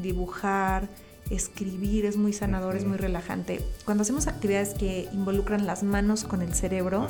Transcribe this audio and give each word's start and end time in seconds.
dibujar, 0.00 0.88
escribir 1.30 2.04
es 2.04 2.16
muy 2.16 2.32
sanador, 2.32 2.76
es 2.76 2.84
muy 2.84 2.98
relajante. 2.98 3.60
Cuando 3.84 4.02
hacemos 4.02 4.26
actividades 4.26 4.74
que 4.74 5.08
involucran 5.12 5.64
las 5.64 5.84
manos 5.84 6.24
con 6.24 6.42
el 6.42 6.52
cerebro, 6.54 7.06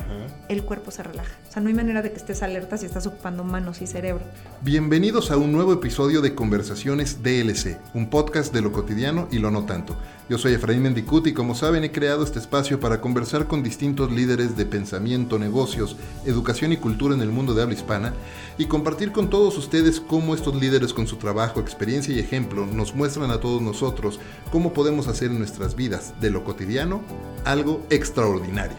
el 0.47 0.63
cuerpo 0.63 0.91
se 0.91 1.01
relaja. 1.01 1.35
O 1.49 1.51
sea, 1.51 1.61
no 1.61 1.69
hay 1.69 1.73
manera 1.73 2.03
de 2.03 2.11
que 2.11 2.17
estés 2.17 2.43
alerta 2.43 2.77
si 2.77 2.85
estás 2.85 3.07
ocupando 3.07 3.43
manos 3.43 3.81
y 3.81 3.87
cerebro. 3.87 4.23
Bienvenidos 4.61 5.31
a 5.31 5.37
un 5.37 5.51
nuevo 5.51 5.73
episodio 5.73 6.21
de 6.21 6.35
Conversaciones 6.35 7.23
DLC, 7.23 7.79
un 7.95 8.09
podcast 8.09 8.53
de 8.53 8.61
lo 8.61 8.71
cotidiano 8.71 9.27
y 9.31 9.39
lo 9.39 9.49
no 9.49 9.65
tanto. 9.65 9.97
Yo 10.29 10.37
soy 10.37 10.53
Efraín 10.53 10.83
Mendicuti 10.83 11.31
y 11.31 11.33
como 11.33 11.55
saben 11.55 11.83
he 11.83 11.91
creado 11.91 12.23
este 12.23 12.39
espacio 12.39 12.79
para 12.79 13.01
conversar 13.01 13.47
con 13.47 13.63
distintos 13.63 14.11
líderes 14.11 14.55
de 14.55 14.65
pensamiento, 14.65 15.39
negocios, 15.39 15.97
educación 16.25 16.71
y 16.71 16.77
cultura 16.77 17.15
en 17.15 17.21
el 17.21 17.31
mundo 17.31 17.53
de 17.53 17.63
habla 17.63 17.73
hispana 17.73 18.13
y 18.57 18.65
compartir 18.65 19.11
con 19.11 19.29
todos 19.29 19.57
ustedes 19.57 19.99
cómo 19.99 20.35
estos 20.35 20.55
líderes 20.55 20.93
con 20.93 21.07
su 21.07 21.17
trabajo, 21.17 21.59
experiencia 21.59 22.13
y 22.13 22.19
ejemplo 22.19 22.65
nos 22.65 22.95
muestran 22.95 23.31
a 23.31 23.39
todos 23.39 23.61
nosotros 23.61 24.10
cómo 24.51 24.73
podemos 24.73 25.07
hacer 25.07 25.31
en 25.31 25.39
nuestras 25.39 25.75
vidas 25.75 26.13
de 26.19 26.29
lo 26.29 26.43
cotidiano 26.43 27.01
algo 27.45 27.85
extraordinario. 27.89 28.77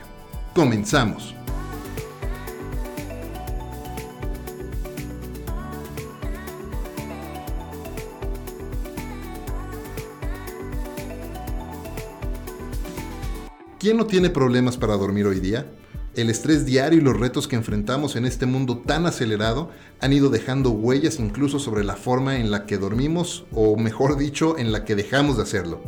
Comenzamos. 0.55 1.35
¿Quién 13.79 13.97
no 13.97 14.07
tiene 14.07 14.31
problemas 14.31 14.77
para 14.77 14.97
dormir 14.97 15.27
hoy 15.27 15.41
día? 15.41 15.67
El 16.15 16.29
estrés 16.29 16.67
diario 16.67 16.99
y 16.99 17.03
los 17.03 17.19
retos 17.19 17.49
que 17.49 17.57
enfrentamos 17.57 18.17
en 18.17 18.27
este 18.27 18.45
mundo 18.45 18.77
tan 18.77 19.07
acelerado 19.07 19.71
han 19.99 20.13
ido 20.13 20.29
dejando 20.29 20.69
huellas 20.71 21.19
incluso 21.19 21.59
sobre 21.59 21.85
la 21.85 21.97
forma 21.97 22.37
en 22.37 22.51
la 22.51 22.67
que 22.67 22.77
dormimos 22.77 23.47
o 23.51 23.79
mejor 23.79 24.19
dicho, 24.19 24.59
en 24.59 24.73
la 24.73 24.85
que 24.85 24.95
dejamos 24.95 25.39
de 25.39 25.45
hacerlo. 25.45 25.81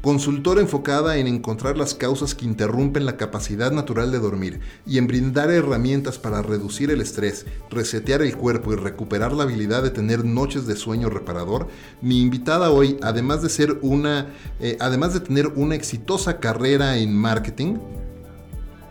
Consultora 0.00 0.60
enfocada 0.60 1.16
en 1.16 1.26
encontrar 1.26 1.76
las 1.76 1.94
causas 1.94 2.36
que 2.36 2.44
interrumpen 2.44 3.04
la 3.04 3.16
capacidad 3.16 3.72
natural 3.72 4.12
de 4.12 4.20
dormir 4.20 4.60
y 4.86 4.98
en 4.98 5.08
brindar 5.08 5.50
herramientas 5.50 6.18
para 6.18 6.40
reducir 6.40 6.92
el 6.92 7.00
estrés, 7.00 7.44
resetear 7.68 8.22
el 8.22 8.36
cuerpo 8.36 8.72
y 8.72 8.76
recuperar 8.76 9.32
la 9.32 9.42
habilidad 9.42 9.82
de 9.82 9.90
tener 9.90 10.24
noches 10.24 10.68
de 10.68 10.76
sueño 10.76 11.10
reparador, 11.10 11.66
mi 12.00 12.20
invitada 12.20 12.70
hoy, 12.70 12.96
además 13.02 13.42
de 13.42 13.48
ser 13.48 13.80
una, 13.82 14.28
eh, 14.60 14.76
además 14.78 15.14
de 15.14 15.20
tener 15.20 15.48
una 15.48 15.74
exitosa 15.74 16.38
carrera 16.38 16.96
en 16.98 17.12
marketing, 17.12 17.78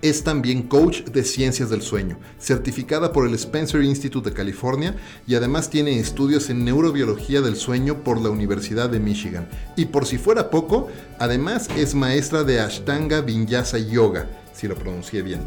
es 0.09 0.23
también 0.23 0.63
coach 0.63 1.03
de 1.03 1.23
ciencias 1.23 1.69
del 1.69 1.81
sueño, 1.81 2.17
certificada 2.39 3.11
por 3.11 3.27
el 3.27 3.33
Spencer 3.33 3.81
Institute 3.83 4.29
de 4.29 4.35
California 4.35 4.95
y 5.27 5.35
además 5.35 5.69
tiene 5.69 5.99
estudios 5.99 6.49
en 6.49 6.65
neurobiología 6.65 7.41
del 7.41 7.55
sueño 7.55 8.03
por 8.03 8.21
la 8.21 8.29
Universidad 8.29 8.89
de 8.89 8.99
Michigan. 8.99 9.47
Y 9.75 9.85
por 9.85 10.05
si 10.05 10.17
fuera 10.17 10.49
poco, 10.49 10.87
además 11.19 11.67
es 11.77 11.95
maestra 11.95 12.43
de 12.43 12.59
Ashtanga 12.59 13.21
Vinyasa 13.21 13.77
Yoga, 13.77 14.27
si 14.53 14.67
lo 14.67 14.75
pronuncié 14.75 15.21
bien. 15.21 15.41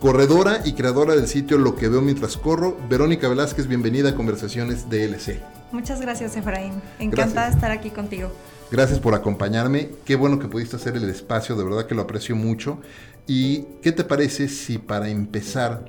Corredora 0.00 0.60
y 0.64 0.74
creadora 0.74 1.16
del 1.16 1.26
sitio 1.26 1.56
Lo 1.56 1.74
que 1.74 1.88
veo 1.88 2.02
mientras 2.02 2.36
corro, 2.36 2.76
Verónica 2.88 3.28
Velázquez, 3.28 3.66
bienvenida 3.66 4.10
a 4.10 4.14
Conversaciones 4.14 4.90
DLC. 4.90 5.40
Muchas 5.72 6.00
gracias, 6.00 6.36
Efraín. 6.36 6.74
Encantada 6.98 7.48
de 7.48 7.54
estar 7.54 7.70
aquí 7.70 7.90
contigo. 7.90 8.30
Gracias 8.70 8.98
por 8.98 9.14
acompañarme. 9.14 9.90
Qué 10.04 10.16
bueno 10.16 10.38
que 10.38 10.48
pudiste 10.48 10.76
hacer 10.76 10.96
el 10.96 11.08
espacio, 11.08 11.54
de 11.54 11.64
verdad 11.64 11.86
que 11.86 11.94
lo 11.94 12.02
aprecio 12.02 12.34
mucho. 12.34 12.78
¿Y 13.26 13.62
qué 13.80 13.92
te 13.92 14.02
parece 14.02 14.48
si 14.48 14.78
para 14.78 15.08
empezar 15.08 15.84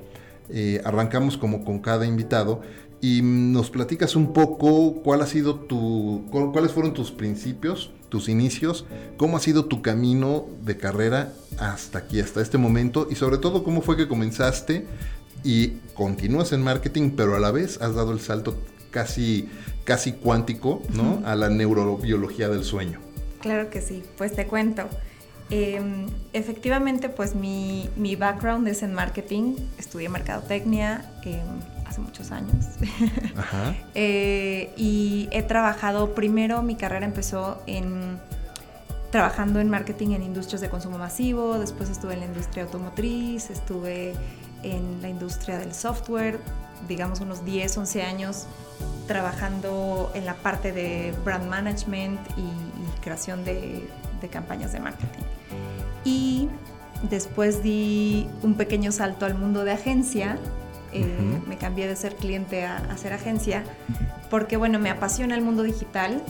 eh, 0.48 0.80
arrancamos 0.84 1.36
como 1.36 1.64
con 1.64 1.80
cada 1.80 2.06
invitado 2.06 2.62
y 3.00 3.20
nos 3.22 3.70
platicas 3.70 4.16
un 4.16 4.32
poco 4.32 5.02
cuál 5.02 5.22
ha 5.22 5.26
sido 5.26 5.56
tu, 5.56 6.24
cuáles 6.30 6.72
fueron 6.72 6.94
tus 6.94 7.10
principios, 7.10 7.90
tus 8.08 8.28
inicios, 8.28 8.86
cómo 9.16 9.36
ha 9.36 9.40
sido 9.40 9.66
tu 9.66 9.82
camino 9.82 10.46
de 10.64 10.76
carrera 10.76 11.32
hasta 11.58 11.98
aquí, 11.98 12.20
hasta 12.20 12.40
este 12.40 12.58
momento 12.58 13.06
y 13.10 13.14
sobre 13.14 13.38
todo 13.38 13.62
cómo 13.62 13.82
fue 13.82 13.96
que 13.96 14.08
comenzaste 14.08 14.86
y 15.44 15.74
continúas 15.94 16.52
en 16.52 16.62
marketing, 16.62 17.10
pero 17.16 17.36
a 17.36 17.40
la 17.40 17.52
vez 17.52 17.80
has 17.80 17.94
dado 17.94 18.12
el 18.12 18.20
salto 18.20 18.56
casi, 18.90 19.48
casi 19.84 20.12
cuántico, 20.12 20.82
¿no? 20.92 21.22
A 21.24 21.34
la 21.34 21.48
neurobiología 21.48 22.48
del 22.48 22.64
sueño. 22.64 23.00
Claro 23.40 23.70
que 23.70 23.80
sí, 23.80 24.02
pues 24.16 24.34
te 24.34 24.46
cuento. 24.46 24.88
Em, 25.50 26.06
efectivamente, 26.34 27.08
pues 27.08 27.34
mi, 27.34 27.88
mi, 27.96 28.16
background 28.16 28.68
es 28.68 28.82
en 28.82 28.92
marketing, 28.92 29.56
estudié 29.78 30.10
mercadotecnia 30.10 31.10
em, 31.24 31.40
hace 31.86 32.02
muchos 32.02 32.32
años 32.32 32.66
eh, 33.94 34.74
y 34.76 35.28
he 35.32 35.42
trabajado, 35.42 36.14
primero 36.14 36.62
mi 36.62 36.74
carrera 36.74 37.06
empezó 37.06 37.62
en 37.66 38.18
trabajando 39.10 39.58
en 39.60 39.70
marketing 39.70 40.10
en 40.10 40.22
industrias 40.22 40.60
de 40.60 40.68
consumo 40.68 40.98
masivo, 40.98 41.58
después 41.58 41.88
estuve 41.88 42.12
en 42.12 42.20
la 42.20 42.26
industria 42.26 42.64
automotriz, 42.64 43.48
estuve 43.48 44.12
en 44.62 45.00
la 45.00 45.08
industria 45.08 45.58
del 45.58 45.72
software, 45.72 46.40
digamos 46.86 47.20
unos 47.20 47.44
10, 47.44 47.78
11 47.78 48.02
años 48.02 48.46
trabajando 49.06 50.12
en 50.14 50.26
la 50.26 50.34
parte 50.34 50.72
de 50.72 51.14
brand 51.24 51.48
management 51.48 52.20
y 52.36 53.00
creación 53.00 53.44
de 53.44 53.88
de 54.20 54.28
campañas 54.28 54.72
de 54.72 54.80
marketing. 54.80 55.22
Y 56.04 56.48
después 57.10 57.62
di 57.62 58.28
un 58.42 58.54
pequeño 58.54 58.92
salto 58.92 59.26
al 59.26 59.34
mundo 59.34 59.64
de 59.64 59.72
agencia. 59.72 60.38
Eh, 60.92 61.04
me 61.46 61.58
cambié 61.58 61.86
de 61.86 61.96
ser 61.96 62.16
cliente 62.16 62.64
a, 62.64 62.78
a, 62.78 62.96
ser 62.96 63.12
agencia 63.12 63.62
porque, 64.30 64.56
bueno, 64.56 64.78
me 64.78 64.88
apasiona 64.88 65.34
el 65.34 65.42
mundo 65.42 65.62
digital 65.62 66.22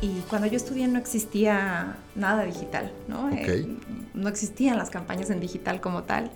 y 0.00 0.20
cuando 0.28 0.48
yo 0.48 0.56
estudié 0.56 0.88
no 0.88 0.98
existía 0.98 1.96
nada 2.16 2.42
digital, 2.42 2.90
¿no? 3.06 3.30
Eh, 3.30 3.68
no 4.12 4.28
existían 4.28 4.78
las 4.78 4.90
campañas 4.90 5.30
en 5.30 5.38
digital 5.38 5.80
como 5.80 6.02
tal. 6.02 6.32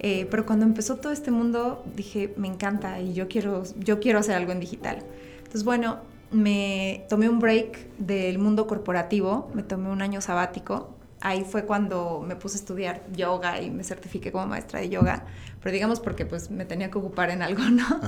Eh, 0.00 0.26
pero 0.30 0.46
cuando 0.46 0.64
empezó 0.64 0.96
todo 0.96 1.12
este 1.12 1.30
mundo 1.30 1.84
dije, 1.96 2.32
me 2.36 2.46
encanta 2.48 3.00
y 3.00 3.14
yo 3.14 3.28
quiero, 3.28 3.64
yo 3.78 3.98
quiero 4.00 4.18
hacer 4.20 4.36
algo 4.36 4.52
en 4.52 4.60
digital. 4.60 4.98
Entonces, 5.38 5.64
bueno, 5.64 5.98
me 6.30 7.06
tomé 7.08 7.28
un 7.28 7.38
break 7.38 7.96
del 7.98 8.38
mundo 8.38 8.66
corporativo, 8.66 9.50
me 9.54 9.62
tomé 9.62 9.90
un 9.90 10.02
año 10.02 10.20
sabático. 10.20 10.94
Ahí 11.20 11.44
fue 11.44 11.64
cuando 11.64 12.22
me 12.24 12.36
puse 12.36 12.58
a 12.58 12.60
estudiar 12.60 13.02
yoga 13.12 13.60
y 13.60 13.70
me 13.70 13.82
certifiqué 13.82 14.30
como 14.30 14.46
maestra 14.46 14.78
de 14.80 14.88
yoga, 14.88 15.24
pero 15.60 15.72
digamos 15.72 15.98
porque 15.98 16.26
pues 16.26 16.50
me 16.50 16.64
tenía 16.64 16.90
que 16.90 16.98
ocupar 16.98 17.30
en 17.30 17.42
algo, 17.42 17.62
¿no? 17.70 18.00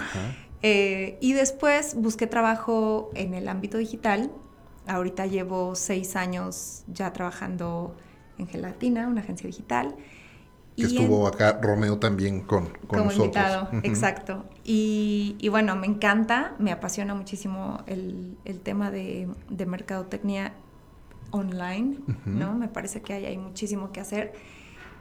Eh, 0.62 1.18
y 1.20 1.32
después 1.32 1.94
busqué 1.96 2.28
trabajo 2.28 3.10
en 3.14 3.34
el 3.34 3.48
ámbito 3.48 3.78
digital. 3.78 4.30
Ahorita 4.86 5.26
llevo 5.26 5.74
seis 5.74 6.14
años 6.14 6.84
ya 6.86 7.12
trabajando 7.12 7.96
en 8.38 8.46
Gelatina, 8.46 9.08
una 9.08 9.22
agencia 9.22 9.46
digital. 9.46 9.96
Que 10.76 10.84
estuvo 10.84 11.26
acá 11.26 11.58
Romeo 11.60 11.98
también 11.98 12.40
con, 12.40 12.68
con 12.86 13.00
como 13.00 13.12
invitado, 13.12 13.68
exacto. 13.82 14.44
Y, 14.64 15.36
y, 15.38 15.48
bueno, 15.48 15.76
me 15.76 15.86
encanta, 15.86 16.54
me 16.58 16.72
apasiona 16.72 17.14
muchísimo 17.14 17.82
el, 17.86 18.36
el 18.44 18.60
tema 18.60 18.90
de, 18.90 19.28
de, 19.48 19.66
mercadotecnia 19.66 20.52
online, 21.32 21.98
¿no? 22.24 22.54
Me 22.54 22.68
parece 22.68 23.02
que 23.02 23.12
hay, 23.12 23.26
hay 23.26 23.36
muchísimo 23.36 23.92
que 23.92 24.00
hacer. 24.00 24.32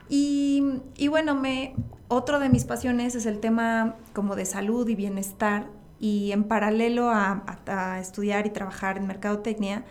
Y, 0.09 0.81
y, 0.97 1.07
bueno, 1.07 1.35
me, 1.35 1.75
otro 2.07 2.39
de 2.39 2.49
mis 2.49 2.65
pasiones 2.65 3.15
es 3.15 3.25
el 3.25 3.39
tema 3.39 3.95
como 4.13 4.35
de 4.35 4.45
salud 4.45 4.87
y 4.87 4.95
bienestar. 4.95 5.67
Y 5.99 6.31
en 6.31 6.45
paralelo 6.45 7.09
a, 7.09 7.43
a, 7.45 7.93
a 7.93 7.99
estudiar 7.99 8.47
y 8.47 8.49
trabajar 8.49 8.97
en 8.97 9.05
mercadotecnia, 9.05 9.85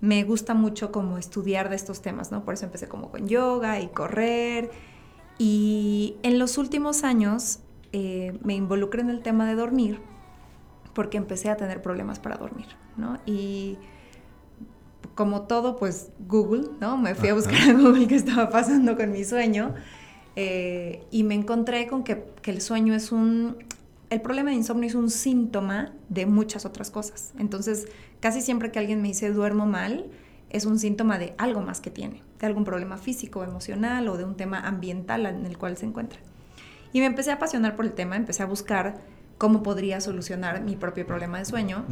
me 0.00 0.24
gusta 0.24 0.54
mucho 0.54 0.90
como 0.90 1.18
estudiar 1.18 1.68
de 1.68 1.76
estos 1.76 2.02
temas, 2.02 2.32
¿no? 2.32 2.44
Por 2.44 2.54
eso 2.54 2.64
empecé 2.64 2.88
como 2.88 3.10
con 3.10 3.28
yoga 3.28 3.80
y 3.80 3.88
correr 3.88 4.70
y 5.40 6.16
en 6.22 6.38
los 6.38 6.58
últimos 6.58 7.02
años 7.02 7.60
eh, 7.92 8.38
me 8.44 8.54
involucré 8.54 9.00
en 9.00 9.08
el 9.08 9.22
tema 9.22 9.48
de 9.48 9.54
dormir 9.54 9.98
porque 10.92 11.16
empecé 11.16 11.48
a 11.48 11.56
tener 11.56 11.80
problemas 11.80 12.18
para 12.18 12.36
dormir, 12.36 12.66
¿no? 12.98 13.18
Y 13.24 13.78
como 15.14 15.46
todo, 15.46 15.76
pues 15.78 16.10
Google, 16.28 16.68
¿no? 16.78 16.98
Me 16.98 17.14
fui 17.14 17.30
a 17.30 17.34
buscar 17.34 17.70
a 17.70 17.72
Google 17.72 18.06
qué 18.06 18.16
estaba 18.16 18.50
pasando 18.50 18.98
con 18.98 19.12
mi 19.12 19.24
sueño 19.24 19.74
eh, 20.36 21.06
y 21.10 21.24
me 21.24 21.36
encontré 21.36 21.86
con 21.86 22.04
que, 22.04 22.22
que 22.42 22.50
el 22.50 22.60
sueño 22.60 22.94
es 22.94 23.10
un... 23.10 23.56
El 24.10 24.20
problema 24.20 24.50
de 24.50 24.56
insomnio 24.56 24.88
es 24.88 24.94
un 24.94 25.08
síntoma 25.08 25.94
de 26.10 26.26
muchas 26.26 26.66
otras 26.66 26.90
cosas. 26.90 27.32
Entonces, 27.38 27.88
casi 28.20 28.42
siempre 28.42 28.70
que 28.72 28.78
alguien 28.78 29.00
me 29.00 29.08
dice 29.08 29.30
duermo 29.32 29.64
mal, 29.64 30.10
es 30.50 30.66
un 30.66 30.78
síntoma 30.78 31.18
de 31.18 31.32
algo 31.38 31.62
más 31.62 31.80
que 31.80 31.90
tiene, 31.90 32.22
de 32.40 32.46
algún 32.46 32.64
problema 32.64 32.96
físico, 32.96 33.44
emocional 33.44 34.08
o 34.08 34.16
de 34.16 34.24
un 34.24 34.36
tema 34.36 34.60
ambiental 34.60 35.26
en 35.26 35.46
el 35.46 35.58
cual 35.58 35.76
se 35.76 35.86
encuentra. 35.86 36.18
Y 36.92 37.00
me 37.00 37.06
empecé 37.06 37.30
a 37.30 37.34
apasionar 37.34 37.76
por 37.76 37.84
el 37.84 37.92
tema, 37.92 38.16
empecé 38.16 38.42
a 38.42 38.46
buscar 38.46 38.98
cómo 39.38 39.62
podría 39.62 40.00
solucionar 40.00 40.62
mi 40.62 40.76
propio 40.76 41.06
problema 41.06 41.38
de 41.38 41.44
sueño. 41.44 41.84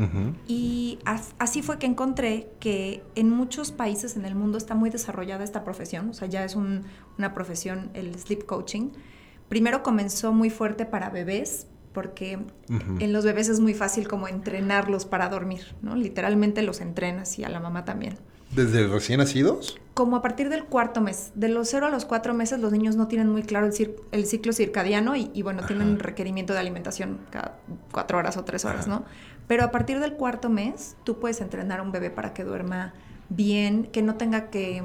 Y 0.47 0.99
así 1.39 1.63
fue 1.63 1.79
que 1.79 1.87
encontré 1.87 2.49
que 2.61 3.03
en 3.15 3.31
muchos 3.31 3.73
países 3.73 4.17
en 4.17 4.25
el 4.25 4.35
mundo 4.35 4.59
está 4.59 4.75
muy 4.75 4.91
desarrollada 4.91 5.45
esta 5.45 5.65
profesión, 5.65 6.11
o 6.11 6.13
sea, 6.13 6.29
ya 6.29 6.45
es 6.45 6.57
una 6.57 7.35
profesión, 7.35 7.91
el 7.95 8.15
sleep 8.19 8.45
coaching. 8.45 8.91
Primero 9.49 9.83
comenzó 9.83 10.33
muy 10.33 10.51
fuerte 10.51 10.85
para 10.85 11.09
bebés, 11.09 11.67
porque 11.93 12.39
en 13.01 13.13
los 13.13 13.25
bebés 13.25 13.49
es 13.49 13.61
muy 13.61 13.73
fácil 13.73 14.09
como 14.09 14.29
entrenarlos 14.29 15.07
para 15.07 15.29
dormir, 15.29 15.75
¿no? 15.81 15.97
Literalmente 15.97 16.63
los 16.63 16.81
entrenas 16.81 17.39
y 17.39 17.45
a 17.45 17.49
la 17.49 17.61
mamá 17.61 17.85
también. 17.85 18.19
¿Desde 18.51 18.87
recién 18.87 19.19
nacidos? 19.19 19.79
Como 19.95 20.17
a 20.17 20.23
partir 20.23 20.49
del 20.49 20.65
cuarto 20.65 21.01
mes. 21.01 21.33
De 21.35 21.49
los 21.49 21.69
cero 21.69 21.87
a 21.87 21.91
los 21.91 22.05
cuatro 22.05 22.33
meses 22.35 22.61
los 22.61 22.73
niños 22.73 22.97
no 22.97 23.09
tienen 23.09 23.29
muy 23.29 23.43
claro 23.43 23.69
el, 24.13 24.27
ciclo 24.27 24.53
circadiano 24.53 25.17
y, 25.17 25.43
bueno, 25.43 25.67
tienen 25.67 25.99
requerimiento 25.99 26.53
de 26.53 26.61
alimentación 26.61 27.21
cada 27.31 27.59
cuatro 27.93 28.19
horas 28.19 28.37
o 28.37 28.45
tres 28.45 28.65
horas, 28.65 28.87
¿no? 28.87 29.05
Pero 29.47 29.65
a 29.65 29.71
partir 29.71 30.01
del 30.01 30.15
cuarto 30.15 30.49
mes 30.49 30.97
tú 31.05 31.19
puedes 31.19 31.41
entrenar 31.41 31.81
a 31.81 31.83
un 31.83 31.93
bebé 31.93 32.11
para 32.11 32.33
que 32.33 32.45
duerma 32.45 32.95
bien, 33.29 33.85
que 33.85 34.03
no 34.03 34.15
tenga 34.15 34.51
que, 34.51 34.83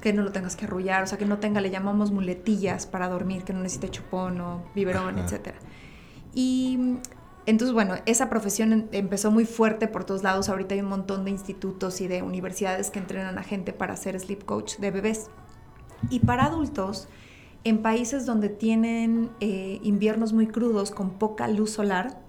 que 0.00 0.12
no 0.12 0.22
lo 0.22 0.32
tengas 0.32 0.56
que 0.56 0.64
arrullar, 0.64 1.02
o 1.02 1.06
sea, 1.06 1.18
que 1.18 1.26
no 1.26 1.38
tenga, 1.38 1.60
le 1.60 1.70
llamamos 1.70 2.10
muletillas 2.10 2.86
para 2.86 3.08
dormir, 3.08 3.44
que 3.44 3.52
no 3.52 3.60
necesite 3.60 3.90
chupón 3.90 4.40
o 4.40 4.64
biberón, 4.74 5.18
etcétera. 5.18 5.58
Y 6.34 6.98
entonces, 7.44 7.74
bueno, 7.74 7.96
esa 8.06 8.30
profesión 8.30 8.88
empezó 8.92 9.30
muy 9.30 9.44
fuerte 9.44 9.88
por 9.88 10.04
todos 10.04 10.22
lados. 10.22 10.48
Ahorita 10.48 10.74
hay 10.74 10.80
un 10.80 10.88
montón 10.88 11.24
de 11.24 11.30
institutos 11.30 12.00
y 12.00 12.06
de 12.06 12.22
universidades 12.22 12.90
que 12.90 13.00
entrenan 13.00 13.36
a 13.38 13.42
gente 13.42 13.72
para 13.72 13.96
ser 13.96 14.18
sleep 14.18 14.44
coach 14.44 14.76
de 14.76 14.90
bebés. 14.90 15.28
Y 16.08 16.20
para 16.20 16.44
adultos, 16.44 17.08
en 17.64 17.82
países 17.82 18.26
donde 18.26 18.48
tienen 18.48 19.30
eh, 19.40 19.80
inviernos 19.82 20.32
muy 20.32 20.46
crudos 20.46 20.92
con 20.92 21.18
poca 21.18 21.48
luz 21.48 21.70
solar, 21.70 22.20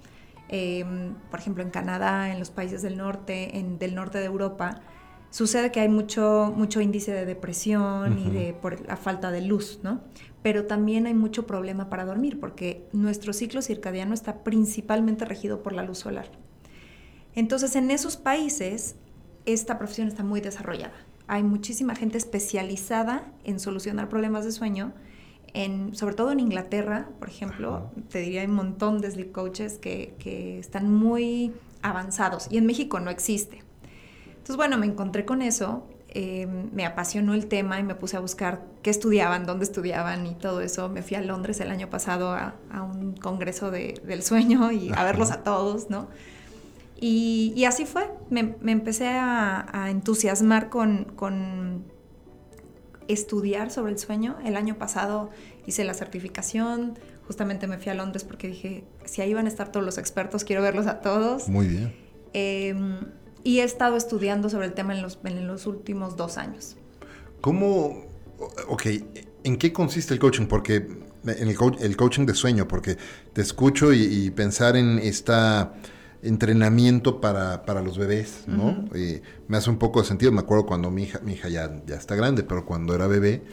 em, 0.49 1.13
por 1.29 1.39
ejemplo 1.39 1.63
en 1.63 1.69
Canadá, 1.69 2.31
en 2.31 2.39
los 2.39 2.49
países 2.49 2.81
del 2.81 2.97
norte, 2.97 3.57
en, 3.57 3.77
del 3.77 3.93
norte 3.93 4.17
de 4.17 4.25
Europa, 4.25 4.81
sucede 5.29 5.71
que 5.71 5.79
hay 5.79 5.89
mucho, 5.89 6.53
mucho 6.55 6.81
índice 6.81 7.11
de 7.11 7.25
depresión 7.25 8.19
y 8.19 8.29
de 8.29 8.53
por 8.53 8.87
la 8.87 8.97
falta 8.97 9.31
de 9.31 9.41
luz, 9.41 9.79
¿no? 9.83 10.01
Pero 10.43 10.65
también 10.65 11.07
hay 11.07 11.13
mucho 11.13 11.47
problema 11.47 11.89
para 11.89 12.05
dormir 12.05 12.39
porque 12.39 12.85
nuestro 12.91 13.33
ciclo 13.33 13.61
circadiano 13.61 14.13
está 14.13 14.43
principalmente 14.43 15.25
regido 15.25 15.63
por 15.63 15.73
la 15.73 15.83
luz 15.83 15.99
solar. 15.99 16.29
Entonces, 17.33 17.75
en 17.75 17.89
esos 17.89 18.17
países, 18.17 18.95
esta 19.45 19.79
profesión 19.79 20.07
está 20.07 20.23
muy 20.23 20.41
desarrollada. 20.41 20.93
Hay 21.27 21.43
muchísima 21.43 21.95
gente 21.95 22.17
especializada 22.17 23.31
en 23.43 23.59
solucionar 23.59 24.09
problemas 24.09 24.45
de 24.45 24.51
sueño, 24.51 24.93
en, 25.53 25.95
sobre 25.95 26.15
todo 26.15 26.31
en 26.31 26.39
Inglaterra, 26.39 27.09
por 27.19 27.29
ejemplo, 27.29 27.91
te 28.09 28.19
diría 28.19 28.41
hay 28.41 28.47
un 28.47 28.55
montón 28.55 28.99
de 28.99 29.11
sleep 29.11 29.31
coaches 29.31 29.77
que, 29.77 30.15
que 30.19 30.59
están 30.59 30.91
muy 30.91 31.53
avanzados 31.81 32.47
y 32.49 32.57
en 32.57 32.65
México 32.65 32.99
no 32.99 33.09
existe. 33.09 33.63
Entonces, 34.29 34.55
bueno, 34.57 34.77
me 34.77 34.87
encontré 34.87 35.25
con 35.25 35.41
eso, 35.41 35.87
eh, 36.15 36.45
me 36.45 36.85
apasionó 36.85 37.33
el 37.33 37.47
tema 37.47 37.79
y 37.79 37.83
me 37.83 37.95
puse 37.95 38.17
a 38.17 38.19
buscar 38.19 38.61
qué 38.83 38.91
estudiaban, 38.91 39.47
dónde 39.47 39.65
estudiaban 39.65 40.27
y 40.27 40.35
todo 40.35 40.61
eso. 40.61 40.87
Me 40.87 41.01
fui 41.01 41.17
a 41.17 41.21
Londres 41.21 41.59
el 41.59 41.71
año 41.71 41.89
pasado 41.89 42.31
a, 42.31 42.53
un 42.71 43.15
congreso 43.15 43.71
del 43.71 44.21
sueño 44.21 44.71
y 44.71 44.91
a 44.95 45.03
verlos 45.03 45.31
a 45.31 45.43
todos, 45.43 45.89
¿no? 45.89 46.07
Y, 46.99 47.65
así 47.65 47.85
fue, 47.85 48.09
me, 48.29 48.55
empecé 48.65 49.07
a, 49.07 49.87
entusiasmar 49.89 50.69
con, 50.69 51.05
con, 51.15 51.83
estudiar 53.07 53.71
sobre 53.71 53.91
el 53.91 53.97
sueño. 53.97 54.37
El 54.45 54.55
año 54.55 54.75
pasado 54.75 55.31
hice 55.65 55.83
la 55.83 55.95
certificación, 55.95 56.97
justamente 57.25 57.67
me 57.67 57.79
fui 57.79 57.91
a 57.91 57.95
Londres 57.95 58.23
porque 58.23 58.47
dije, 58.47 58.83
si 59.03 59.21
ahí 59.21 59.33
van 59.33 59.47
a 59.47 59.49
estar 59.49 59.71
todos 59.71 59.85
los 59.85 59.97
expertos, 59.97 60.43
quiero 60.43 60.61
verlos 60.61 60.85
a 60.85 61.01
todos. 61.01 61.49
Muy 61.49 61.67
bien. 61.67 61.93
Eh, 62.33 62.75
y 63.43 63.59
he 63.59 63.63
estado 63.63 63.97
estudiando 63.97 64.49
sobre 64.49 64.67
el 64.67 64.73
tema 64.73 64.95
en 64.95 65.01
los, 65.01 65.19
en 65.23 65.47
los 65.47 65.67
últimos 65.67 66.15
dos 66.15 66.37
años. 66.37 66.77
¿Cómo, 67.41 68.05
ok, 68.67 68.85
en 69.43 69.57
qué 69.57 69.73
consiste 69.73 70.13
el 70.13 70.19
coaching? 70.19 70.45
Porque 70.45 70.75
en 71.25 71.47
el, 71.47 71.57
el 71.79 71.97
coaching 71.97 72.25
de 72.25 72.33
sueño, 72.33 72.67
porque 72.67 72.97
te 73.33 73.41
escucho 73.41 73.93
y, 73.93 74.29
pensar 74.31 74.75
en 74.77 74.99
este 74.99 75.33
entrenamiento 76.21 77.19
para, 77.19 77.65
para, 77.65 77.81
los 77.81 77.97
bebés, 77.97 78.43
¿no? 78.47 78.85
me 79.47 79.57
hace 79.57 79.69
un 79.69 79.77
poco 79.77 80.01
de 80.01 80.07
sentido. 80.07 80.31
Me 80.31 80.39
acuerdo 80.39 80.65
cuando 80.65 80.89
mi 80.89 81.03
hija, 81.03 81.19
mi 81.23 81.33
hija 81.33 81.49
ya, 81.49 81.81
ya 81.85 81.95
está 81.95 82.15
grande, 82.15 82.43
pero 82.43 82.65
cuando 82.65 82.95
era 82.95 83.07
bebé, 83.07 83.43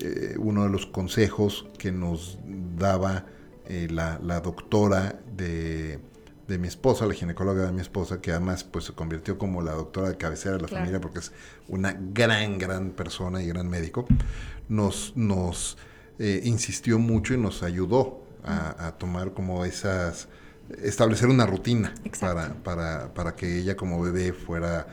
eh, 0.00 0.36
uno 0.38 0.64
de 0.64 0.70
los 0.70 0.86
consejos 0.86 1.66
que 1.78 1.92
nos 1.92 2.38
daba 2.76 3.26
eh, 3.66 3.88
la, 3.90 4.18
la 4.22 4.40
doctora 4.40 5.20
de 5.36 6.00
de 6.48 6.58
mi 6.58 6.68
esposa, 6.68 7.06
la 7.06 7.14
ginecóloga 7.14 7.66
de 7.66 7.72
mi 7.72 7.80
esposa, 7.80 8.20
que 8.20 8.30
además 8.30 8.64
pues 8.64 8.86
se 8.86 8.92
convirtió 8.92 9.38
como 9.38 9.62
la 9.62 9.72
doctora 9.72 10.08
de 10.08 10.16
cabecera 10.16 10.56
de 10.56 10.62
la 10.62 10.68
familia 10.68 11.00
porque 11.00 11.20
es 11.20 11.32
una 11.68 11.96
gran, 11.98 12.58
gran 12.58 12.90
persona 12.90 13.42
y 13.42 13.46
gran 13.46 13.68
médico, 13.68 14.06
nos, 14.68 15.16
nos 15.16 15.78
eh, 16.18 16.40
insistió 16.44 16.98
mucho 16.98 17.34
y 17.34 17.38
nos 17.38 17.62
ayudó 17.62 18.22
a, 18.46 18.92
tomar 18.98 19.32
como 19.32 19.64
esas, 19.64 20.28
establecer 20.82 21.28
una 21.28 21.46
rutina 21.46 21.94
para, 22.20 22.52
para, 22.62 23.14
para 23.14 23.34
que 23.34 23.58
ella 23.58 23.74
como 23.74 24.02
bebé 24.02 24.34
fuera 24.34 24.86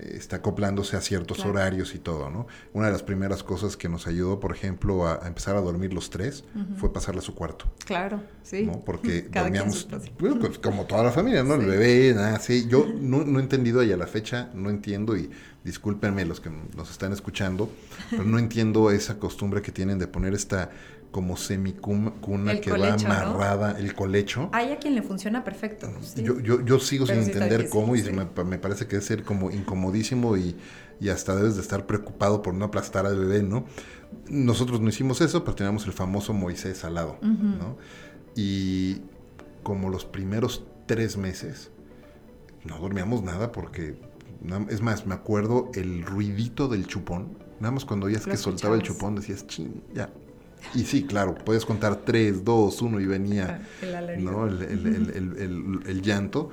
está 0.00 0.36
acoplándose 0.36 0.96
a 0.96 1.00
ciertos 1.00 1.44
horarios 1.44 1.94
y 1.94 1.98
todo, 1.98 2.30
¿no? 2.30 2.46
Una 2.72 2.86
de 2.86 2.92
las 2.92 3.02
primeras 3.02 3.42
cosas 3.42 3.76
que 3.76 3.88
nos 3.88 4.06
ayudó, 4.06 4.40
por 4.40 4.54
ejemplo, 4.54 5.06
a, 5.06 5.26
empezar 5.26 5.56
a 5.56 5.60
dormir 5.60 5.92
los 5.92 6.10
tres 6.10 6.44
fue 6.76 6.92
pasarle 6.92 7.20
a 7.20 7.22
su 7.22 7.34
cuarto. 7.34 7.66
Claro, 7.84 8.22
sí. 8.42 8.64
¿no? 8.64 8.80
Porque 8.80 9.22
dormíamos, 9.32 9.88
pues, 10.18 10.58
como 10.58 10.86
toda 10.86 11.04
la 11.04 11.12
familia, 11.12 11.42
¿no? 11.42 11.54
El 11.54 11.66
bebé, 11.66 12.12
nada 12.14 12.36
así. 12.36 12.66
Yo 12.68 12.86
no, 13.00 13.24
no 13.24 13.38
he 13.38 13.42
entendido 13.42 13.82
y 13.82 13.92
a 13.92 13.96
la 13.96 14.06
fecha 14.06 14.50
no 14.54 14.70
entiendo 14.70 15.16
y 15.16 15.30
discúlpenme 15.64 16.24
los 16.24 16.40
que 16.40 16.50
nos 16.50 16.90
están 16.90 17.12
escuchando, 17.12 17.70
pero 18.10 18.24
no 18.24 18.38
entiendo 18.38 18.90
esa 18.90 19.18
costumbre 19.18 19.62
que 19.62 19.70
tienen 19.70 19.98
de 19.98 20.08
poner 20.08 20.34
esta 20.34 20.70
como 21.12 21.36
semicuna 21.36 22.14
que 22.60 22.72
va 22.72 22.94
amarrada, 22.94 23.78
el 23.78 23.94
colecho. 23.94 24.48
Hay 24.52 24.72
a 24.72 24.78
quien 24.78 24.94
le 24.94 25.02
funciona 25.02 25.44
perfecto. 25.44 25.92
Yo, 26.16 26.40
yo, 26.40 26.64
yo, 26.64 26.80
sigo 26.80 27.06
sin 27.06 27.16
entender 27.16 27.68
cómo 27.68 27.94
y 27.94 28.02
me, 28.02 28.24
me, 28.44 28.58
parece 28.58 28.86
que 28.86 28.96
debe 28.96 29.06
ser 29.06 29.22
como 29.22 29.50
incomodísimo 29.50 30.38
y, 30.38 30.56
y, 31.00 31.10
hasta 31.10 31.36
debes 31.36 31.56
de 31.56 31.60
estar 31.60 31.86
preocupado 31.86 32.40
por 32.40 32.54
no 32.54 32.64
aplastar 32.64 33.04
al 33.04 33.18
bebé, 33.18 33.42
¿no? 33.42 33.66
Nosotros 34.26 34.80
no 34.80 34.88
hicimos 34.88 35.20
eso, 35.20 35.44
pero 35.44 35.54
teníamos 35.54 35.84
el 35.86 35.92
famoso 35.92 36.32
Moisés 36.32 36.82
al 36.82 36.94
lado, 36.94 37.18
¿no? 37.20 37.76
Y 38.34 39.02
como 39.62 39.90
los 39.90 40.06
primeros 40.06 40.64
tres 40.86 41.18
meses, 41.18 41.70
no 42.64 42.78
dormíamos 42.78 43.22
nada 43.22 43.52
porque, 43.52 43.96
es 44.70 44.80
más, 44.80 45.06
me 45.06 45.14
acuerdo 45.14 45.70
el 45.74 46.04
ruidito 46.04 46.68
del 46.68 46.86
chupón. 46.86 47.36
Nada 47.60 47.72
más 47.72 47.84
cuando 47.84 48.06
oías 48.06 48.24
que 48.24 48.36
soltaba 48.38 48.74
el 48.76 48.82
chupón 48.82 49.14
decías, 49.14 49.46
ching, 49.46 49.82
ya, 49.94 50.10
y 50.74 50.84
sí, 50.84 51.04
claro, 51.04 51.34
puedes 51.34 51.64
contar 51.64 51.96
3, 51.96 52.44
2, 52.44 52.82
1 52.82 53.00
y 53.00 53.06
venía 53.06 53.66
el, 53.82 54.24
¿no? 54.24 54.46
el, 54.46 56.02
llanto 56.02 56.50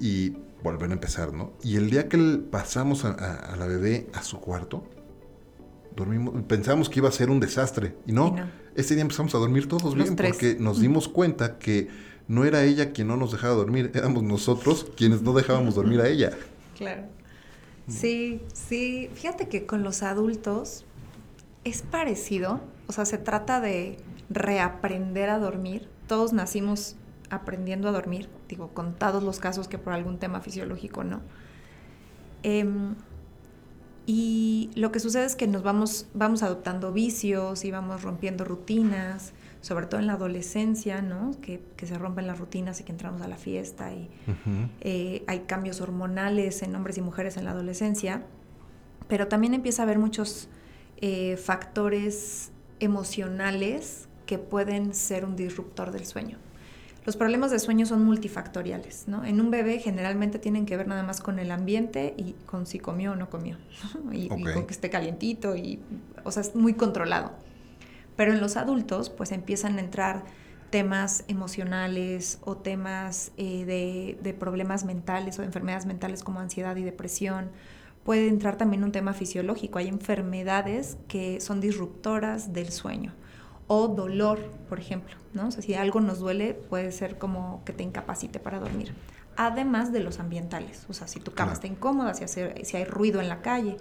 y 0.00 0.34
volver 0.62 0.90
a 0.90 0.92
empezar, 0.92 1.32
¿no? 1.32 1.52
Y 1.62 1.76
el 1.76 1.90
día 1.90 2.08
que 2.08 2.18
pasamos 2.50 3.04
a, 3.04 3.56
la 3.58 3.66
bebé 3.66 4.08
a 4.14 4.22
su 4.22 4.40
cuarto, 4.40 4.84
dormimos, 5.94 6.34
pensábamos 6.46 6.88
que 6.88 7.00
iba 7.00 7.08
a 7.08 7.12
ser 7.12 7.30
un 7.30 7.40
desastre 7.40 7.96
y 8.06 8.12
no, 8.12 8.36
ese 8.74 8.94
día 8.94 9.02
empezamos 9.02 9.34
a 9.34 9.38
dormir 9.38 9.68
todos 9.68 9.94
bien 9.94 10.16
porque 10.16 10.56
nos 10.58 10.80
dimos 10.80 11.08
cuenta 11.08 11.58
que 11.58 11.88
no 12.28 12.44
era 12.44 12.64
ella 12.64 12.92
quien 12.92 13.08
no 13.08 13.16
nos 13.16 13.32
dejaba 13.32 13.54
dormir, 13.54 13.90
éramos 13.94 14.22
nosotros 14.22 14.86
quienes 14.96 15.22
no 15.22 15.32
dejábamos 15.32 15.74
dormir 15.74 16.00
a 16.00 16.08
ella. 16.08 16.32
Claro. 16.76 17.04
Sí, 17.88 18.42
sí, 18.52 19.10
fíjate 19.14 19.48
que 19.48 19.64
con 19.64 19.84
los 19.84 20.02
adultos 20.02 20.84
es 21.66 21.82
parecido, 21.82 22.60
o 22.86 22.92
sea, 22.92 23.04
se 23.04 23.18
trata 23.18 23.60
de 23.60 23.96
reaprender 24.30 25.30
a 25.30 25.40
dormir. 25.40 25.88
Todos 26.06 26.32
nacimos 26.32 26.94
aprendiendo 27.28 27.88
a 27.88 27.92
dormir, 27.92 28.28
digo, 28.48 28.68
contados 28.68 29.24
los 29.24 29.40
casos 29.40 29.66
que 29.66 29.76
por 29.76 29.92
algún 29.92 30.18
tema 30.18 30.40
fisiológico 30.40 31.02
no. 31.02 31.22
Em, 32.44 32.94
y 34.06 34.70
lo 34.76 34.92
que 34.92 35.00
sucede 35.00 35.24
es 35.24 35.34
que 35.34 35.48
nos 35.48 35.64
vamos, 35.64 36.06
vamos 36.14 36.44
adoptando 36.44 36.92
vicios 36.92 37.64
y 37.64 37.72
vamos 37.72 38.02
rompiendo 38.02 38.44
rutinas, 38.44 39.32
sobre 39.60 39.86
todo 39.86 39.98
en 39.98 40.06
la 40.06 40.12
adolescencia, 40.12 41.02
¿no? 41.02 41.32
Que, 41.40 41.60
se 41.82 41.98
rompen 41.98 42.28
las 42.28 42.38
rutinas 42.38 42.80
y 42.80 42.84
que 42.84 42.92
entramos 42.92 43.22
a 43.22 43.26
la 43.26 43.36
fiesta 43.36 43.92
y 43.92 44.08
eh, 44.82 45.24
hay 45.26 45.40
cambios 45.40 45.80
hormonales 45.80 46.62
en 46.62 46.76
hombres 46.76 46.96
y 46.98 47.02
mujeres 47.02 47.36
en 47.36 47.44
la 47.44 47.50
adolescencia, 47.50 48.22
pero 49.08 49.26
también 49.26 49.54
empieza 49.54 49.82
a 49.82 49.84
haber 49.84 49.98
muchos 49.98 50.48
eh, 50.98 51.36
factores 51.36 52.50
emocionales 52.80 54.08
que 54.26 54.38
pueden 54.38 54.94
ser 54.94 55.24
un 55.24 55.36
disruptor 55.36 55.92
del 55.92 56.04
sueño. 56.04 56.38
Los 57.06 57.16
problemas 57.16 57.52
de 57.52 57.60
sueño 57.60 57.86
son 57.86 58.04
multifactoriales, 58.04 59.06
¿no? 59.06 59.24
En 59.24 59.40
un 59.40 59.52
bebé 59.52 59.78
generalmente 59.78 60.40
tienen 60.40 60.66
que 60.66 60.76
ver 60.76 60.88
nada 60.88 61.04
más 61.04 61.20
con 61.20 61.38
el 61.38 61.52
ambiente 61.52 62.14
y 62.16 62.32
con 62.46 62.66
si 62.66 62.80
comió 62.80 63.12
o 63.12 63.14
no 63.16 63.30
comió, 63.30 63.58
y, 64.10 64.28
con 64.28 64.66
que 64.66 64.72
esté 64.72 64.90
calientito, 64.90 65.54
y, 65.54 65.78
o 66.24 66.32
sea, 66.32 66.42
es 66.42 66.56
muy 66.56 66.74
controlado. 66.74 67.30
Pero 68.16 68.32
en 68.32 68.40
los 68.40 68.56
adultos, 68.56 69.08
pues 69.08 69.30
empiezan 69.30 69.76
a 69.76 69.80
entrar 69.80 70.24
temas 70.70 71.24
emocionales 71.28 72.40
o 72.44 72.56
temas 72.56 73.30
eh, 73.36 73.64
de, 73.64 74.18
de 74.20 74.34
problemas 74.34 74.84
mentales 74.84 75.38
o 75.38 75.42
de 75.42 75.46
enfermedades 75.46 75.86
mentales 75.86 76.24
como 76.24 76.40
ansiedad 76.40 76.74
y 76.74 76.82
depresión, 76.82 77.50
puede 78.06 78.28
entrar 78.28 78.56
también 78.56 78.84
un 78.84 78.92
tema 78.92 79.12
fisiológico. 79.12 79.80
Hay 79.80 79.88
enfermedades 79.88 80.96
que 81.08 81.40
son 81.40 81.60
disruptoras 81.60 82.52
del 82.52 82.70
sueño 82.70 83.12
o 83.66 83.88
dolor, 83.88 84.38
por 84.68 84.78
ejemplo, 84.78 85.16
¿no? 85.34 85.48
O 85.48 85.50
sea, 85.50 85.60
si 85.60 85.74
algo 85.74 86.00
nos 86.00 86.20
duele, 86.20 86.54
puede 86.54 86.92
ser 86.92 87.18
como 87.18 87.64
que 87.64 87.72
te 87.72 87.82
incapacite 87.82 88.38
para 88.38 88.60
dormir. 88.60 88.94
Además 89.36 89.92
de 89.92 90.00
los 90.00 90.20
ambientales, 90.20 90.86
o 90.88 90.94
sea, 90.94 91.08
si 91.08 91.18
tu 91.18 91.32
cama 91.32 91.52
está 91.52 91.66
incómoda, 91.66 92.14
si, 92.14 92.24
si 92.62 92.76
hay 92.76 92.84
ruido 92.84 93.20
en 93.20 93.28
la 93.28 93.42
calle. 93.42 93.76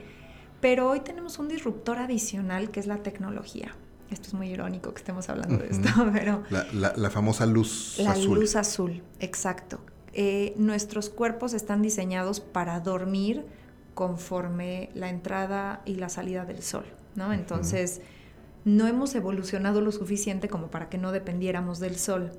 Pero 0.59 0.89
hoy 0.89 1.01
tenemos 1.01 1.37
un 1.37 1.47
disruptor 1.47 1.99
adicional 1.99 2.71
que 2.71 2.79
es 2.79 2.87
la 2.87 3.03
tecnología. 3.03 3.75
Esto 4.09 4.27
es 4.29 4.33
muy 4.33 4.49
irónico 4.49 4.91
que 4.91 4.99
estemos 4.99 5.29
hablando 5.29 5.59
de 5.59 5.69
esto, 5.69 5.87
pero... 6.13 6.41
La, 6.73 7.09
famosa 7.11 7.45
luz 7.45 7.99
azul. 7.99 8.33
La 8.33 8.35
luz 8.39 8.55
azul, 8.55 9.03
exacto. 9.19 9.79
Eh, 10.13 10.55
nuestros 10.57 11.11
cuerpos 11.11 11.53
están 11.53 11.83
diseñados 11.83 12.39
para 12.39 12.79
dormir 12.79 13.45
conforme 13.95 14.89
la 14.93 15.09
entrada 15.09 15.81
y 15.85 15.95
la 15.95 16.09
salida 16.09 16.45
del 16.45 16.61
sol, 16.61 16.85
¿no? 17.15 17.33
Entonces, 17.33 18.01
no 18.65 18.87
hemos 18.87 19.15
evolucionado 19.15 19.81
lo 19.81 19.91
suficiente 19.91 20.49
como 20.49 20.67
para 20.67 20.89
que 20.89 20.97
no 20.97 21.11
dependiéramos 21.11 21.79
del 21.79 21.95
sol. 21.95 22.31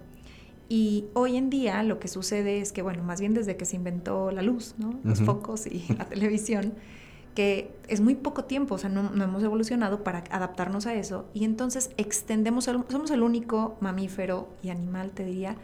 Y 0.69 1.07
hoy 1.15 1.37
en 1.37 1.49
día 1.49 1.83
lo 1.83 1.99
que 1.99 2.09
sucede 2.09 2.61
es 2.61 2.73
que, 2.73 2.83
bueno, 2.83 3.03
más 3.03 3.21
bien 3.21 3.33
desde 3.33 3.57
que 3.57 3.65
se 3.65 3.77
inventó 3.77 4.31
la 4.33 4.43
luz, 4.43 4.75
¿no? 4.79 4.99
Los 5.03 5.23
focos 5.23 5.67
y 5.67 5.87
la 5.97 6.05
televisión, 6.09 6.75
que 7.35 7.73
es 7.89 8.01
muy 8.01 8.17
poco 8.17 8.45
tiempo, 8.45 8.75
o 8.75 8.79
sea, 8.79 8.91
no, 8.91 9.11
hemos 9.23 9.43
evolucionado 9.43 10.03
para 10.05 10.25
adaptarnos 10.31 10.87
a 10.87 10.95
eso. 10.95 11.27
Y 11.33 11.45
entonces 11.45 11.91
extendemos, 11.97 12.65
somos 12.65 13.11
el 13.11 13.23
único 13.23 13.77
mamífero 13.81 14.49
y 14.63 14.71
animal, 14.71 15.13
te 15.13 15.25
diría, 15.25 15.57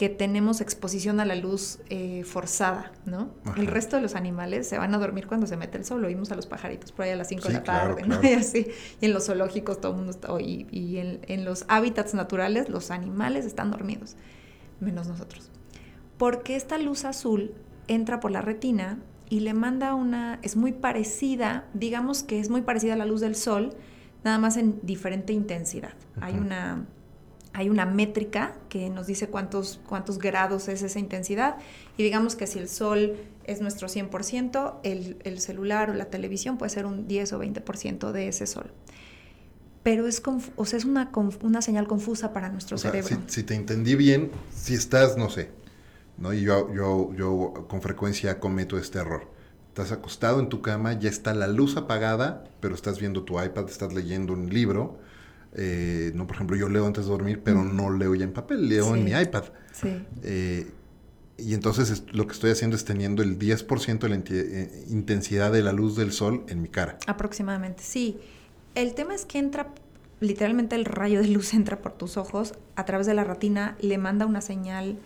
que 0.00 0.08
tenemos 0.08 0.62
exposición 0.62 1.20
a 1.20 1.26
la 1.26 1.34
luz 1.34 1.78
eh, 1.90 2.24
forzada, 2.24 2.90
¿no? 3.04 3.34
El 3.58 3.66
resto 3.66 3.96
de 3.96 4.02
los 4.02 4.14
animales 4.14 4.66
se 4.66 4.78
van 4.78 4.94
a 4.94 4.98
dormir 4.98 5.26
cuando 5.26 5.46
se 5.46 5.58
mete 5.58 5.76
el 5.76 5.84
sol. 5.84 6.02
Oímos 6.02 6.32
a 6.32 6.36
los 6.36 6.46
pajaritos 6.46 6.90
por 6.90 7.04
ahí 7.04 7.10
a 7.10 7.16
las 7.16 7.28
5 7.28 7.48
de 7.48 7.52
la 7.52 7.62
tarde, 7.64 8.04
¿no? 8.06 8.18
Y 8.24 8.32
así. 8.32 8.66
Y 9.02 9.04
en 9.04 9.12
los 9.12 9.26
zoológicos 9.26 9.78
todo 9.78 9.92
el 9.92 9.98
mundo 9.98 10.12
está... 10.12 10.40
Y, 10.40 10.66
y 10.70 10.96
en, 10.96 11.20
en, 11.28 11.44
los 11.44 11.66
hábitats 11.68 12.14
naturales 12.14 12.70
los 12.70 12.90
animales 12.90 13.44
están 13.44 13.70
dormidos, 13.70 14.16
menos 14.80 15.06
nosotros. 15.06 15.50
Porque 16.16 16.56
esta 16.56 16.78
luz 16.78 17.04
azul 17.04 17.52
entra 17.86 18.20
por 18.20 18.30
la 18.30 18.40
retina 18.40 19.00
y 19.28 19.40
le 19.40 19.52
manda 19.52 19.94
una... 19.94 20.38
Es 20.40 20.56
muy 20.56 20.72
parecida, 20.72 21.68
digamos 21.74 22.22
que 22.22 22.40
es 22.40 22.48
muy 22.48 22.62
parecida 22.62 22.94
a 22.94 22.96
la 22.96 23.04
luz 23.04 23.20
del 23.20 23.36
sol, 23.36 23.76
nada 24.24 24.38
más 24.38 24.56
en 24.56 24.80
diferente 24.82 25.34
intensidad. 25.34 25.92
Hay 26.22 26.38
una 26.38 26.86
hay 27.52 27.68
una 27.68 27.84
métrica 27.84 28.56
que 28.68 28.90
nos 28.90 29.06
dice 29.06 29.28
cuántos, 29.28 29.80
cuántos 29.88 30.18
grados 30.18 30.68
es 30.68 30.82
esa 30.82 30.98
intensidad 30.98 31.56
y 31.96 32.02
digamos 32.02 32.36
que 32.36 32.46
si 32.46 32.58
el 32.58 32.68
sol 32.68 33.16
es 33.44 33.60
nuestro 33.60 33.88
100%, 33.88 34.76
el, 34.84 35.16
el 35.24 35.40
celular 35.40 35.90
o 35.90 35.94
la 35.94 36.06
televisión 36.06 36.58
puede 36.58 36.70
ser 36.70 36.86
un 36.86 37.08
10 37.08 37.32
o 37.32 37.42
20% 37.42 38.12
de 38.12 38.28
ese 38.28 38.46
sol. 38.46 38.70
Pero 39.82 40.06
es, 40.06 40.22
o 40.56 40.64
sea, 40.66 40.78
es 40.78 40.84
una, 40.84 41.10
una 41.42 41.62
señal 41.62 41.86
confusa 41.86 42.32
para 42.32 42.50
nuestro 42.50 42.76
cerebro. 42.76 43.16
Si, 43.26 43.42
te 43.42 43.54
entendí 43.54 43.94
bien, 43.94 44.30
si 44.54 44.74
estás, 44.74 45.16
no 45.16 45.30
sé, 45.30 45.50
¿no? 46.18 46.34
y 46.34 46.42
yo, 46.42 46.72
yo, 46.74 47.12
yo 47.14 47.66
con 47.66 47.80
frecuencia 47.80 48.38
cometo 48.40 48.78
este 48.78 48.98
error. 48.98 49.28
Estás 49.68 49.92
acostado 49.92 50.40
en 50.40 50.48
tu 50.48 50.60
cama, 50.60 50.92
ya 50.98 51.08
está 51.08 51.32
la 51.32 51.46
luz 51.46 51.76
apagada, 51.76 52.44
pero 52.60 52.74
estás 52.74 53.00
viendo 53.00 53.22
tu 53.22 53.42
iPad, 53.42 53.68
estás 53.68 53.94
leyendo 53.94 54.34
un 54.34 54.50
libro, 54.50 54.98
eh, 55.54 56.12
no, 56.14 56.26
por 56.26 56.36
ejemplo, 56.36 56.56
yo 56.56 56.68
leo 56.68 56.86
antes 56.86 57.04
de 57.04 57.10
dormir, 57.10 57.40
pero 57.42 57.64
no 57.64 57.90
leo 57.90 58.14
ya 58.14 58.24
en 58.24 58.32
papel, 58.32 58.68
leo 58.68 58.94
en 58.94 59.04
mi 59.04 59.12
iPad. 59.12 59.44
Sí. 59.72 60.02
Eh, 60.22 60.70
y 61.38 61.54
entonces 61.54 62.04
lo 62.12 62.26
que 62.26 62.34
estoy 62.34 62.50
haciendo 62.50 62.76
es 62.76 62.84
teniendo 62.84 63.22
el 63.22 63.38
10% 63.38 63.98
de 63.98 64.08
la 64.08 64.16
eh, 64.16 64.84
intensidad 64.88 65.50
de 65.50 65.62
la 65.62 65.72
luz 65.72 65.96
del 65.96 66.12
sol 66.12 66.44
en 66.48 66.62
mi 66.62 66.68
cara. 66.68 66.98
Aproximadamente, 67.06 67.82
sí. 67.82 68.18
El 68.74 68.94
tema 68.94 69.14
es 69.14 69.24
que 69.24 69.38
entra, 69.38 69.68
literalmente 70.20 70.76
el 70.76 70.84
rayo 70.84 71.20
de 71.20 71.28
luz 71.28 71.54
entra 71.54 71.80
por 71.80 71.92
tus 71.92 72.16
ojos, 72.16 72.54
a 72.76 72.84
través 72.84 73.06
de 73.06 73.14
la 73.14 73.24
retina, 73.24 73.76
le 73.80 73.98
manda 73.98 74.26
una 74.26 74.40
señal 74.40 74.98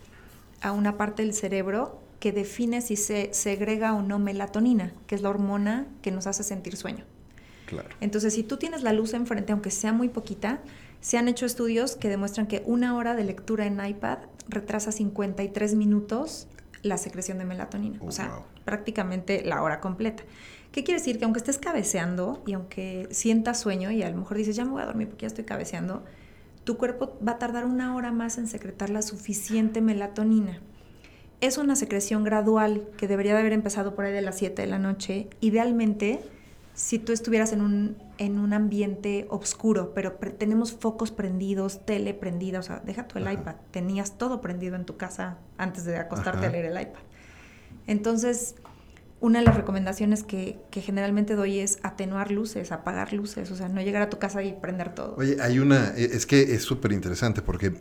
a 0.60 0.72
una 0.72 0.96
parte 0.96 1.22
del 1.22 1.34
cerebro 1.34 2.00
que 2.20 2.32
define 2.32 2.80
si 2.80 2.96
se 2.96 3.30
segrega 3.32 3.94
o 3.94 4.02
no 4.02 4.18
melatonina, 4.18 4.92
que 5.06 5.14
es 5.14 5.22
la 5.22 5.28
hormona 5.28 5.86
que 6.00 6.10
nos 6.10 6.26
hace 6.26 6.42
sentir 6.42 6.76
sueño. 6.76 7.04
Entonces, 8.00 8.34
si 8.34 8.42
tú 8.42 8.56
tienes 8.56 8.82
la 8.82 8.92
luz 8.92 9.14
enfrente, 9.14 9.52
aunque 9.52 9.70
sea 9.70 9.92
muy 9.92 10.08
poquita, 10.08 10.60
se 11.00 11.18
han 11.18 11.28
hecho 11.28 11.46
estudios 11.46 11.96
que 11.96 12.08
demuestran 12.08 12.46
que 12.46 12.62
una 12.66 12.96
hora 12.96 13.14
de 13.14 13.24
lectura 13.24 13.66
en 13.66 13.84
iPad 13.84 14.18
retrasa 14.48 14.92
53 14.92 15.74
minutos 15.74 16.48
la 16.82 16.98
secreción 16.98 17.38
de 17.38 17.44
melatonina. 17.44 17.98
Oh, 18.00 18.06
o 18.06 18.12
sea, 18.12 18.42
prácticamente 18.64 19.42
la 19.44 19.62
hora 19.62 19.80
completa. 19.80 20.22
¿Qué 20.72 20.82
quiere 20.82 21.00
decir? 21.00 21.18
Que 21.18 21.24
aunque 21.24 21.38
estés 21.38 21.58
cabeceando 21.58 22.42
y 22.46 22.52
aunque 22.52 23.08
sientas 23.10 23.60
sueño 23.60 23.90
y 23.90 24.02
a 24.02 24.10
lo 24.10 24.16
mejor 24.16 24.36
dices, 24.36 24.56
ya 24.56 24.64
me 24.64 24.72
voy 24.72 24.82
a 24.82 24.86
dormir 24.86 25.08
porque 25.08 25.22
ya 25.22 25.28
estoy 25.28 25.44
cabeceando, 25.44 26.04
tu 26.64 26.76
cuerpo 26.76 27.16
va 27.26 27.32
a 27.32 27.38
tardar 27.38 27.64
una 27.64 27.94
hora 27.94 28.10
más 28.10 28.38
en 28.38 28.48
secretar 28.48 28.90
la 28.90 29.02
suficiente 29.02 29.80
melatonina. 29.80 30.60
Es 31.40 31.58
una 31.58 31.76
secreción 31.76 32.24
gradual 32.24 32.88
que 32.96 33.06
debería 33.06 33.34
de 33.34 33.40
haber 33.40 33.52
empezado 33.52 33.94
por 33.94 34.04
ahí 34.06 34.12
de 34.12 34.22
las 34.22 34.38
7 34.38 34.62
de 34.62 34.68
la 34.68 34.78
noche. 34.78 35.28
Idealmente 35.40 36.20
si 36.74 36.98
tú 36.98 37.12
estuvieras 37.12 37.52
en 37.52 37.60
un, 37.60 37.96
en 38.18 38.38
un 38.38 38.52
ambiente 38.52 39.26
oscuro, 39.30 39.94
pero 39.94 40.12
tenemos 40.12 40.72
focos 40.72 41.12
prendidos, 41.12 41.86
tele 41.86 42.14
prendida, 42.14 42.58
o 42.58 42.62
sea, 42.62 42.82
deja 42.84 43.06
tu 43.06 43.18
el 43.18 43.32
iPad, 43.32 43.54
tenías 43.70 44.18
todo 44.18 44.40
prendido 44.40 44.74
en 44.74 44.84
tu 44.84 44.96
casa 44.96 45.38
antes 45.56 45.84
de 45.84 45.96
acostarte 45.96 46.46
a 46.46 46.50
leer 46.50 46.66
el 46.66 46.80
iPad. 46.80 47.00
Entonces, 47.86 48.56
una 49.20 49.38
de 49.38 49.44
las 49.44 49.56
recomendaciones 49.56 50.24
que, 50.24 50.58
que, 50.70 50.80
generalmente 50.80 51.36
doy 51.36 51.60
es 51.60 51.78
atenuar 51.82 52.32
luces, 52.32 52.72
apagar 52.72 53.12
luces, 53.12 53.50
o 53.52 53.56
sea, 53.56 53.68
no 53.68 53.80
llegar 53.80 54.02
a 54.02 54.10
tu 54.10 54.18
casa 54.18 54.42
y 54.42 54.52
prender 54.52 54.94
todo. 54.94 55.14
Oye, 55.16 55.36
hay 55.40 55.60
una, 55.60 55.94
e, 55.96 56.04
es 56.04 56.26
que 56.26 56.54
es 56.54 56.62
súper 56.62 56.92
interesante 56.92 57.40
porque 57.40 57.72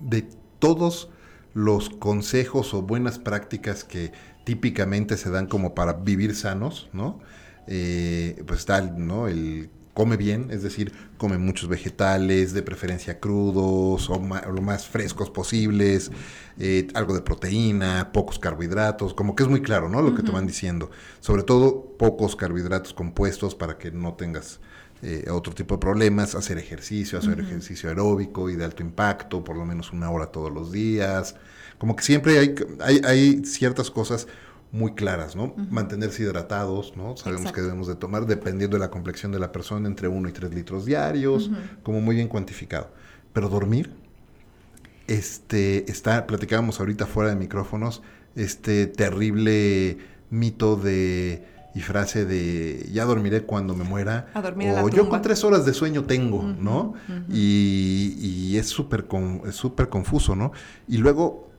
de 0.00 0.26
todos 0.58 1.10
los 1.52 1.90
consejos 1.90 2.72
o 2.72 2.82
buenas 2.82 3.18
prácticas 3.18 3.84
que 3.84 4.12
típicamente 4.44 5.18
se 5.18 5.30
dan 5.30 5.46
como 5.46 5.74
para 5.74 5.92
vivir 5.92 6.34
sanos, 6.34 6.88
¿no? 6.92 7.20
Eh, 7.66 8.42
pues 8.46 8.64
tal, 8.64 9.06
¿no? 9.06 9.28
El 9.28 9.70
come 9.94 10.16
bien, 10.16 10.48
es 10.50 10.62
decir, 10.62 10.92
come 11.18 11.38
muchos 11.38 11.68
vegetales, 11.68 12.54
de 12.54 12.62
preferencia 12.62 13.20
crudos 13.20 14.08
o, 14.08 14.18
lo 14.18 14.62
más 14.62 14.86
frescos 14.86 15.30
posibles, 15.30 16.10
eh, 16.58 16.88
algo 16.94 17.14
de 17.14 17.20
proteína, 17.20 18.10
pocos 18.12 18.38
carbohidratos, 18.38 19.14
como 19.14 19.36
que 19.36 19.42
es 19.42 19.48
muy 19.48 19.60
claro, 19.60 19.88
¿no? 19.88 20.00
Lo 20.00 20.14
que 20.14 20.22
te 20.22 20.30
van 20.30 20.46
diciendo. 20.46 20.90
Sobre 21.20 21.42
todo, 21.42 21.94
pocos 21.98 22.36
carbohidratos 22.36 22.94
compuestos 22.94 23.54
para 23.54 23.76
que 23.76 23.90
no 23.90 24.14
tengas 24.14 24.60
eh, 25.02 25.26
otro 25.30 25.52
tipo 25.52 25.74
de 25.74 25.80
problemas, 25.80 26.34
hacer 26.34 26.58
ejercicio, 26.58 27.18
hacer 27.18 27.40
ejercicio 27.40 27.88
aeróbico 27.88 28.48
y 28.48 28.56
de 28.56 28.64
alto 28.64 28.82
impacto, 28.82 29.44
por 29.44 29.56
lo 29.56 29.66
menos 29.66 29.92
una 29.92 30.10
hora 30.10 30.26
todos 30.26 30.52
los 30.52 30.72
días. 30.72 31.34
Como 31.76 31.96
que 31.96 32.04
siempre 32.04 32.38
hay, 32.38 32.54
hay, 32.80 33.00
hay 33.04 33.44
ciertas 33.44 33.90
cosas 33.90 34.28
muy 34.72 34.94
claras, 34.94 35.36
¿no? 35.36 35.54
Mantenerse 35.70 36.22
hidratados, 36.22 36.96
¿no? 36.96 37.14
Sabemos 37.18 37.52
que 37.52 37.60
debemos 37.60 37.86
de 37.86 37.94
tomar, 37.94 38.26
dependiendo 38.26 38.76
de 38.76 38.80
la 38.80 38.90
complexión 38.90 39.30
de 39.30 39.38
la 39.38 39.52
persona, 39.52 39.86
entre 39.86 40.08
1 40.08 40.28
y 40.30 40.32
3 40.32 40.54
litros 40.54 40.86
diarios, 40.86 41.50
como 41.82 42.00
muy 42.00 42.16
bien 42.16 42.26
cuantificado. 42.26 42.90
Pero 43.34 43.50
dormir, 43.50 43.92
este, 45.06 45.90
está, 45.90 46.26
platicábamos 46.26 46.80
ahorita 46.80 47.06
fuera 47.06 47.30
de 47.30 47.36
micrófonos, 47.36 48.02
este 48.34 48.86
terrible 48.86 49.98
mito 50.30 50.76
de 50.76 51.44
y 51.74 51.80
frase 51.80 52.24
de 52.24 52.88
ya 52.92 53.04
dormiré 53.04 53.42
cuando 53.42 53.74
me 53.74 53.84
muera 53.84 54.28
o 54.82 54.88
yo 54.90 55.08
con 55.08 55.22
tres 55.22 55.42
horas 55.42 55.64
de 55.64 55.72
sueño 55.72 56.04
tengo, 56.04 56.42
¿no? 56.42 56.94
Y, 57.30 58.16
y, 58.18 58.56
es 58.58 58.68
súper 58.68 59.06
es 59.46 59.54
súper 59.54 59.88
confuso, 59.88 60.36
¿no? 60.36 60.52
Y 60.86 60.98
luego 60.98 61.51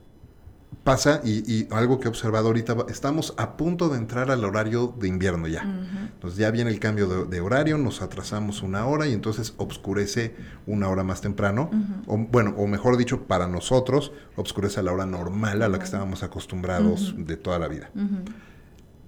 pasa, 0.84 1.22
y, 1.24 1.68
algo 1.74 2.00
que 2.00 2.06
he 2.06 2.10
observado 2.10 2.48
ahorita, 2.48 2.76
estamos 2.90 3.34
a 3.38 3.56
punto 3.56 3.90
de 3.90 3.98
entrar 3.98 4.30
al 4.32 4.44
horario 4.44 4.94
de 5.00 5.08
invierno 5.08 5.48
ya. 5.48 5.64
Entonces 5.64 6.38
ya 6.38 6.52
viene 6.52 6.72
el 6.72 6.80
cambio 6.80 7.26
de, 7.26 7.42
horario, 7.42 7.78
nos 7.78 8.02
atrasamos 8.02 8.62
una 8.62 8.86
hora 8.86 9.08
y 9.08 9.14
entonces 9.14 9.54
obscurece 9.58 10.36
una 10.68 10.90
hora 10.90 11.04
más 11.04 11.22
temprano. 11.22 11.70
o, 12.08 12.18
bueno, 12.18 12.54
o 12.58 12.68
mejor 12.68 12.98
dicho, 12.98 13.24
para 13.24 13.48
nosotros, 13.48 14.12
obscurece 14.36 14.82
a 14.82 14.84
la 14.84 14.92
hora 14.92 15.06
normal 15.06 15.62
a 15.62 15.70
la 15.70 15.78
que 15.78 15.86
estábamos 15.86 16.24
acostumbrados 16.24 17.16
de 17.18 17.38
toda 17.38 17.60
la 17.60 17.68
vida. 17.68 17.90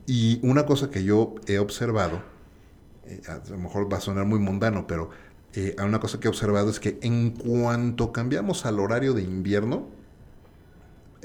Y 0.08 0.40
una 0.44 0.66
cosa 0.66 0.90
que 0.90 1.04
yo 1.04 1.36
he 1.48 1.60
observado, 1.60 2.22
eh, 3.06 3.22
a 3.28 3.42
lo 3.50 3.58
mejor 3.58 3.92
va 3.92 3.98
a 3.98 4.02
sonar 4.02 4.26
muy 4.26 4.40
mundano, 4.40 4.88
pero 4.88 5.10
eh, 5.54 5.76
una 5.84 6.00
cosa 6.00 6.20
que 6.20 6.28
he 6.28 6.30
observado 6.30 6.70
es 6.70 6.80
que 6.80 7.00
en 7.02 7.32
cuanto 7.32 8.12
cambiamos 8.12 8.66
al 8.66 8.80
horario 8.80 9.14
de 9.14 9.24
invierno, 9.24 9.88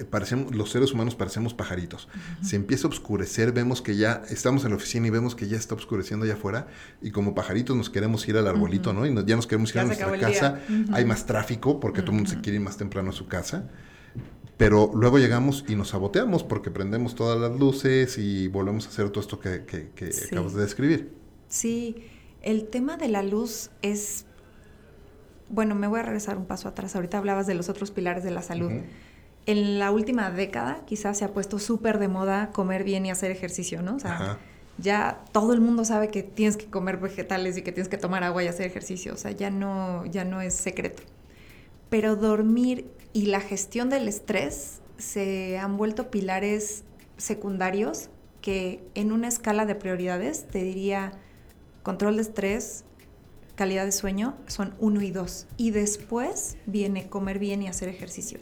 parecemos, 0.04 0.54
los 0.54 0.70
seres 0.70 0.92
humanos 0.92 1.14
parecemos 1.14 1.54
pajaritos. 1.54 2.08
Se 2.42 2.56
empieza 2.56 2.86
a 2.86 2.90
oscurecer, 2.90 3.52
vemos 3.52 3.82
que 3.82 3.96
ya 3.96 4.22
estamos 4.30 4.64
en 4.64 4.70
la 4.70 4.76
oficina 4.76 5.06
y 5.06 5.10
vemos 5.10 5.34
que 5.34 5.48
ya 5.48 5.56
está 5.56 5.74
oscureciendo 5.74 6.24
allá 6.24 6.34
afuera 6.34 6.68
y 7.02 7.10
como 7.10 7.34
pajaritos 7.34 7.76
nos 7.76 7.90
queremos 7.90 8.26
ir 8.28 8.36
al 8.36 8.46
arbolito, 8.46 8.92
¿no? 8.92 9.06
Y 9.06 9.14
ya 9.26 9.36
nos 9.36 9.46
queremos 9.46 9.74
ir 9.74 9.80
a 9.80 9.84
nuestra 9.84 10.18
casa. 10.18 10.60
Hay 10.92 11.04
más 11.04 11.26
tráfico 11.26 11.80
porque 11.80 12.00
todo 12.00 12.12
el 12.12 12.16
mundo 12.16 12.30
se 12.30 12.40
quiere 12.40 12.56
ir 12.56 12.62
más 12.62 12.76
temprano 12.76 13.10
a 13.10 13.12
su 13.12 13.26
casa. 13.26 13.68
Pero 14.56 14.90
luego 14.94 15.18
llegamos 15.18 15.64
y 15.68 15.74
nos 15.74 15.88
saboteamos 15.88 16.44
porque 16.44 16.70
prendemos 16.70 17.14
todas 17.14 17.40
las 17.40 17.58
luces 17.58 18.18
y 18.18 18.46
volvemos 18.48 18.86
a 18.86 18.90
hacer 18.90 19.08
todo 19.08 19.22
esto 19.22 19.40
que, 19.40 19.64
que, 19.64 20.10
acabas 20.30 20.52
de 20.52 20.60
describir. 20.60 21.14
Sí, 21.48 21.96
el 22.42 22.68
tema 22.68 22.98
de 22.98 23.08
la 23.08 23.22
luz 23.22 23.70
es 23.80 24.26
bueno, 25.50 25.74
me 25.74 25.88
voy 25.88 25.98
a 26.00 26.02
regresar 26.04 26.38
un 26.38 26.46
paso 26.46 26.68
atrás. 26.68 26.94
Ahorita 26.94 27.18
hablabas 27.18 27.46
de 27.46 27.54
los 27.54 27.68
otros 27.68 27.90
pilares 27.90 28.22
de 28.22 28.30
la 28.30 28.42
salud. 28.42 28.70
En 29.50 29.80
la 29.80 29.90
última 29.90 30.30
década 30.30 30.84
quizás 30.86 31.18
se 31.18 31.24
ha 31.24 31.32
puesto 31.32 31.58
súper 31.58 31.98
de 31.98 32.06
moda 32.06 32.50
comer 32.52 32.84
bien 32.84 33.04
y 33.04 33.10
hacer 33.10 33.32
ejercicio, 33.32 33.82
¿no? 33.82 33.96
O 33.96 33.98
sea, 33.98 34.38
ya 34.78 35.24
todo 35.32 35.52
el 35.54 35.60
mundo 35.60 35.84
sabe 35.84 36.06
que 36.06 36.22
tienes 36.22 36.56
que 36.56 36.66
comer 36.66 36.98
vegetales 36.98 37.56
y 37.56 37.62
que 37.62 37.72
tienes 37.72 37.88
que 37.88 37.98
tomar 37.98 38.22
agua 38.22 38.44
y 38.44 38.46
hacer 38.46 38.64
ejercicio. 38.66 39.12
O 39.12 39.16
sea, 39.16 39.32
ya 39.32 39.50
no, 39.50 40.06
ya 40.06 40.24
no 40.24 40.40
es 40.40 40.54
secreto. 40.54 41.02
Pero 41.88 42.14
dormir 42.14 42.92
y 43.12 43.26
la 43.26 43.40
gestión 43.40 43.90
del 43.90 44.06
estrés 44.06 44.82
se 44.98 45.58
han 45.58 45.76
vuelto 45.76 46.12
pilares 46.12 46.84
secundarios 47.16 48.08
que 48.42 48.84
en 48.94 49.10
una 49.10 49.26
escala 49.26 49.66
de 49.66 49.74
prioridades 49.74 50.46
te 50.46 50.62
diría 50.62 51.10
control 51.82 52.14
de 52.14 52.22
estrés, 52.22 52.84
calidad 53.56 53.84
de 53.84 53.90
sueño 53.90 54.36
son 54.46 54.74
uno 54.78 55.02
y 55.02 55.10
dos. 55.10 55.48
Y 55.56 55.72
después 55.72 56.56
viene 56.66 57.08
comer 57.08 57.40
bien 57.40 57.64
y 57.64 57.66
hacer 57.66 57.88
ejercicio. 57.88 58.38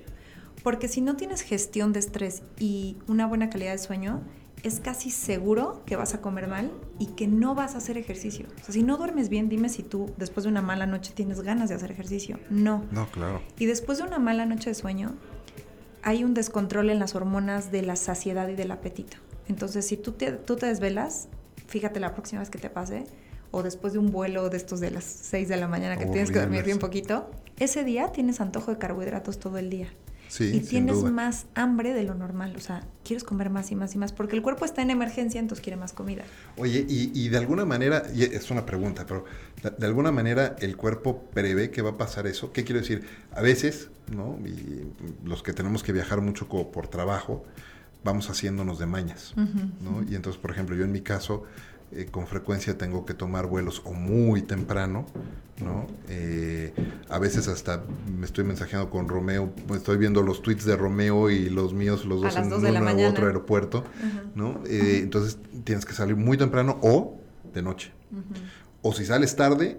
Porque 0.68 0.86
si 0.86 1.00
no 1.00 1.16
tienes 1.16 1.40
gestión 1.40 1.94
de 1.94 2.00
estrés 2.00 2.42
y 2.58 2.98
una 3.06 3.26
buena 3.26 3.48
calidad 3.48 3.72
de 3.72 3.78
sueño, 3.78 4.20
es 4.62 4.80
casi 4.80 5.10
seguro 5.10 5.82
que 5.86 5.96
vas 5.96 6.12
a 6.12 6.20
comer 6.20 6.46
mal 6.46 6.70
y 6.98 7.06
que 7.06 7.26
no 7.26 7.54
vas 7.54 7.74
a 7.74 7.78
hacer 7.78 7.96
ejercicio. 7.96 8.48
O 8.60 8.64
sea, 8.64 8.74
si 8.74 8.82
no 8.82 8.98
duermes 8.98 9.30
bien, 9.30 9.48
dime 9.48 9.70
si 9.70 9.82
tú 9.82 10.12
después 10.18 10.44
de 10.44 10.50
una 10.50 10.60
mala 10.60 10.84
noche 10.84 11.12
tienes 11.14 11.40
ganas 11.40 11.70
de 11.70 11.76
hacer 11.76 11.90
ejercicio. 11.90 12.38
No. 12.50 12.84
No, 12.90 13.06
claro. 13.10 13.40
Y 13.58 13.64
después 13.64 13.96
de 13.96 14.04
una 14.04 14.18
mala 14.18 14.44
noche 14.44 14.68
de 14.68 14.74
sueño, 14.74 15.14
hay 16.02 16.22
un 16.22 16.34
descontrol 16.34 16.90
en 16.90 16.98
las 16.98 17.14
hormonas 17.14 17.72
de 17.72 17.80
la 17.80 17.96
saciedad 17.96 18.46
y 18.48 18.54
del 18.54 18.70
apetito. 18.70 19.16
Entonces, 19.48 19.86
si 19.86 19.96
tú 19.96 20.12
te, 20.12 20.32
tú 20.32 20.56
te 20.56 20.66
desvelas, 20.66 21.28
fíjate 21.66 21.98
la 21.98 22.12
próxima 22.12 22.40
vez 22.40 22.50
que 22.50 22.58
te 22.58 22.68
pase, 22.68 23.06
o 23.52 23.62
después 23.62 23.94
de 23.94 24.00
un 24.00 24.12
vuelo 24.12 24.50
de 24.50 24.58
estos 24.58 24.80
de 24.80 24.90
las 24.90 25.04
6 25.04 25.48
de 25.48 25.56
la 25.56 25.66
mañana 25.66 25.96
que 25.96 26.04
tienes 26.04 26.30
que 26.30 26.40
dormir 26.40 26.62
bien 26.62 26.78
poquito, 26.78 27.30
ese 27.58 27.84
día 27.84 28.12
tienes 28.12 28.42
antojo 28.42 28.70
de 28.70 28.76
carbohidratos 28.76 29.38
todo 29.38 29.56
el 29.56 29.70
día. 29.70 29.88
Sí, 30.28 30.50
y 30.54 30.60
tienes 30.60 31.02
más 31.04 31.46
hambre 31.54 31.94
de 31.94 32.04
lo 32.04 32.14
normal, 32.14 32.54
o 32.56 32.60
sea, 32.60 32.84
quieres 33.02 33.24
comer 33.24 33.48
más 33.48 33.70
y 33.72 33.74
más 33.74 33.94
y 33.94 33.98
más, 33.98 34.12
porque 34.12 34.36
el 34.36 34.42
cuerpo 34.42 34.66
está 34.66 34.82
en 34.82 34.90
emergencia, 34.90 35.40
entonces 35.40 35.62
quiere 35.62 35.76
más 35.76 35.92
comida. 35.92 36.22
Oye, 36.56 36.84
y, 36.86 37.28
de 37.28 37.38
alguna 37.38 37.64
manera, 37.64 38.02
y 38.14 38.24
es 38.24 38.50
una 38.50 38.66
pregunta, 38.66 39.06
pero 39.06 39.24
de, 39.78 39.86
alguna 39.86 40.12
manera 40.12 40.54
el 40.60 40.76
cuerpo 40.76 41.22
prevé 41.32 41.70
que 41.70 41.80
va 41.80 41.90
a 41.90 41.96
pasar 41.96 42.26
eso. 42.26 42.52
¿Qué 42.52 42.64
quiero 42.64 42.80
decir? 42.80 43.06
A 43.32 43.40
veces, 43.40 43.88
¿no? 44.14 44.38
Y 44.46 44.86
los 45.26 45.42
que 45.42 45.52
tenemos 45.52 45.82
que 45.82 45.92
viajar 45.92 46.20
mucho 46.20 46.46
por 46.46 46.88
trabajo, 46.88 47.44
vamos 48.04 48.30
haciéndonos 48.30 48.78
de 48.78 48.86
mañas, 48.86 49.34
¿no? 49.36 50.02
Y 50.08 50.14
entonces, 50.14 50.40
por 50.40 50.50
ejemplo, 50.50 50.76
yo 50.76 50.84
en 50.84 50.92
mi 50.92 51.00
caso, 51.00 51.44
eh, 51.90 52.06
con 52.10 52.26
frecuencia 52.26 52.76
tengo 52.76 53.06
que 53.06 53.14
tomar 53.14 53.46
vuelos 53.46 53.80
o 53.86 53.94
muy 53.94 54.42
temprano, 54.42 55.06
¿no? 55.62 55.86
Eh, 56.08 56.74
a 57.08 57.18
veces 57.18 57.48
hasta 57.48 57.82
me 58.14 58.26
estoy 58.26 58.44
mensajeando 58.44 58.90
con 58.90 59.08
Romeo, 59.08 59.52
estoy 59.74 59.96
viendo 59.96 60.22
los 60.22 60.42
tweets 60.42 60.66
de 60.66 60.76
Romeo 60.76 61.30
y 61.30 61.48
los 61.48 61.72
míos, 61.72 62.04
los 62.04 62.20
dos 62.20 62.36
en 62.36 62.52
uno 62.52 62.94
u 62.94 63.04
otro 63.06 63.26
aeropuerto, 63.26 63.84
¿no? 64.34 64.62
Eh, 64.66 65.00
entonces 65.02 65.38
tienes 65.64 65.86
que 65.86 65.94
salir 65.94 66.14
muy 66.14 66.36
temprano 66.36 66.78
o 66.82 67.18
de 67.54 67.62
noche. 67.62 67.92
O 68.82 68.92
si 68.92 69.06
sales 69.06 69.34
tarde, 69.34 69.78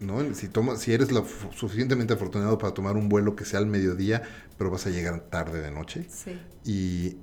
¿no? 0.00 0.34
Si, 0.34 0.48
toma, 0.48 0.76
si 0.76 0.92
eres 0.92 1.12
lo 1.12 1.24
suficientemente 1.54 2.12
afortunado 2.12 2.58
para 2.58 2.74
tomar 2.74 2.96
un 2.96 3.08
vuelo 3.08 3.36
que 3.36 3.46
sea 3.46 3.58
al 3.58 3.66
mediodía, 3.66 4.22
pero 4.58 4.70
vas 4.70 4.86
a 4.86 4.90
llegar 4.90 5.20
tarde 5.30 5.62
de 5.62 5.70
noche. 5.70 6.06
Sí. 6.10 6.38
Y 6.64 7.16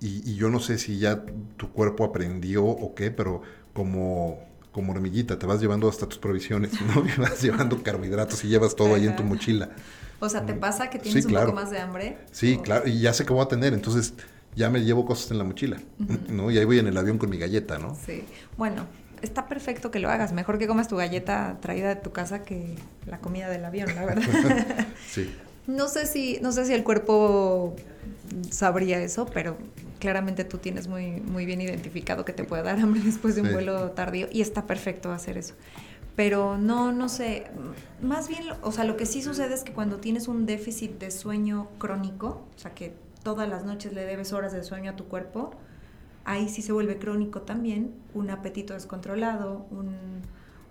y, 0.00 0.34
yo 0.36 0.48
no 0.48 0.60
sé 0.60 0.78
si 0.78 0.98
ya 0.98 1.24
tu 1.56 1.70
cuerpo 1.72 2.04
aprendió 2.04 2.64
o 2.64 2.94
qué, 2.94 3.10
pero 3.10 3.42
como, 3.72 4.38
como 4.72 4.92
hormiguita, 4.92 5.38
te 5.38 5.46
vas 5.46 5.60
llevando 5.60 5.88
hasta 5.88 6.08
tus 6.08 6.18
provisiones, 6.18 6.72
¿no? 6.80 7.04
Y 7.16 7.20
vas 7.20 7.42
llevando 7.42 7.82
carbohidratos 7.82 8.44
y 8.44 8.48
llevas 8.48 8.76
todo 8.76 8.94
ahí 8.94 9.06
en 9.06 9.16
tu 9.16 9.24
mochila. 9.24 9.70
O 10.20 10.28
sea, 10.28 10.44
¿te 10.44 10.54
pasa 10.54 10.90
que 10.90 10.98
tienes 10.98 11.26
un 11.26 11.34
poco 11.34 11.52
más 11.52 11.70
de 11.70 11.78
hambre? 11.78 12.18
Sí, 12.32 12.58
claro, 12.58 12.88
y 12.88 13.00
ya 13.00 13.12
sé 13.12 13.24
que 13.24 13.32
voy 13.32 13.42
a 13.42 13.48
tener, 13.48 13.72
entonces 13.72 14.14
ya 14.56 14.70
me 14.70 14.80
llevo 14.80 15.04
cosas 15.04 15.30
en 15.30 15.38
la 15.38 15.44
mochila, 15.44 15.78
¿no? 16.28 16.50
Y 16.50 16.58
ahí 16.58 16.64
voy 16.64 16.78
en 16.78 16.88
el 16.88 16.96
avión 16.96 17.18
con 17.18 17.30
mi 17.30 17.38
galleta, 17.38 17.78
¿no? 17.78 17.96
Sí, 18.04 18.24
bueno, 18.56 18.86
está 19.22 19.46
perfecto 19.46 19.90
que 19.90 20.00
lo 20.00 20.10
hagas, 20.10 20.32
mejor 20.32 20.58
que 20.58 20.66
comas 20.66 20.88
tu 20.88 20.96
galleta 20.96 21.58
traída 21.60 21.88
de 21.88 21.96
tu 21.96 22.12
casa 22.12 22.42
que 22.42 22.74
la 23.06 23.18
comida 23.18 23.48
del 23.48 23.64
avión, 23.64 23.94
la 23.94 24.04
verdad. 24.04 24.86
sí. 25.08 25.34
No 25.68 25.86
sé 25.86 26.06
si, 26.06 26.38
no 26.40 26.50
sé 26.50 26.64
si 26.64 26.72
el 26.72 26.82
cuerpo 26.82 27.76
sabría 28.50 29.00
eso, 29.00 29.26
pero 29.26 29.56
claramente 29.98 30.44
tú 30.44 30.58
tienes 30.58 30.88
muy, 30.88 31.20
muy 31.20 31.46
bien 31.46 31.60
identificado 31.60 32.24
que 32.24 32.32
te 32.32 32.44
puede 32.44 32.62
dar 32.62 32.78
hambre 32.78 33.00
después 33.04 33.34
de 33.34 33.42
un 33.42 33.52
vuelo 33.52 33.90
tardío 33.92 34.28
y 34.30 34.40
está 34.40 34.66
perfecto 34.66 35.10
hacer 35.12 35.38
eso. 35.38 35.54
Pero 36.16 36.58
no, 36.58 36.92
no 36.92 37.08
sé, 37.08 37.46
más 38.02 38.28
bien, 38.28 38.42
o 38.62 38.72
sea, 38.72 38.84
lo 38.84 38.96
que 38.96 39.06
sí 39.06 39.22
sucede 39.22 39.54
es 39.54 39.62
que 39.62 39.72
cuando 39.72 39.98
tienes 39.98 40.26
un 40.26 40.46
déficit 40.46 40.98
de 40.98 41.12
sueño 41.12 41.68
crónico, 41.78 42.42
o 42.56 42.58
sea, 42.58 42.74
que 42.74 42.92
todas 43.22 43.48
las 43.48 43.64
noches 43.64 43.92
le 43.92 44.04
debes 44.04 44.32
horas 44.32 44.52
de 44.52 44.64
sueño 44.64 44.90
a 44.90 44.96
tu 44.96 45.04
cuerpo, 45.04 45.52
ahí 46.24 46.48
sí 46.48 46.60
se 46.60 46.72
vuelve 46.72 46.98
crónico 46.98 47.42
también 47.42 47.94
un 48.14 48.30
apetito 48.30 48.74
descontrolado, 48.74 49.66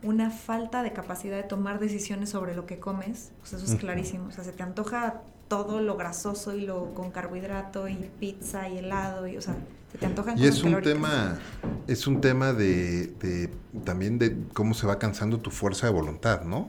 una 0.08 0.32
falta 0.32 0.84
de 0.84 0.93
capacidad 0.93 1.38
de 1.38 1.43
tomar 1.43 1.80
decisiones 1.80 2.30
sobre 2.30 2.56
lo 2.56 2.65
que 2.65 2.80
comes, 2.80 3.32
pues 3.39 3.54
eso 3.54 3.65
es 3.65 3.80
clarísimo, 3.80 4.28
o 4.28 4.32
sea, 4.32 4.43
se 4.43 4.52
te 4.52 4.63
antoja 4.63 5.22
todo 5.48 5.82
lo 5.82 5.96
grasoso 5.96 6.56
y 6.56 6.62
lo 6.65 6.93
con 6.93 7.12
carbohidrato 7.12 7.88
y 7.88 7.96
pizza 8.20 8.67
y 8.67 8.80
helado 8.80 9.28
y 9.28 9.38
o 9.38 9.41
sea 9.41 9.56
se 9.91 9.98
te 9.98 10.06
antojan 10.06 10.38
y 10.38 10.46
es 10.46 10.62
un 10.62 10.82
tema 10.82 11.39
es 11.88 12.06
un 12.06 12.20
tema 12.20 12.52
de, 12.52 13.50
también 13.86 14.20
de 14.20 14.36
cómo 14.54 14.74
se 14.74 14.86
va 14.86 15.00
cansando 15.00 15.39
tu 15.39 15.50
fuerza 15.50 15.88
de 15.88 15.93
voluntad 15.93 16.41
no 16.41 16.67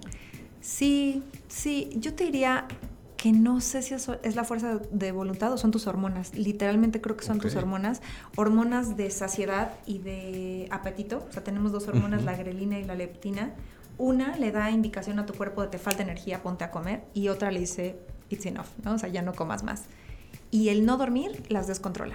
sí 0.61 1.25
sí. 1.49 1.91
Yo 1.97 2.15
te 2.15 2.25
diría 2.25 2.67
que 3.19 3.33
no 3.33 3.61
sé 3.61 3.83
si 3.83 3.95
eso 3.95 4.17
es 4.23 4.37
la 4.37 4.45
fuerza 4.45 4.79
de 4.93 5.11
voluntad 5.11 5.53
o 5.53 5.59
son 5.59 5.73
tus 5.73 5.89
hormonas. 5.89 6.33
Literalmente 6.35 7.01
creo 7.01 7.17
que 7.17 7.25
son 7.25 7.41
tus 7.41 7.57
hormonas. 7.57 8.01
Hormonas 8.37 8.97
de 8.97 9.11
saciedad 9.11 9.73
y 9.87 9.99
de 9.99 10.69
apetito. 10.71 11.27
O 11.29 11.33
sea, 11.33 11.43
tenemos 11.43 11.73
dos 11.73 11.89
hormonas, 11.89 12.23
la 12.23 12.37
grelina 12.37 12.79
y 12.79 12.85
la 12.85 12.95
leptina. 12.95 13.55
Una 13.99 14.37
le 14.37 14.53
da 14.53 14.71
indicación 14.71 15.19
a 15.19 15.27
tu 15.27 15.35
cuerpo 15.35 15.63
de 15.63 15.69
te 15.69 15.79
falta 15.79 16.05
energía, 16.05 16.45
ponte 16.45 16.63
a 16.63 16.71
comer. 16.71 17.03
Y 17.13 17.27
otra 17.27 17.51
le 17.51 17.59
dice 17.59 17.99
it's 18.31 18.47
enough, 18.47 18.69
¿no? 18.85 18.95
O 18.95 18.99
sea, 18.99 19.09
ya 19.09 19.21
no 19.21 19.35
comas 19.35 19.65
más. 19.65 19.83
Y 20.53 20.69
el 20.69 20.87
no 20.87 20.97
dormir 20.97 21.43
las 21.49 21.67
descontrola. 21.67 22.15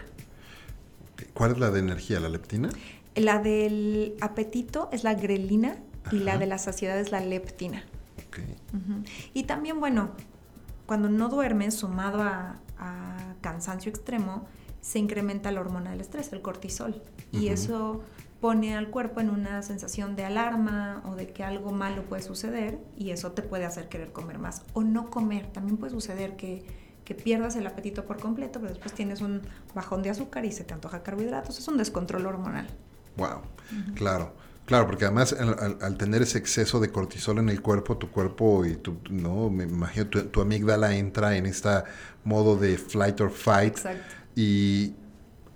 ¿Cuál 1.34 1.52
es 1.52 1.60
la 1.60 1.70
de 1.70 1.80
energía, 1.82 2.22
la 2.22 2.30
leptina? 2.30 2.70
La 3.16 3.40
del 3.40 4.16
apetito 4.22 4.88
es 4.94 5.04
la 5.04 5.16
grelina 5.16 5.76
y 6.14 6.20
la 6.20 6.38
de 6.38 6.46
la 6.46 6.60
saciedad 6.60 6.98
es 6.98 7.12
la 7.12 7.20
leptina. 7.20 7.84
Okay. 8.30 8.46
Y 9.34 9.44
también, 9.44 9.82
bueno, 9.82 10.12
cuando 10.86 11.10
no 11.10 11.30
duermes, 11.30 11.76
sumado 11.76 12.22
a, 12.22 12.60
cansancio 13.42 13.90
extremo, 13.90 14.46
se 14.82 15.00
incrementa 15.00 15.52
la 15.52 15.62
hormona 15.62 15.92
del 15.92 16.02
estrés, 16.02 16.32
el 16.34 16.42
cortisol. 16.42 17.02
Y 17.32 17.48
eso 17.48 18.02
pone 18.42 18.76
al 18.76 18.90
cuerpo 18.90 19.22
en 19.22 19.30
una 19.30 19.62
sensación 19.62 20.16
de 20.16 20.26
alarma 20.26 21.02
o 21.06 21.16
de 21.16 21.28
que 21.28 21.44
algo 21.44 21.72
malo 21.72 22.04
puede 22.04 22.22
suceder 22.22 22.80
y 22.98 23.12
eso 23.12 23.32
te 23.32 23.42
puede 23.42 23.66
hacer 23.66 23.88
querer 23.88 24.12
comer 24.12 24.40
más 24.40 24.64
o 24.74 24.84
no 24.84 25.10
comer. 25.10 25.48
También 25.48 25.78
puede 25.78 25.92
suceder 25.92 26.36
que, 26.36 26.66
que 27.06 27.16
pierdas 27.16 27.56
el 27.56 27.66
apetito 27.68 28.06
por 28.06 28.20
completo, 28.20 28.60
pero 28.60 28.74
después 28.74 28.94
tienes 28.94 29.22
un 29.22 29.42
bajón 29.74 30.04
de 30.04 30.10
azúcar 30.10 30.44
y 30.46 30.52
se 30.52 30.66
te 30.66 30.74
antoja 30.74 31.04
carbohidratos. 31.04 31.58
Es 31.58 31.68
un 31.68 31.78
descontrol 31.78 32.26
hormonal. 32.26 32.68
Wow, 33.16 33.42
claro. 33.96 34.34
Claro, 34.66 34.88
porque 34.88 35.06
además 35.06 35.34
al, 35.34 35.98
tener 35.98 36.22
ese 36.22 36.38
exceso 36.38 36.80
de 36.80 36.90
cortisol 36.90 37.40
en 37.40 37.50
el 37.50 37.62
cuerpo, 37.62 37.98
tu 37.98 38.10
cuerpo 38.10 38.66
y 38.66 38.76
tu, 38.76 38.98
no, 39.10 39.50
me 39.50 39.66
imagino 39.66 40.08
tu, 40.08 40.24
tu 40.24 40.42
amígdala 40.42 40.96
entra 40.96 41.36
en 41.36 41.46
este 41.46 41.70
modo 42.24 42.56
de 42.56 42.78
flight 42.78 43.20
or 43.20 43.30
fight. 43.30 43.76
Exacto. 43.76 44.16
Y, 44.36 44.94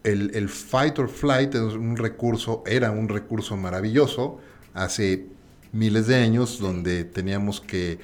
el, 0.08 0.50
fight 0.50 1.00
or 1.00 1.10
flight 1.10 1.56
es 1.56 1.62
un 1.62 1.98
recurso, 1.98 2.64
era 2.66 2.92
un 2.92 3.10
recurso 3.10 3.58
maravilloso 3.58 4.40
hace 4.74 5.26
miles 5.72 6.08
de 6.08 6.16
años 6.16 6.60
donde 6.60 7.04
teníamos 7.04 7.60
que 7.60 8.00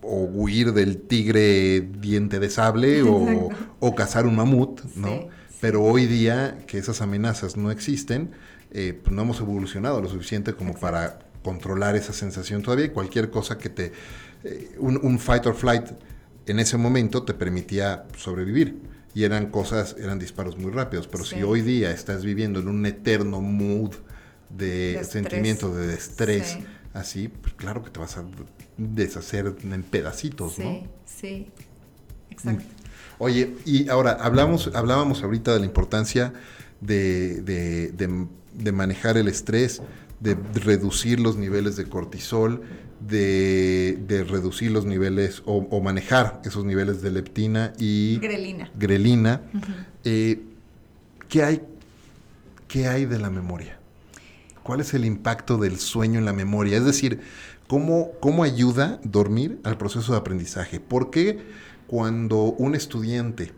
o 0.00 0.24
huir 0.24 0.72
del 0.72 0.98
tigre 0.98 1.80
diente 1.80 2.38
de 2.38 2.50
sable 2.50 3.02
o, 3.02 3.94
cazar 3.94 4.26
un 4.26 4.36
mamut, 4.36 4.82
¿no? 4.96 5.28
Pero 5.60 5.82
hoy 5.82 6.06
día 6.06 6.58
que 6.66 6.76
esas 6.76 7.00
amenazas 7.00 7.56
no 7.56 7.70
existen, 7.70 8.30
eh, 8.74 8.98
pues 9.02 9.14
no 9.14 9.22
hemos 9.22 9.40
evolucionado 9.40 10.02
lo 10.02 10.08
suficiente 10.08 10.52
como 10.54 10.74
para 10.74 11.20
controlar 11.42 11.96
esa 11.96 12.12
sensación 12.12 12.62
todavía 12.62 12.92
cualquier 12.92 13.30
cosa 13.30 13.56
que 13.56 13.70
te... 13.70 13.92
Eh, 14.44 14.76
un 14.78 15.18
fight 15.18 15.46
or 15.46 15.54
flight 15.54 15.86
en 16.46 16.58
ese 16.58 16.76
momento 16.76 17.22
te 17.22 17.32
permitía 17.32 18.04
sobrevivir 18.16 18.78
y 19.14 19.22
eran 19.22 19.46
cosas, 19.46 19.96
eran 19.98 20.18
disparos 20.18 20.58
muy 20.58 20.72
rápidos. 20.72 21.06
Pero 21.06 21.24
si 21.24 21.42
hoy 21.42 21.62
día 21.62 21.92
estás 21.92 22.24
viviendo 22.24 22.60
en 22.60 22.68
un 22.68 22.84
eterno 22.84 23.40
mood 23.40 23.94
de, 24.50 25.02
sentimiento 25.04 25.74
de 25.74 25.94
estrés, 25.94 26.58
así, 26.92 27.28
pues 27.28 27.54
claro 27.54 27.82
que 27.84 27.90
te 27.90 28.00
vas 28.00 28.16
a 28.18 28.24
deshacer 28.76 29.54
en 29.62 29.82
pedacitos, 29.84 30.58
¿no? 30.58 30.64
Sí, 30.64 30.86
sí, 31.06 31.50
exacto. 32.30 32.64
Oye, 33.18 33.54
y 33.64 33.88
ahora 33.88 34.12
hablamos, 34.20 34.70
hablábamos 34.74 35.22
ahorita 35.22 35.54
de 35.54 35.60
la 35.60 35.66
importancia 35.66 36.32
de, 36.80 37.40
de, 37.42 37.92
de 37.92 38.26
manejar 38.72 39.16
el 39.16 39.28
estrés, 39.28 39.82
de 40.20 40.36
reducir 40.54 41.20
los 41.20 41.36
niveles 41.36 41.76
de 41.76 41.84
cortisol, 41.84 42.62
de, 43.00 44.24
reducir 44.28 44.70
los 44.70 44.86
niveles 44.86 45.42
o, 45.44 45.80
manejar 45.80 46.40
esos 46.44 46.64
niveles 46.64 47.02
de 47.02 47.10
leptina 47.10 47.72
y 47.78 48.18
grelina. 48.18 48.70
grelina. 48.74 49.42
Eh, 50.04 50.42
¿qué, 51.28 51.42
hay, 51.42 51.62
¿Qué 52.68 52.88
hay 52.88 53.04
de 53.04 53.18
la 53.18 53.30
memoria? 53.30 53.78
¿Cuál 54.62 54.80
es 54.80 54.94
el 54.94 55.04
impacto 55.04 55.58
del 55.58 55.78
sueño 55.78 56.18
en 56.18 56.24
la 56.24 56.32
memoria? 56.32 56.78
Es 56.78 56.84
decir, 56.84 57.20
¿cómo, 57.68 58.12
cómo 58.20 58.44
ayuda 58.44 58.98
dormir 59.04 59.60
al 59.64 59.76
proceso 59.76 60.12
de 60.12 60.18
aprendizaje? 60.18 60.80
¿Por 60.80 61.10
qué 61.10 61.38
cuando 61.86 62.44
un 62.44 62.74
estudiante 62.74 63.52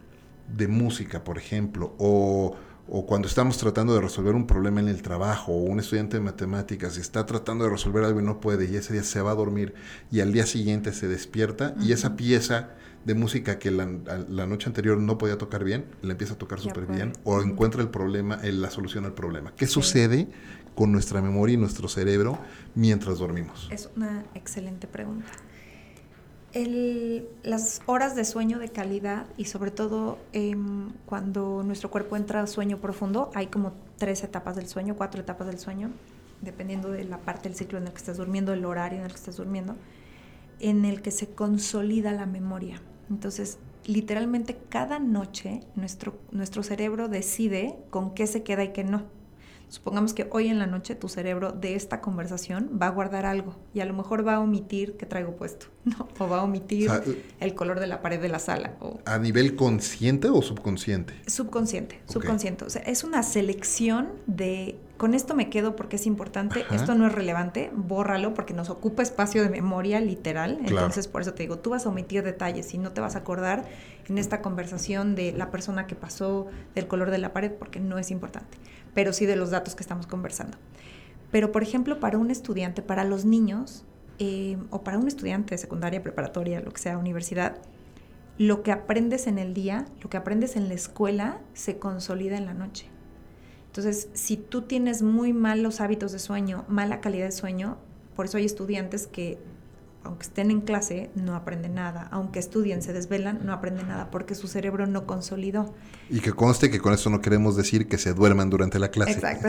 de 0.57 0.69
música, 0.69 1.23
por 1.23 1.39
ejemplo, 1.39 1.95
o 1.99 2.57
o 2.89 3.07
cuando 3.07 3.29
estamos 3.29 3.59
tratando 3.59 3.95
de 3.95 4.01
resolver 4.01 4.35
un 4.35 4.47
problema 4.47 4.81
en 4.81 4.89
el 4.89 5.03
trabajo, 5.03 5.53
o 5.53 5.57
un 5.57 5.81
estudiante 5.81 6.17
de 6.17 6.23
matemáticas 6.23 6.97
está 6.97 7.27
tratando 7.27 7.65
de 7.65 7.71
resolver 7.71 8.05
algo 8.05 8.21
y 8.21 8.25
no 8.25 8.41
puede, 8.41 8.71
y 8.71 8.77
ese 8.77 8.93
día 8.93 9.03
se 9.03 9.21
va 9.21 9.33
a 9.33 9.35
dormir, 9.35 9.75
y 10.11 10.21
al 10.21 10.33
día 10.33 10.47
siguiente 10.47 10.93
se 10.93 11.09
despierta, 11.09 11.75
y 11.81 11.93
esa 11.93 12.17
pieza 12.17 12.71
de 13.05 13.15
música 13.15 13.59
que 13.59 13.71
la, 13.71 13.87
noche 13.87 14.69
anterior 14.69 14.99
no 14.99 15.19
podía 15.19 15.39
tocar 15.39 15.65
bien, 15.65 15.85
la 16.03 16.13
empieza 16.13 16.35
a 16.35 16.39
tocar 16.39 16.61
súper 16.61 16.87
bien, 16.87 17.13
o 17.25 17.41
encuentra 17.43 17.83
el 17.83 17.89
problema, 17.89 18.39
la 18.43 18.71
solución 18.71 19.05
al 19.05 19.15
problema. 19.15 19.53
¿Qué 19.57 19.67
sucede 19.67 20.29
con 20.75 20.93
nuestra 20.93 21.23
memoria 21.23 21.55
y 21.55 21.57
nuestro 21.57 21.89
cerebro 21.89 22.39
mientras 22.75 23.19
dormimos? 23.19 23.69
Es 23.71 23.89
una 23.97 24.25
excelente 24.35 24.87
pregunta 24.87 25.31
las 27.43 27.83
horas 27.87 28.17
de 28.17 28.25
sueño 28.25 28.59
de 28.59 28.69
calidad 28.69 29.27
y 29.37 29.47
sobre 29.47 29.71
todo 29.71 30.19
em, 30.33 30.91
cuando 31.05 31.63
nuestro 31.63 31.91
cuerpo 31.91 32.17
entra 32.17 32.41
a 32.41 32.47
sueño 32.47 32.79
profundo, 32.79 33.31
hay 33.35 33.49
como 33.49 33.73
tres 33.97 34.25
etapas 34.25 34.57
del 34.57 34.69
sueño, 34.69 34.97
cuatro 34.97 35.21
etapas 35.21 35.47
del 35.47 35.59
sueño, 35.59 35.91
dependiendo 36.41 36.91
de 36.91 37.05
la 37.05 37.19
parte 37.19 37.49
del 37.49 37.59
ciclo 37.59 37.79
en 37.79 37.87
el 37.87 37.93
que 37.93 37.99
estás 37.99 38.17
durmiendo, 38.17 38.53
el 38.53 38.65
horario 38.65 39.01
en 39.01 39.05
el 39.05 39.11
que 39.11 39.19
estás 39.19 39.37
durmiendo, 39.37 39.77
en 40.61 40.85
el 40.85 41.03
que 41.03 41.11
se 41.11 41.29
consolida 41.29 42.13
la 42.13 42.27
memoria. 42.27 42.81
Entonces, 43.11 43.59
literalmente 43.85 44.57
cada 44.69 44.99
noche 44.99 45.61
nuestro, 45.75 46.19
nuestro 46.31 46.63
cerebro 46.63 47.09
decide 47.09 47.77
con 47.91 48.15
qué 48.15 48.27
se 48.27 48.43
queda 48.43 48.65
y 48.65 48.73
qué 48.73 48.85
no. 48.85 49.05
Supongamos 49.69 50.15
que 50.15 50.29
hoy 50.31 50.47
en 50.47 50.61
la 50.61 50.67
noche 50.67 50.95
tu 50.95 51.09
cerebro 51.09 51.51
de 51.51 51.75
esta 51.75 52.01
conversación 52.01 52.79
va 52.81 52.87
a 52.87 52.91
guardar 52.91 53.27
algo 53.27 53.57
y 53.75 53.81
a 53.81 53.85
lo 53.85 53.95
mejor 53.95 54.27
va 54.27 54.37
a 54.37 54.41
omitir 54.41 54.97
que 54.97 55.07
traigo 55.07 55.35
puesto, 55.35 55.67
¿no? 55.85 56.09
O 56.19 56.29
va 56.29 56.39
a 56.39 56.43
omitir 56.45 56.91
el 57.41 57.55
color 57.55 57.81
de 57.81 57.89
la 57.89 58.01
pared 58.01 58.21
de 58.21 58.29
la 58.29 58.39
sala. 58.39 58.77
¿A 59.05 59.19
nivel 59.19 59.57
consciente 59.57 60.29
o 60.29 60.41
subconsciente? 60.41 61.15
Subconsciente, 61.27 62.01
subconsciente. 62.07 62.65
O 62.65 62.71
sea, 62.71 62.83
es 62.83 63.03
una 63.03 63.25
selección 63.25 64.11
de, 64.27 64.79
con 64.99 65.15
esto 65.15 65.35
me 65.35 65.51
quedo 65.51 65.75
porque 65.75 65.97
es 65.97 66.07
importante, 66.07 66.65
esto 66.71 66.95
no 66.95 67.09
es 67.09 67.13
relevante, 67.13 67.73
bórralo 67.75 68.35
porque 68.35 68.55
nos 68.55 68.71
ocupa 68.71 69.03
espacio 69.03 69.43
de 69.43 69.49
memoria 69.49 70.01
literal. 70.01 70.59
Entonces, 70.65 71.09
por 71.09 71.23
eso 71.23 71.35
te 71.35 71.43
digo, 71.43 71.59
tú 71.59 71.71
vas 71.71 71.87
a 71.87 71.89
omitir 71.89 72.23
detalles 72.23 72.73
y 72.73 72.79
no 72.79 72.93
te 72.93 73.01
vas 73.01 73.17
a 73.17 73.19
acordar 73.19 73.65
en 74.09 74.19
esta 74.19 74.41
conversación 74.43 75.17
de 75.17 75.33
la 75.33 75.51
persona 75.51 75.89
que 75.89 75.97
pasó, 75.97 76.47
del 76.77 76.87
color 76.87 77.11
de 77.11 77.19
la 77.19 77.33
pared, 77.33 77.51
porque 77.51 77.81
no 77.81 77.99
es 77.99 78.13
importante 78.13 78.59
pero 78.97 79.13
sí 79.13 79.27
de 79.27 79.37
los 79.37 79.51
datos 79.51 79.75
que 79.75 79.83
estamos 79.83 80.07
conversando. 80.07 80.57
Pero, 81.31 81.53
por 81.53 81.63
ejemplo, 81.63 82.01
para 82.01 82.17
un 82.17 82.31
estudiante, 82.31 82.81
para 82.81 83.05
los 83.05 83.27
niños, 83.27 83.85
eh, 84.19 84.57
o 84.71 84.83
para 84.85 84.99
un 84.99 85.07
estudiante 85.07 85.55
de 85.55 85.59
secundaria, 85.59 86.03
preparatoria, 86.03 86.61
lo 86.61 86.71
que 86.71 86.81
sea, 86.81 86.97
universidad, 86.97 87.59
lo 88.39 88.63
que 88.63 88.73
aprendes 88.73 89.27
en 89.27 89.39
el 89.39 89.53
día, 89.53 89.85
lo 90.03 90.09
que 90.09 90.17
aprendes 90.17 90.57
en 90.57 90.69
la 90.69 90.75
escuela, 90.75 91.43
se 91.53 91.79
consolida 91.79 92.39
en 92.39 92.47
la 92.47 92.55
noche. 92.55 92.87
Entonces, 93.67 94.09
si 94.15 94.39
tú 94.39 94.63
tienes 94.63 95.03
muy 95.03 95.35
malos 95.35 95.83
hábitos 95.83 96.13
de 96.13 96.19
sueño, 96.19 96.65
mala 96.67 97.03
calidad 97.03 97.27
de 97.27 97.33
sueño, 97.33 97.77
por 98.15 98.25
eso 98.25 98.39
hay 98.39 98.47
estudiantes 98.47 99.07
que 99.07 99.39
aunque 100.07 100.25
estén 100.25 100.51
en 100.51 100.61
clase, 100.61 101.11
no 101.15 101.35
aprenden 101.35 101.75
nada. 101.75 102.09
Aunque 102.11 102.39
estudien, 102.39 102.83
se 102.83 102.93
desvelan, 102.93 103.41
no 103.45 103.53
aprenden 103.53 103.89
nada 103.89 104.11
porque 104.11 104.35
su 104.35 104.49
cerebro 104.49 104.87
no 104.87 105.07
consolidó. 105.07 105.75
Y 106.09 106.21
que 106.21 106.33
conste 106.33 106.71
que 106.71 106.81
con 106.81 106.95
eso 106.95 107.11
no 107.11 107.21
queremos 107.21 107.57
decir 107.57 107.89
que 107.89 107.99
se 107.99 108.15
duerman 108.15 108.51
durante 108.51 108.79
la 108.79 108.91
clase. 108.91 109.13
Exacto. 109.13 109.49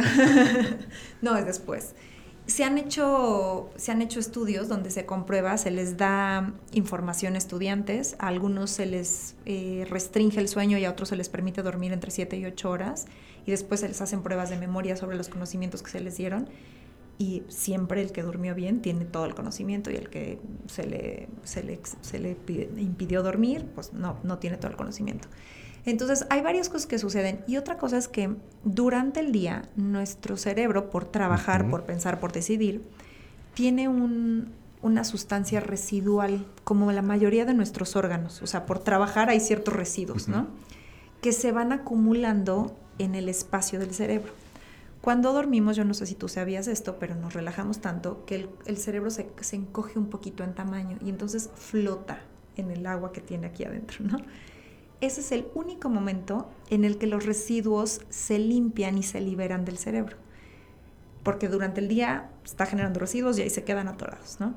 no, 1.22 1.38
es 1.38 1.46
después. 1.46 1.96
Se 2.48 2.64
han, 2.64 2.78
hecho, 2.78 3.70
se 3.76 3.92
han 3.92 4.02
hecho 4.02 4.22
estudios 4.22 4.70
donde 4.70 4.90
se 4.90 5.06
comprueba, 5.06 5.58
se 5.58 5.70
les 5.70 5.98
da 5.98 6.54
información 6.72 7.36
a 7.36 7.38
estudiantes, 7.38 8.16
a 8.20 8.28
algunos 8.28 8.72
se 8.72 8.86
les 8.86 9.36
eh, 9.46 9.86
restringe 9.90 10.40
el 10.40 10.48
sueño 10.48 10.78
y 10.78 10.86
a 10.86 10.92
otros 10.92 11.10
se 11.10 11.18
les 11.18 11.28
permite 11.28 11.62
dormir 11.62 11.92
entre 11.92 12.10
7 12.10 12.38
y 12.38 12.46
8 12.46 12.70
horas 12.70 13.06
y 13.46 13.52
después 13.52 13.82
se 13.82 13.90
les 13.90 14.00
hacen 14.00 14.22
pruebas 14.24 14.50
de 14.50 14.56
memoria 14.56 14.96
sobre 14.96 15.18
los 15.18 15.28
conocimientos 15.28 15.84
que 15.84 15.92
se 15.92 16.00
les 16.00 16.16
dieron 16.16 16.48
y 17.18 17.44
siempre 17.48 18.02
el 18.02 18.12
que 18.12 18.22
durmió 18.22 18.54
bien 18.54 18.82
tiene 18.82 19.06
todo 19.06 19.26
el 19.26 19.34
conocimiento 19.34 19.90
y 19.90 19.96
el 19.96 20.10
que 20.10 20.40
se 20.68 20.86
le, 20.86 21.30
se 21.44 21.64
le, 21.64 21.80
se 22.02 22.20
le 22.20 22.38
impidió 22.78 23.24
dormir, 23.24 23.66
pues 23.74 23.94
no, 23.94 24.18
no 24.24 24.38
tiene 24.38 24.58
todo 24.58 24.70
el 24.70 24.78
conocimiento. 24.78 25.28
Entonces 25.86 26.28
hay 26.30 26.42
varias 26.42 26.68
cosas 26.68 26.86
que 26.86 27.00
suceden 27.00 27.40
y 27.48 27.56
otra 27.56 27.78
cosa 27.78 27.98
es 27.98 28.08
que 28.08 28.36
durante 28.66 29.22
el 29.22 29.32
día 29.32 29.64
nuestro 29.78 30.36
cerebro, 30.36 30.90
por 30.90 31.06
trabajar, 31.06 31.70
por 31.70 31.84
pensar, 31.84 32.20
por 32.20 32.34
decidir, 32.34 32.84
tiene 33.54 33.88
un, 33.88 34.52
una 34.82 35.04
sustancia 35.04 35.60
residual 35.60 36.46
como 36.64 36.92
la 36.92 37.02
mayoría 37.02 37.46
de 37.46 37.54
nuestros 37.54 37.96
órganos. 37.96 38.42
O 38.42 38.48
sea, 38.48 38.66
por 38.66 38.80
trabajar 38.80 39.30
hay 39.30 39.40
ciertos 39.40 39.74
residuos, 39.74 40.28
¿no? 40.28 40.48
Que 41.22 41.32
se 41.32 41.52
van 41.54 41.72
acumulando 41.72 42.76
en 43.00 43.16
el 43.16 43.30
espacio 43.30 43.80
del 43.80 43.94
cerebro. 43.94 44.34
Cuando 45.02 45.32
dormimos, 45.32 45.76
yo 45.76 45.86
no 45.86 45.94
sé 45.94 46.06
si 46.06 46.16
tú 46.16 46.28
sabías 46.28 46.68
esto, 46.68 46.98
pero 47.00 47.16
nos 47.16 47.34
relajamos 47.34 47.80
tanto 47.80 48.26
que 48.26 48.50
el, 48.66 48.78
cerebro 48.78 49.10
se, 49.10 49.30
encoge 49.54 50.00
un 50.00 50.10
poquito 50.10 50.44
en 50.44 50.54
tamaño 50.54 50.98
y 51.02 51.10
entonces 51.10 51.50
flota 51.56 52.22
en 52.56 52.72
el 52.72 52.86
agua 52.86 53.12
que 53.12 53.22
tiene 53.22 53.48
aquí 53.48 53.64
adentro, 53.64 54.04
¿no? 54.04 54.18
Ese 55.00 55.22
es 55.22 55.32
el 55.32 55.48
único 55.54 55.90
momento 55.90 56.50
en 56.72 56.84
el 56.84 56.98
que 56.98 57.06
los 57.06 57.26
residuos 57.26 58.02
se 58.10 58.40
limpian 58.40 58.98
y 58.98 59.04
se 59.04 59.22
liberan 59.22 59.64
del 59.64 59.78
cerebro. 59.78 60.18
Porque 61.24 61.48
durante 61.50 61.82
el 61.82 61.88
día 61.88 62.32
está 62.44 62.66
generando 62.66 63.00
residuos 63.00 63.38
y 63.38 63.44
ahí 63.44 63.50
se 63.52 63.64
quedan 63.64 63.88
atorados, 63.88 64.40
¿no? 64.40 64.56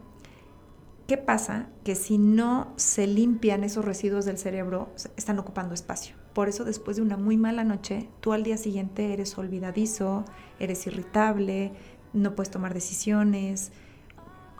¿Qué 1.06 1.18
pasa? 1.18 1.68
Que 1.84 1.94
si 1.94 2.16
no 2.16 2.72
se 2.76 3.06
limpian 3.06 3.64
esos 3.64 3.84
residuos 3.84 4.24
del 4.24 4.38
cerebro, 4.38 4.90
están 5.16 5.38
ocupando 5.38 5.74
espacio. 5.74 6.14
Por 6.34 6.48
eso 6.48 6.64
después 6.64 6.96
de 6.96 7.02
una 7.02 7.16
muy 7.16 7.36
mala 7.36 7.64
noche, 7.64 8.08
tú 8.20 8.32
al 8.32 8.42
día 8.42 8.56
siguiente 8.56 9.12
eres 9.12 9.36
olvidadizo, 9.36 10.24
eres 10.58 10.86
irritable, 10.86 11.72
no 12.12 12.34
puedes 12.34 12.50
tomar 12.50 12.74
decisiones, 12.74 13.72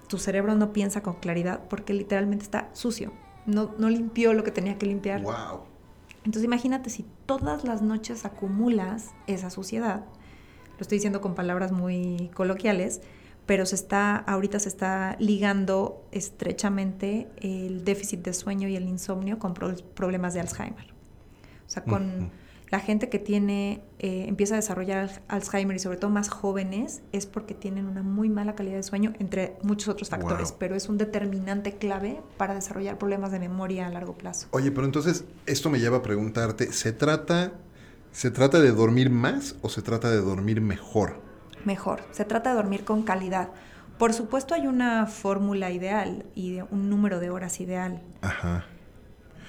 tu 0.08 0.18
cerebro 0.18 0.54
no 0.56 0.72
piensa 0.72 1.02
con 1.02 1.14
claridad 1.14 1.60
porque 1.68 1.94
literalmente 1.94 2.44
está 2.44 2.70
sucio, 2.72 3.12
no, 3.46 3.74
no 3.78 3.88
limpió 3.88 4.32
lo 4.32 4.42
que 4.42 4.50
tenía 4.50 4.78
que 4.78 4.86
limpiar. 4.86 5.22
Wow. 5.22 5.60
Entonces 6.18 6.44
imagínate 6.44 6.90
si 6.90 7.06
todas 7.26 7.64
las 7.64 7.82
noches 7.82 8.24
acumulas 8.24 9.10
esa 9.26 9.50
suciedad, 9.50 10.04
lo 10.80 10.82
estoy 10.82 10.96
diciendo 10.96 11.20
con 11.20 11.34
palabras 11.34 11.72
muy 11.72 12.30
coloquiales, 12.34 13.00
pero 13.46 13.66
se 13.66 13.74
está, 13.74 14.16
ahorita 14.16 14.58
se 14.58 14.68
está 14.68 15.16
ligando 15.18 16.04
estrechamente 16.10 17.28
el 17.40 17.84
déficit 17.84 18.20
de 18.20 18.32
sueño 18.32 18.68
y 18.68 18.76
el 18.76 18.88
insomnio 18.88 19.38
con 19.38 19.54
problemas 19.54 20.34
de 20.34 20.40
Alzheimer. 20.40 20.89
O 21.70 21.72
sea, 21.72 21.84
con 21.84 22.32
la 22.68 22.80
gente 22.80 23.08
que 23.08 23.20
tiene, 23.20 23.80
eh, 24.00 24.24
empieza 24.26 24.54
a 24.54 24.56
desarrollar 24.56 25.22
Alzheimer 25.28 25.76
y 25.76 25.78
sobre 25.78 25.98
todo 25.98 26.10
más 26.10 26.28
jóvenes, 26.28 27.02
es 27.12 27.26
porque 27.26 27.54
tienen 27.54 27.86
una 27.86 28.02
muy 28.02 28.28
mala 28.28 28.56
calidad 28.56 28.74
de 28.74 28.82
sueño, 28.82 29.12
entre 29.20 29.56
muchos 29.62 29.86
otros 29.86 30.08
factores, 30.08 30.50
pero 30.50 30.74
es 30.74 30.88
un 30.88 30.98
determinante 30.98 31.76
clave 31.76 32.20
para 32.36 32.56
desarrollar 32.56 32.98
problemas 32.98 33.30
de 33.30 33.38
memoria 33.38 33.86
a 33.86 33.90
largo 33.90 34.14
plazo. 34.14 34.48
Oye, 34.50 34.72
pero 34.72 34.84
entonces 34.84 35.24
esto 35.46 35.70
me 35.70 35.78
lleva 35.78 35.98
a 35.98 36.02
preguntarte, 36.02 36.72
¿se 36.72 36.92
trata, 36.92 37.52
¿se 38.10 38.32
trata 38.32 38.58
de 38.58 38.72
dormir 38.72 39.10
más 39.10 39.54
o 39.62 39.68
se 39.68 39.80
trata 39.80 40.10
de 40.10 40.20
dormir 40.20 40.60
mejor? 40.60 41.20
Mejor, 41.64 42.02
se 42.10 42.24
trata 42.24 42.50
de 42.50 42.56
dormir 42.56 42.84
con 42.84 43.04
calidad. 43.04 43.50
Por 43.96 44.12
supuesto 44.12 44.54
hay 44.54 44.66
una 44.66 45.06
fórmula 45.06 45.70
ideal 45.70 46.26
y 46.34 46.62
un 46.72 46.90
número 46.90 47.20
de 47.20 47.30
horas 47.30 47.60
ideal. 47.60 48.02
Ajá 48.22 48.66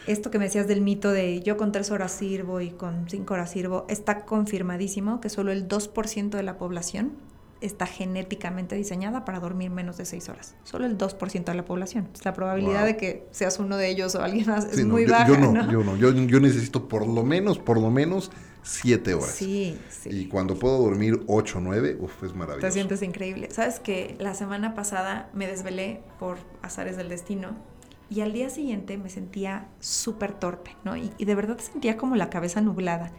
esto 0.08 0.32
que 0.32 0.40
me 0.40 0.46
decías 0.46 0.68
del 0.68 0.82
mito 0.82 1.12
de 1.12 1.42
yo 1.42 1.58
con 1.58 1.72
tres 1.72 1.92
horas 1.92 2.12
sirvo 2.12 2.62
y 2.62 2.72
con 2.72 3.08
cinco 3.10 3.34
horas 3.34 3.52
sirvo, 3.52 3.86
está 3.90 4.26
confirmadísimo 4.26 5.22
que 5.22 5.30
solo 5.30 5.52
el 5.52 5.68
2% 5.68 6.30
de 6.30 6.44
la 6.44 6.58
población 6.58 7.14
está 7.62 7.86
genéticamente 7.86 8.76
diseñada 8.76 9.24
para 9.24 9.40
dormir 9.40 9.70
menos 9.70 9.98
de 9.98 10.06
seis 10.06 10.28
horas. 10.30 10.56
Solo 10.64 10.88
el 10.88 10.98
2% 10.98 11.46
de 11.46 11.54
la 11.54 11.64
población. 11.64 12.10
la 12.24 12.34
probabilidad 12.34 12.86
de 12.86 12.98
que 12.98 13.28
seas 13.32 13.60
uno 13.60 13.78
de 13.78 13.90
ellos 13.90 14.16
o 14.16 14.24
alguien 14.24 14.48
más 14.48 14.66
es 14.66 14.84
muy 14.84 15.06
baja. 15.06 15.28
Yo 15.28 15.38
no, 15.38 15.72
yo 15.72 15.84
no. 15.84 15.96
Yo, 15.96 16.40
necesito 16.40 16.88
por 16.88 17.08
lo 17.08 17.24
menos, 17.24 17.60
por 17.60 17.80
lo 17.80 17.92
menos 17.92 18.32
siete 18.64 19.14
horas. 19.14 19.30
Sí, 19.30 19.78
sí. 19.90 20.10
Y 20.10 20.28
cuando 20.28 20.58
puedo 20.58 20.80
dormir 20.80 21.22
ocho 21.28 21.60
o 21.60 21.62
nueve, 21.62 21.96
uf, 22.00 22.24
es 22.24 22.34
maravilloso. 22.34 22.68
Te 22.68 22.72
sientes 22.72 23.04
increíble. 23.04 23.50
Sabes 23.52 23.80
que 23.80 24.16
la 24.20 24.34
semana 24.34 24.74
pasada 24.74 25.30
me 25.34 25.46
desvelé 25.46 26.02
por 26.20 26.40
azares 26.64 26.98
del 26.98 27.10
destino 27.10 27.56
y 28.12 28.20
al 28.20 28.34
día 28.34 28.50
siguiente 28.50 28.98
me 28.98 29.10
sentía 29.10 29.70
súper 29.80 30.34
torpe, 30.34 30.76
¿no? 30.84 30.98
Y, 30.98 31.12
de 31.18 31.34
verdad 31.34 31.58
sentía 31.60 31.96
como 31.96 32.18
la 32.18 32.30
cabeza 32.30 32.60
nublada. 32.60 33.14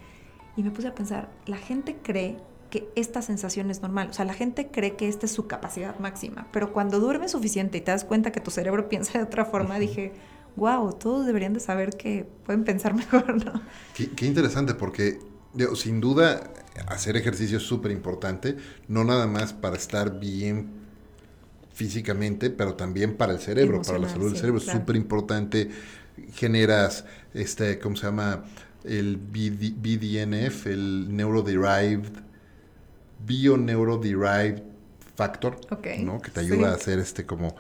Y 0.55 0.63
me 0.63 0.71
puse 0.71 0.89
a 0.89 0.95
pensar, 0.95 1.31
la 1.47 1.57
gente 1.57 1.97
cree 2.03 2.37
que 2.69 2.91
esta 2.95 3.23
sensación 3.23 3.71
es 3.71 3.81
normal. 3.81 4.09
O 4.11 4.13
sea, 4.13 4.27
la 4.27 4.35
gente 4.35 4.69
cree 4.71 4.95
que 4.95 5.09
esta 5.09 5.25
es 5.25 5.33
su 5.33 5.47
capacidad 5.47 5.99
máxima, 5.99 6.47
pero 6.53 6.75
cuando 6.75 7.01
duermes 7.01 7.31
suficiente 7.31 7.79
y 7.79 7.81
te 7.81 7.91
das 7.91 8.05
cuenta 8.05 8.33
que 8.33 8.41
tu 8.41 8.51
cerebro 8.51 8.87
piensa 8.91 9.17
de 9.17 9.25
otra 9.25 9.47
forma, 9.47 9.79
dije, 9.79 10.13
wow, 10.57 10.93
todos 10.93 11.25
deberían 11.25 11.55
de 11.55 11.61
saber 11.61 11.97
que 11.97 12.29
pueden 12.45 12.65
pensar 12.65 12.93
mejor, 13.03 13.43
¿no? 13.43 13.63
Qué, 13.95 14.27
interesante, 14.27 14.75
porque 14.75 15.21
sin 15.75 16.03
duda 16.03 16.53
hacer 16.87 17.17
ejercicio 17.17 17.57
es 17.57 17.63
súper 17.63 17.93
importante, 17.93 18.59
no 18.89 19.05
nada 19.05 19.27
más 19.27 19.55
para 19.55 19.77
estar 19.77 20.21
bien 20.21 20.82
físicamente, 21.73 22.51
pero 22.51 22.75
también 22.75 23.17
para 23.17 23.33
el 23.33 23.39
cerebro, 23.39 23.83
para 23.83 23.99
la 23.99 24.09
salud 24.09 24.31
del 24.31 24.37
cerebro. 24.37 24.59
Es 24.59 24.67
súper 24.67 24.97
importante. 24.97 25.71
Generas, 26.35 27.05
este, 27.35 27.79
¿cómo 27.79 27.97
se 27.97 28.07
llama? 28.07 28.45
El 28.85 29.17
BDNF, 29.17 30.67
el 30.67 31.17
Neuroderived, 31.17 32.11
Bio-Neuroderived 33.27 34.63
Factor, 35.15 35.57
¿no? 36.01 36.21
Que 36.21 36.31
te 36.31 36.41
ayuda 36.41 36.71
a 36.71 36.75
hacer 36.75 36.99
este 36.99 37.25
como 37.25 37.55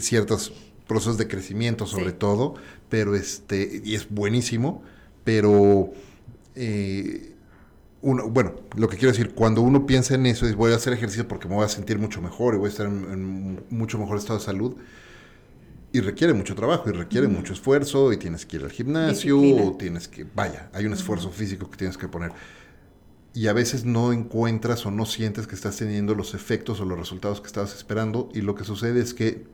ciertos 0.00 0.52
procesos 0.86 1.16
de 1.18 1.28
crecimiento 1.28 1.86
sobre 1.86 2.12
todo, 2.12 2.54
pero 2.88 3.14
este, 3.14 3.82
y 3.84 3.94
es 3.94 4.08
buenísimo, 4.10 4.82
pero 5.22 5.92
eh, 6.54 7.33
bueno, 8.04 8.54
lo 8.76 8.88
que 8.88 8.96
quiero 8.96 9.12
decir, 9.12 9.34
cuando 9.34 9.62
uno 9.62 9.86
piensa 9.86 10.14
en 10.14 10.26
eso, 10.26 10.46
es 10.46 10.54
voy 10.54 10.72
a 10.72 10.76
hacer 10.76 10.92
ejercicio 10.92 11.26
porque 11.26 11.48
me 11.48 11.54
voy 11.54 11.64
a 11.64 11.68
sentir 11.68 11.98
mucho 11.98 12.20
mejor 12.20 12.54
y 12.54 12.58
voy 12.58 12.66
a 12.66 12.70
estar 12.70 12.86
en, 12.86 13.64
mucho 13.70 13.98
mejor 13.98 14.18
estado 14.18 14.38
de 14.38 14.44
salud. 14.44 14.76
Y 15.92 16.00
requiere 16.00 16.34
mucho 16.34 16.54
trabajo 16.54 16.90
y 16.90 16.92
requiere 16.92 17.28
mucho 17.28 17.52
esfuerzo 17.52 18.12
y 18.12 18.16
tienes 18.16 18.44
que 18.44 18.56
ir 18.56 18.64
al 18.64 18.72
gimnasio 18.72 19.40
o 19.40 19.76
tienes 19.76 20.08
que, 20.08 20.24
vaya, 20.24 20.68
hay 20.72 20.86
un 20.86 20.92
esfuerzo 20.92 21.30
físico 21.30 21.70
que 21.70 21.76
tienes 21.76 21.96
que 21.96 22.08
poner. 22.08 22.32
Y 23.32 23.46
a 23.46 23.52
veces 23.52 23.84
no 23.84 24.12
encuentras 24.12 24.84
o 24.86 24.90
no 24.90 25.06
sientes 25.06 25.46
que 25.46 25.54
estás 25.54 25.76
teniendo 25.76 26.14
los 26.14 26.34
efectos 26.34 26.80
o 26.80 26.84
los 26.84 26.98
resultados 26.98 27.40
que 27.40 27.46
estabas 27.46 27.74
esperando 27.74 28.28
y 28.34 28.40
lo 28.40 28.54
que 28.54 28.64
sucede 28.64 29.00
es 29.00 29.14
que 29.14 29.46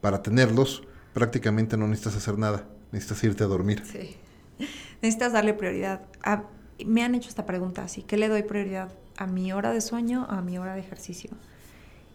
para 0.00 0.22
tenerlos 0.22 0.82
prácticamente 1.12 1.76
no 1.76 1.86
necesitas 1.86 2.16
hacer 2.16 2.38
nada, 2.38 2.66
necesitas 2.90 3.22
irte 3.22 3.44
a 3.44 3.46
dormir. 3.46 3.82
Sí. 3.90 4.16
Necesitas 5.02 5.32
darle 5.32 5.52
prioridad. 5.52 6.06
A, 6.22 6.44
me 6.84 7.02
han 7.02 7.14
hecho 7.14 7.28
esta 7.28 7.46
pregunta 7.46 7.82
así, 7.84 8.02
¿qué 8.02 8.16
le 8.16 8.28
doy 8.28 8.42
prioridad? 8.42 8.92
¿A 9.16 9.26
mi 9.26 9.52
hora 9.52 9.72
de 9.72 9.80
sueño 9.80 10.26
o 10.28 10.32
a 10.32 10.42
mi 10.42 10.58
hora 10.58 10.74
de 10.74 10.80
ejercicio? 10.80 11.30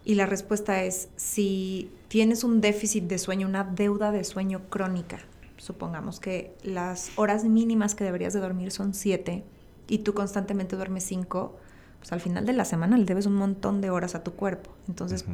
Y 0.06 0.16
la 0.16 0.26
respuesta 0.26 0.84
es, 0.84 1.10
si 1.18 1.92
tienes 2.08 2.44
un 2.44 2.62
déficit 2.62 3.04
de 3.06 3.18
sueño, 3.18 3.48
una 3.48 3.64
deuda 3.64 4.12
de 4.12 4.24
sueño 4.24 4.62
crónica, 4.70 5.20
supongamos 5.58 6.20
que 6.20 6.56
las 6.64 7.12
horas 7.16 7.44
mínimas 7.44 7.96
que 7.96 8.04
deberías 8.04 8.34
de 8.34 8.40
dormir 8.40 8.72
son 8.72 8.94
siete 8.94 9.44
y 9.88 10.00
tú 10.00 10.14
constantemente 10.14 10.76
duermes 10.76 11.04
cinco, 11.04 11.58
pues 12.00 12.12
al 12.14 12.22
final 12.22 12.46
de 12.46 12.54
la 12.54 12.66
semana 12.66 12.98
le 12.98 13.06
debes 13.06 13.26
un 13.26 13.36
montón 13.36 13.82
de 13.82 13.90
horas 13.90 14.16
a 14.16 14.24
tu 14.24 14.34
cuerpo. 14.34 14.72
Entonces, 14.88 15.26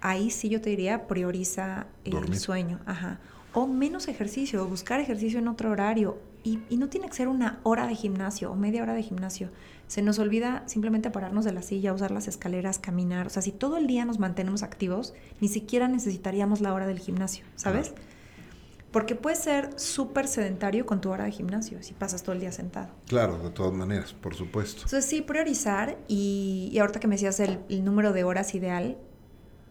ahí 0.00 0.30
sí 0.30 0.48
yo 0.48 0.60
te 0.60 0.70
diría, 0.70 1.06
prioriza 1.06 1.86
el 2.04 2.36
sueño. 2.38 2.80
Ajá. 2.84 3.20
O 3.54 3.66
menos 3.66 4.08
ejercicio, 4.08 4.66
buscar 4.66 5.00
ejercicio 5.00 5.38
en 5.38 5.48
otro 5.48 5.70
horario, 5.70 6.18
y, 6.44 6.58
no 6.76 6.88
tiene 6.88 7.08
que 7.08 7.14
ser 7.14 7.28
una 7.28 7.60
hora 7.62 7.86
de 7.86 7.94
gimnasio 7.94 8.50
o 8.50 8.56
media 8.56 8.82
hora 8.82 8.94
de 8.94 9.02
gimnasio. 9.02 9.50
Se 9.86 10.02
nos 10.02 10.18
olvida 10.18 10.64
simplemente 10.66 11.10
pararnos 11.10 11.44
de 11.44 11.52
la 11.52 11.62
silla, 11.62 11.92
usar 11.92 12.10
las 12.10 12.26
escaleras, 12.26 12.78
caminar. 12.78 13.26
O 13.28 13.30
sea, 13.30 13.42
si 13.42 13.52
todo 13.52 13.76
el 13.76 13.86
día 13.86 14.04
nos 14.04 14.18
mantenemos 14.18 14.62
activos, 14.62 15.14
ni 15.40 15.48
siquiera 15.48 15.86
necesitaríamos 15.86 16.60
la 16.60 16.74
hora 16.74 16.86
del 16.86 16.98
gimnasio, 16.98 17.44
¿sabes? 17.54 17.92
Porque 18.90 19.14
puede 19.14 19.36
ser 19.36 19.70
súper 19.78 20.26
sedentario 20.26 20.84
con 20.84 21.00
tu 21.00 21.10
hora 21.10 21.24
de 21.24 21.30
gimnasio 21.30 21.82
si 21.82 21.94
pasas 21.94 22.22
todo 22.22 22.34
el 22.34 22.40
día 22.40 22.52
sentado. 22.52 22.88
Claro, 23.06 23.38
de 23.38 23.50
todas 23.50 23.72
maneras, 23.72 24.12
por 24.12 24.34
supuesto. 24.34 24.82
Entonces 24.82 25.04
sí, 25.06 25.22
priorizar 25.22 25.96
y, 26.08 26.70
y 26.72 26.78
ahorita 26.78 27.00
que 27.00 27.06
me 27.06 27.14
decías 27.14 27.40
el, 27.40 27.60
el 27.68 27.84
número 27.84 28.12
de 28.12 28.24
horas 28.24 28.54
ideal, 28.54 28.98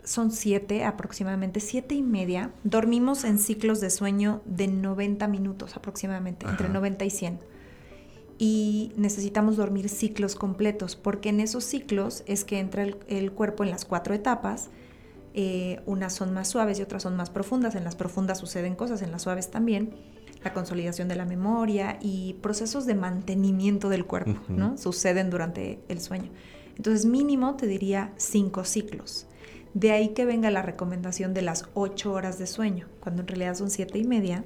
son 0.03 0.31
siete 0.31 0.83
aproximadamente, 0.83 1.59
siete 1.59 1.95
y 1.95 2.01
media. 2.01 2.51
Dormimos 2.63 3.23
en 3.23 3.39
ciclos 3.39 3.79
de 3.81 3.89
sueño 3.89 4.41
de 4.45 4.67
90 4.67 5.27
minutos 5.27 5.75
aproximadamente, 5.75 6.47
entre 6.47 6.69
90 6.69 7.05
y 7.05 7.09
100. 7.09 7.39
Y 8.37 8.91
necesitamos 8.95 9.57
dormir 9.57 9.87
ciclos 9.89 10.35
completos, 10.35 10.95
porque 10.95 11.29
en 11.29 11.39
esos 11.39 11.63
ciclos 11.63 12.23
es 12.25 12.43
que 12.43 12.59
entra 12.59 12.87
el, 13.07 13.31
cuerpo 13.31 13.63
en 13.63 13.69
las 13.69 13.85
cuatro 13.85 14.15
etapas. 14.15 14.69
Eh, 15.33 15.79
unas 15.85 16.13
son 16.13 16.33
más 16.33 16.47
suaves 16.47 16.79
y 16.79 16.81
otras 16.81 17.03
son 17.03 17.15
más 17.15 17.29
profundas. 17.29 17.75
En 17.75 17.83
las 17.83 17.95
profundas 17.95 18.39
suceden 18.39 18.75
cosas, 18.75 19.03
en 19.03 19.11
las 19.11 19.21
suaves 19.21 19.51
también. 19.51 19.93
La 20.43 20.53
consolidación 20.53 21.07
de 21.07 21.15
la 21.15 21.25
memoria 21.25 21.99
y 22.01 22.33
procesos 22.41 22.87
de 22.87 22.95
mantenimiento 22.95 23.89
del 23.89 24.05
cuerpo, 24.05 24.41
¿no? 24.47 24.75
Suceden 24.75 25.29
durante 25.29 25.79
el 25.87 26.01
sueño. 26.01 26.31
Entonces, 26.75 27.05
mínimo 27.05 27.55
te 27.57 27.67
diría 27.67 28.11
cinco 28.17 28.63
ciclos. 28.63 29.27
De 29.73 29.91
ahí 29.91 30.09
que 30.09 30.25
venga 30.25 30.51
la 30.51 30.61
recomendación 30.61 31.33
de 31.33 31.41
las 31.41 31.65
ocho 31.73 32.13
horas 32.13 32.37
de 32.37 32.47
sueño, 32.47 32.87
cuando 32.99 33.21
en 33.21 33.27
realidad 33.27 33.55
son 33.55 33.69
siete 33.69 33.97
y 33.97 34.03
media, 34.03 34.43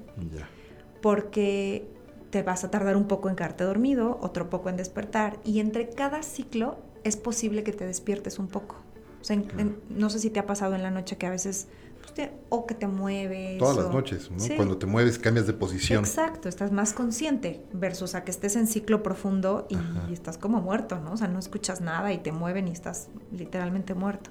porque 1.02 1.88
te 2.30 2.44
vas 2.44 2.64
a 2.64 2.72
tardar 2.72 2.98
un 2.98 3.08
poco 3.08 3.30
en 3.30 3.36
quedarte 3.36 3.64
dormido, 3.64 4.20
otro 4.22 4.50
poco 4.50 4.70
en 4.70 4.78
despertar, 4.78 5.40
y 5.44 5.60
entre 5.60 5.90
cada 5.90 6.22
ciclo 6.22 6.78
es 7.04 7.18
posible 7.18 7.64
que 7.64 7.72
te 7.72 7.86
despiertes 7.86 8.40
un 8.40 8.48
poco. 8.48 8.78
O 9.22 9.24
sea, 9.24 9.42
no 9.90 10.10
sé 10.12 10.20
si 10.20 10.30
te 10.30 10.40
ha 10.40 10.46
pasado 10.46 10.76
en 10.76 10.84
la 10.84 10.92
noche 10.92 11.18
que 11.18 11.26
a 11.26 11.32
veces 11.32 11.68
pues, 12.14 12.30
o 12.50 12.66
que 12.66 12.76
te 12.76 12.88
mueves. 12.88 13.58
Todas 13.58 13.78
las 13.78 13.92
noches, 13.92 14.30
¿no? 14.30 14.56
Cuando 14.56 14.78
te 14.78 14.86
mueves 14.86 15.18
cambias 15.18 15.48
de 15.48 15.54
posición. 15.54 16.04
Exacto, 16.04 16.48
estás 16.48 16.72
más 16.72 16.94
consciente 16.94 17.64
versus 17.74 18.16
a 18.16 18.24
que 18.24 18.32
estés 18.32 18.56
en 18.56 18.68
ciclo 18.68 19.02
profundo 19.02 19.68
y 19.70 20.14
estás 20.14 20.38
como 20.38 20.62
muerto, 20.62 21.00
¿no? 21.00 21.14
O 21.14 21.18
sea, 21.18 21.28
no 21.28 21.40
escuchas 21.40 21.82
nada 21.82 22.14
y 22.14 22.20
te 22.20 22.32
mueven 22.32 22.68
y 22.68 22.72
estás 22.72 23.10
literalmente 23.32 23.94
muerto. 23.94 24.30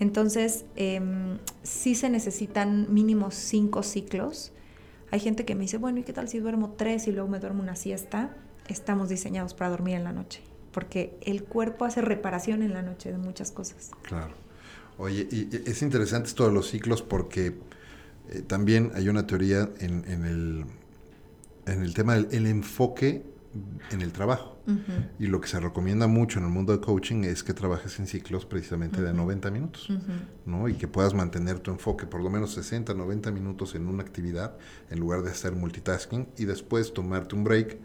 Entonces, 0.00 0.64
em, 0.76 1.38
sí 1.62 1.94
se 1.94 2.08
necesitan 2.08 2.92
mínimo 2.92 3.30
cinco 3.30 3.82
ciclos. 3.82 4.52
Hay 5.10 5.20
gente 5.20 5.44
que 5.44 5.54
me 5.54 5.62
dice, 5.62 5.76
bueno, 5.76 6.00
¿y 6.00 6.02
qué 6.02 6.14
tal 6.14 6.28
si 6.28 6.38
duermo 6.38 6.74
tres 6.76 7.06
y 7.06 7.12
luego 7.12 7.28
me 7.28 7.38
duermo 7.38 7.62
una 7.62 7.76
siesta? 7.76 8.34
Estamos 8.66 9.10
diseñados 9.10 9.52
para 9.52 9.70
dormir 9.70 9.96
en 9.96 10.04
la 10.04 10.12
noche, 10.12 10.42
porque 10.72 11.18
el 11.20 11.44
cuerpo 11.44 11.84
hace 11.84 12.00
reparación 12.00 12.62
en 12.62 12.72
la 12.72 12.82
noche 12.82 13.12
de 13.12 13.18
muchas 13.18 13.52
cosas. 13.52 13.90
Claro. 14.02 14.32
Oye, 14.96 15.28
y 15.30 15.48
es 15.68 15.82
interesante 15.82 16.28
esto 16.28 16.46
de 16.46 16.52
los 16.52 16.68
ciclos 16.68 17.02
porque 17.02 17.58
eh, 18.30 18.42
también 18.46 18.92
hay 18.94 19.08
una 19.08 19.26
teoría 19.26 19.68
en, 19.80 20.04
el, 20.24 20.64
en 21.66 21.82
el 21.82 21.94
tema 21.94 22.16
del 22.16 22.46
enfoque 22.46 23.22
en 23.90 24.02
el 24.02 24.12
trabajo. 24.12 24.56
Y 25.18 25.26
lo 25.26 25.40
que 25.40 25.48
se 25.48 25.58
recomienda 25.58 26.06
mucho 26.06 26.38
en 26.38 26.44
el 26.44 26.50
mundo 26.50 26.72
de 26.72 26.80
coaching 26.80 27.24
es 27.24 27.42
que 27.42 27.52
trabajes 27.52 27.98
en 27.98 28.06
ciclos 28.06 28.46
precisamente 28.46 29.02
de 29.02 29.12
90 29.12 29.50
minutos, 29.50 29.88
¿no? 30.46 30.68
Y 30.68 30.74
que 30.74 30.86
puedas 30.86 31.12
mantener 31.12 31.58
tu 31.58 31.72
enfoque 31.72 32.06
por 32.06 32.22
lo 32.22 32.30
menos 32.30 32.52
60, 32.54 32.94
90 32.94 33.32
minutos 33.32 33.74
en 33.74 33.88
una 33.88 34.02
actividad 34.02 34.56
en 34.90 35.00
lugar 35.00 35.22
de 35.22 35.30
hacer 35.30 35.56
multitasking 35.56 36.28
y 36.38 36.44
después 36.44 36.92
tomarte 36.92 37.34
un 37.34 37.42
break 37.42 37.78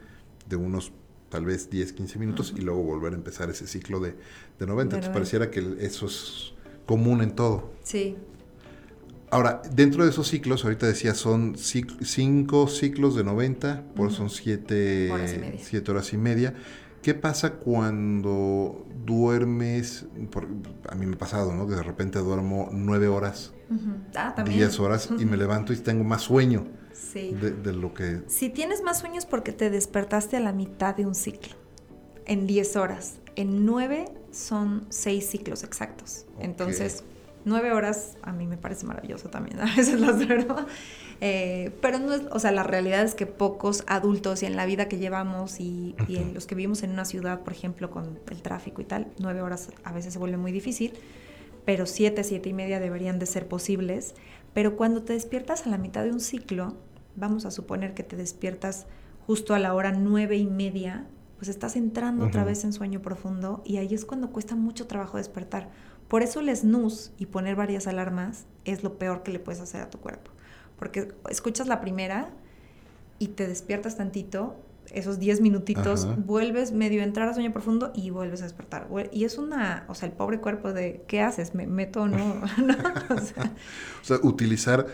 de 0.47 0.55
unos 0.55 0.91
tal 1.29 1.45
vez 1.45 1.69
10, 1.69 1.93
15 1.93 2.19
minutos 2.19 2.53
y 2.55 2.61
luego 2.61 2.83
volver 2.83 3.13
a 3.13 3.15
empezar 3.15 3.49
ese 3.49 3.65
ciclo 3.65 3.99
de, 3.99 4.15
de 4.59 4.67
90. 4.67 4.95
Entonces 4.95 5.11
pareciera 5.11 5.49
que 5.49 5.77
eso 5.79 6.05
es 6.05 6.53
común 6.85 7.21
en 7.21 7.31
todo. 7.31 7.73
Sí, 7.83 8.15
Ahora, 9.35 9.61
dentro 9.69 10.05
de 10.05 10.11
esos 10.11 10.29
ciclos, 10.29 10.63
ahorita 10.63 10.87
decía, 10.87 11.13
son 11.13 11.57
cinco 11.57 12.69
ciclos 12.69 13.17
de 13.17 13.25
90, 13.25 13.83
por 13.93 14.13
son 14.13 14.29
siete 14.29 15.11
horas, 15.11 16.13
y 16.13 16.17
media. 16.17 16.53
¿Qué 17.01 17.13
pasa 17.15 17.55
cuando 17.55 18.87
duermes? 19.05 20.05
a 20.87 20.95
mí 20.95 21.05
me 21.05 21.15
ha 21.15 21.17
pasado, 21.17 21.53
¿no? 21.53 21.67
Que 21.67 21.75
de 21.75 21.83
repente 21.83 22.17
duermo 22.19 22.69
nueve 22.71 23.09
horas, 23.09 23.53
ah, 24.15 24.41
diez 24.45 24.79
horas 24.79 25.09
y 25.19 25.25
me 25.25 25.35
levanto 25.35 25.73
y 25.73 25.77
tengo 25.79 26.05
más 26.05 26.21
sueño. 26.21 26.67
Sí. 26.93 27.31
De, 27.33 27.73
lo 27.73 27.93
que... 27.93 28.21
Si 28.27 28.47
tienes 28.49 28.83
más 28.83 28.99
sueños 28.99 29.25
porque 29.25 29.51
te 29.51 29.69
despertaste 29.69 30.37
a 30.37 30.39
la 30.39 30.53
mitad 30.53 30.95
de 30.95 31.05
un 31.05 31.13
ciclo, 31.13 31.55
en 32.25 32.47
diez 32.47 32.77
horas. 32.77 33.17
En 33.35 33.65
nueve 33.65 34.05
son 34.31 34.85
seis 34.87 35.29
ciclos 35.29 35.65
exactos. 35.65 36.25
Entonces, 36.39 37.03
nueve 37.45 37.71
horas 37.71 38.17
a 38.23 38.33
mí 38.33 38.47
me 38.47 38.57
parece 38.57 38.85
maravilloso 38.85 39.29
también, 39.29 39.59
a 39.61 39.75
veces 39.75 39.99
las 39.99 40.19
duermo. 40.19 40.57
Eh, 41.21 41.71
pero 41.81 41.99
no 41.99 42.13
es, 42.13 42.23
o 42.31 42.39
sea, 42.39 42.51
la 42.51 42.63
realidad 42.63 43.03
es 43.03 43.15
que 43.15 43.25
pocos 43.25 43.83
adultos 43.87 44.43
y 44.43 44.47
en 44.47 44.57
la 44.57 44.65
vida 44.65 44.89
que 44.89 44.97
llevamos 44.97 45.61
y, 45.61 45.95
en 46.09 46.33
los 46.33 46.45
que 46.45 46.55
vivimos 46.55 46.83
en 46.83 46.91
una 46.91 47.05
ciudad, 47.05 47.41
por 47.41 47.53
ejemplo, 47.53 47.89
con 47.89 48.19
el 48.29 48.41
tráfico 48.41 48.81
y 48.81 48.85
tal, 48.85 49.07
nueve 49.19 49.41
horas 49.41 49.69
a 49.83 49.93
veces 49.93 50.13
se 50.13 50.19
vuelve 50.19 50.37
muy 50.37 50.51
difícil, 50.51 50.93
pero 51.63 51.85
siete, 51.85 52.23
siete 52.23 52.49
y 52.49 52.53
media 52.53 52.79
deberían 52.79 53.19
de 53.19 53.25
ser 53.25 53.47
posibles. 53.47 54.15
Pero 54.53 54.75
cuando 54.75 55.03
te 55.03 55.13
despiertas 55.13 55.65
a 55.65 55.69
la 55.69 55.77
mitad 55.77 56.03
de 56.03 56.11
un 56.11 56.19
ciclo, 56.19 56.75
vamos 57.15 57.45
a 57.45 57.51
suponer 57.51 57.93
que 57.93 58.03
te 58.03 58.15
despiertas 58.15 58.87
justo 59.25 59.53
a 59.53 59.59
la 59.59 59.73
hora 59.73 59.91
nueve 59.91 60.37
y 60.37 60.47
media, 60.47 61.07
pues 61.37 61.49
estás 61.49 61.75
entrando 61.75 62.25
otra 62.25 62.43
vez 62.43 62.63
en 62.63 62.71
sueño 62.71 63.01
profundo 63.01 63.61
y 63.65 63.77
ahí 63.77 63.93
es 63.93 64.05
cuando 64.05 64.31
cuesta 64.31 64.55
mucho 64.55 64.87
trabajo 64.87 65.17
despertar 65.17 65.69
por 66.07 66.21
eso 66.21 66.39
el 66.39 66.55
snooze 66.55 67.11
y 67.17 67.25
poner 67.27 67.55
varias 67.55 67.87
alarmas 67.87 68.45
es 68.63 68.83
lo 68.83 68.97
peor 68.97 69.23
que 69.23 69.31
le 69.31 69.39
puedes 69.39 69.61
hacer 69.61 69.81
a 69.81 69.89
tu 69.89 69.99
cuerpo. 69.99 70.31
Porque 70.77 71.13
escuchas 71.29 71.67
la 71.67 71.81
primera 71.81 72.29
y 73.17 73.29
te 73.29 73.47
despiertas 73.47 73.97
tantito, 73.97 74.55
esos 74.91 75.19
10 75.19 75.41
minutitos, 75.41 76.07
vuelves 76.25 76.71
medio 76.71 77.01
a 77.01 77.05
entrar 77.05 77.27
a 77.27 77.33
sueño 77.33 77.51
profundo 77.51 77.91
y 77.95 78.09
vuelves 78.11 78.41
a 78.41 78.43
despertar. 78.43 78.87
Y 79.11 79.23
es 79.23 79.37
una, 79.37 79.85
o 79.87 79.95
sea, 79.95 80.07
el 80.07 80.13
pobre 80.13 80.39
cuerpo 80.39 80.73
de, 80.73 81.03
¿qué 81.07 81.21
haces? 81.21 81.55
¿Me 81.55 81.65
meto 81.65 82.03
o 82.03 82.07
no? 82.07 82.17
O, 83.09 84.05
sea, 84.05 84.19
utilizar 84.21 84.85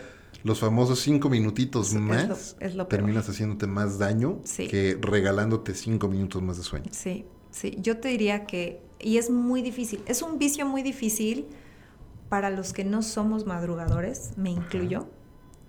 los 0.44 0.60
famosos 0.60 1.00
5 1.00 1.28
minutitos 1.28 1.92
más, 1.92 2.56
es 2.58 2.74
lo, 2.74 2.86
terminas 2.86 3.28
haciéndote 3.28 3.66
más 3.66 3.98
daño 3.98 4.40
que 4.56 4.98
regalándote 5.00 5.74
5 5.74 6.08
minutos 6.08 6.40
más 6.40 6.56
de 6.56 6.62
sueño. 6.62 6.90
Sí, 6.90 7.26
sí, 7.52 7.78
yo 7.80 7.98
te 7.98 8.08
diría 8.08 8.44
que, 8.46 8.82
y 8.98 9.18
es 9.18 9.30
muy 9.30 9.62
difícil, 9.62 10.02
es 10.06 10.22
un 10.22 10.38
vicio 10.38 10.66
muy 10.66 10.82
difícil 10.82 11.46
para 12.28 12.50
los 12.50 12.72
que 12.72 12.84
no 12.84 13.02
somos 13.02 13.46
madrugadores, 13.46 14.32
me 14.36 14.50
incluyo 14.50 15.06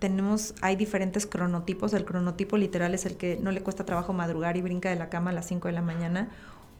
tenemos, 0.03 0.53
hay 0.59 0.75
diferentes 0.75 1.25
cronotipos. 1.25 1.93
El 1.93 2.03
cronotipo 2.03 2.57
literal 2.57 2.93
es 2.93 3.05
el 3.05 3.15
que 3.15 3.39
no 3.41 3.53
le 3.53 3.63
cuesta 3.63 3.85
trabajo 3.85 4.11
madrugar 4.11 4.57
y 4.57 4.61
brinca 4.61 4.89
de 4.89 4.97
la 4.97 5.07
cama 5.07 5.29
a 5.29 5.33
las 5.33 5.47
5 5.47 5.69
de 5.69 5.73
la 5.73 5.81
mañana. 5.81 6.29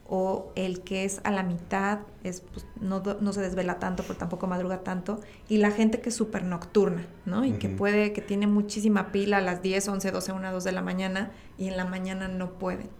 O 0.06 0.52
el 0.56 0.82
que 0.82 1.06
es 1.06 1.22
a 1.24 1.30
la 1.30 1.42
mitad, 1.42 2.00
es, 2.22 2.42
pues, 2.42 2.66
no, 2.82 3.02
no, 3.02 3.32
se 3.32 3.40
desvela 3.40 3.78
tanto, 3.78 4.02
pero 4.02 4.18
tampoco 4.18 4.46
madruga 4.46 4.84
tanto. 4.84 5.22
Y 5.48 5.56
la 5.56 5.70
gente 5.70 6.02
que 6.02 6.10
es 6.10 6.14
súper 6.14 6.44
nocturna, 6.44 7.06
¿no? 7.24 7.46
Y 7.46 7.52
que 7.52 7.70
puede, 7.70 8.12
que 8.12 8.20
tiene 8.20 8.46
muchísima 8.46 9.10
pila 9.10 9.38
a 9.38 9.40
las 9.40 9.62
10, 9.62 9.88
11, 9.88 10.10
12, 10.10 10.32
1, 10.32 10.52
2 10.52 10.62
de 10.62 10.72
la 10.72 10.82
mañana 10.82 11.32
y 11.56 11.68
en 11.68 11.78
la 11.78 11.86
mañana 11.86 12.28
no 12.28 12.58
puede. 12.58 12.90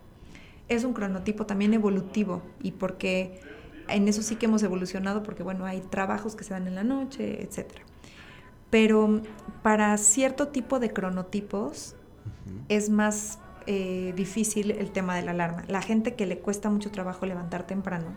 Es 0.68 0.84
un 0.84 0.94
cronotipo 0.94 1.46
también 1.46 1.74
evolutivo 1.74 2.42
y 2.62 2.72
porque 2.72 3.40
en 3.88 4.08
eso 4.08 4.22
sí 4.22 4.36
que 4.36 4.46
hemos 4.46 4.62
evolucionado 4.62 5.22
porque, 5.22 5.42
bueno, 5.42 5.66
hay 5.66 5.80
trabajos 5.80 6.36
que 6.36 6.44
se 6.44 6.54
dan 6.54 6.66
en 6.66 6.74
la 6.74 6.84
noche, 6.84 7.42
etcétera. 7.42 7.82
Pero 8.70 9.22
para 9.62 9.96
cierto 9.98 10.48
tipo 10.48 10.80
de 10.80 10.92
cronotipos 10.92 11.94
es 12.68 12.90
más 12.90 13.38
eh, 13.66 14.12
difícil 14.16 14.72
el 14.72 14.90
tema 14.90 15.16
de 15.16 15.22
la 15.22 15.30
alarma. 15.30 15.64
La 15.68 15.80
gente 15.80 16.14
que 16.14 16.26
le 16.26 16.38
cuesta 16.38 16.70
mucho 16.70 16.90
trabajo 16.90 17.24
levantar 17.26 17.66
temprano, 17.66 18.16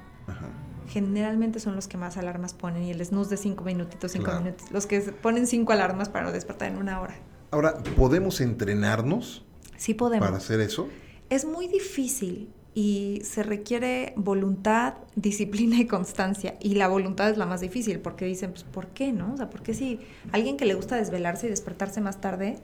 generalmente 0.88 1.60
son 1.60 1.76
los 1.76 1.88
que 1.88 1.98
más 1.98 2.18
alarmas 2.18 2.54
ponen 2.54 2.84
y 2.84 2.92
el 2.92 3.06
snooze 3.06 3.30
de 3.30 3.38
cinco 3.38 3.64
minutitos, 3.64 4.12
cinco 4.12 4.32
minutos. 4.40 4.72
Los 4.72 4.88
que 4.88 5.00
ponen 5.02 5.48
cinco 5.48 5.74
alarmas 5.74 6.10
para 6.10 6.26
no 6.26 6.32
despertar 6.32 6.72
en 6.72 6.78
una 6.78 7.02
hora. 7.02 7.16
Ahora, 7.52 7.78
¿podemos 7.96 8.42
entrenarnos? 8.42 9.46
Sí 9.78 9.94
podemos. 9.94 10.26
¿Para 10.26 10.38
hacer 10.38 10.60
eso? 10.60 10.90
Es 11.30 11.46
muy 11.46 11.68
difícil 11.68 12.50
y 12.74 13.22
se 13.24 13.42
requiere 13.44 14.14
voluntad, 14.16 14.94
disciplina 15.16 15.78
y 15.80 15.88
constancia. 15.88 16.56
Y 16.62 16.76
la 16.76 16.88
voluntad 16.88 17.30
es 17.30 17.38
la 17.38 17.46
más 17.46 17.62
difícil 17.62 18.00
porque 18.00 18.26
dicen, 18.26 18.52
pues, 18.52 18.64
¿por 18.64 18.88
qué 18.88 19.12
no? 19.12 19.34
O 19.34 19.38
sea, 19.38 19.50
¿por 19.50 19.62
qué 19.62 19.74
si 19.74 20.00
alguien 20.32 20.58
que 20.58 20.66
le 20.66 20.76
gusta 20.76 20.96
desvelarse 20.96 21.48
y 21.48 21.50
despertarse 21.50 22.02
más 22.02 22.22
tarde, 22.22 22.58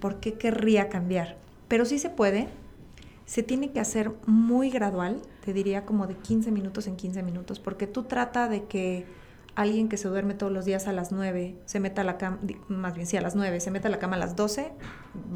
¿por 0.00 0.20
qué 0.20 0.34
querría 0.34 0.88
cambiar? 0.88 1.38
Pero 1.66 1.86
sí 1.86 1.98
se 1.98 2.10
puede, 2.10 2.48
se 3.24 3.42
tiene 3.42 3.72
que 3.72 3.80
hacer 3.80 4.12
muy 4.26 4.70
gradual, 4.70 5.22
te 5.44 5.52
diría 5.52 5.86
como 5.86 6.06
de 6.06 6.16
15 6.16 6.50
minutos 6.50 6.86
en 6.86 6.96
15 6.96 7.22
minutos, 7.22 7.58
porque 7.58 7.86
tú 7.86 8.02
trata 8.02 8.48
de 8.48 8.64
que 8.64 9.06
alguien 9.56 9.88
que 9.88 9.96
se 9.96 10.08
duerme 10.08 10.34
todos 10.34 10.52
los 10.52 10.64
días 10.64 10.88
a 10.88 10.92
las 10.92 11.12
9, 11.12 11.56
se 11.64 11.80
meta 11.80 12.02
a 12.02 12.04
la 12.04 12.18
cama, 12.18 12.38
más 12.68 12.94
bien 12.94 13.06
sí, 13.06 13.16
a 13.16 13.20
las 13.20 13.34
9, 13.34 13.60
se 13.60 13.70
meta 13.70 13.88
a 13.88 13.90
la 13.90 13.98
cama 13.98 14.16
a 14.16 14.18
las 14.18 14.36
12, 14.36 14.72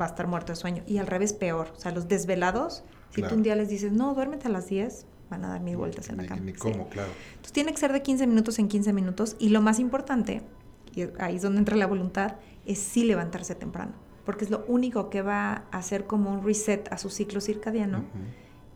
va 0.01 0.07
a 0.07 0.09
estar 0.09 0.27
muerto 0.27 0.53
de 0.53 0.57
sueño. 0.57 0.83
Y 0.87 0.99
al 0.99 1.07
revés, 1.07 1.33
peor. 1.33 1.73
O 1.77 1.81
sea, 1.81 1.93
los 1.93 2.09
desvelados 2.09 2.85
si 3.11 3.23
tú 3.23 3.35
un 3.35 3.43
día 3.43 3.57
les 3.57 3.69
dices, 3.69 3.93
no, 3.93 4.15
duérmete 4.15 4.49
a 4.49 4.51
las 4.51 4.69
10, 4.69 5.07
van 5.31 5.45
a 5.45 5.49
dar 5.49 5.61
mil 5.61 5.77
vueltas 5.77 6.09
en 6.09 6.19
la 6.19 6.27
cama. 6.27 6.43
Ni 6.43 6.53
cómo, 6.53 6.89
claro. 6.89 7.11
Entonces 7.31 7.53
tiene 7.53 7.73
que 7.73 7.79
ser 7.79 7.93
de 7.93 8.03
15 8.03 8.27
minutos 8.27 8.59
en 8.59 8.69
15 8.69 8.93
minutos 8.93 9.37
y 9.39 9.49
lo 9.49 9.61
más 9.61 9.79
importante, 9.79 10.43
y 10.95 11.07
ahí 11.19 11.37
es 11.37 11.43
donde 11.43 11.59
entra 11.59 11.77
la 11.77 11.87
voluntad, 11.87 12.37
es 12.67 12.79
sí 12.79 13.05
levantarse 13.05 13.55
temprano, 13.55 13.93
porque 14.25 14.45
es 14.45 14.51
lo 14.51 14.65
único 14.69 15.11
que 15.11 15.23
va 15.23 15.65
a 15.71 15.79
hacer 15.79 16.05
como 16.05 16.33
un 16.33 16.45
reset 16.45 16.93
a 16.93 16.99
su 16.99 17.11
ciclo 17.11 17.41
circadiano. 17.41 18.05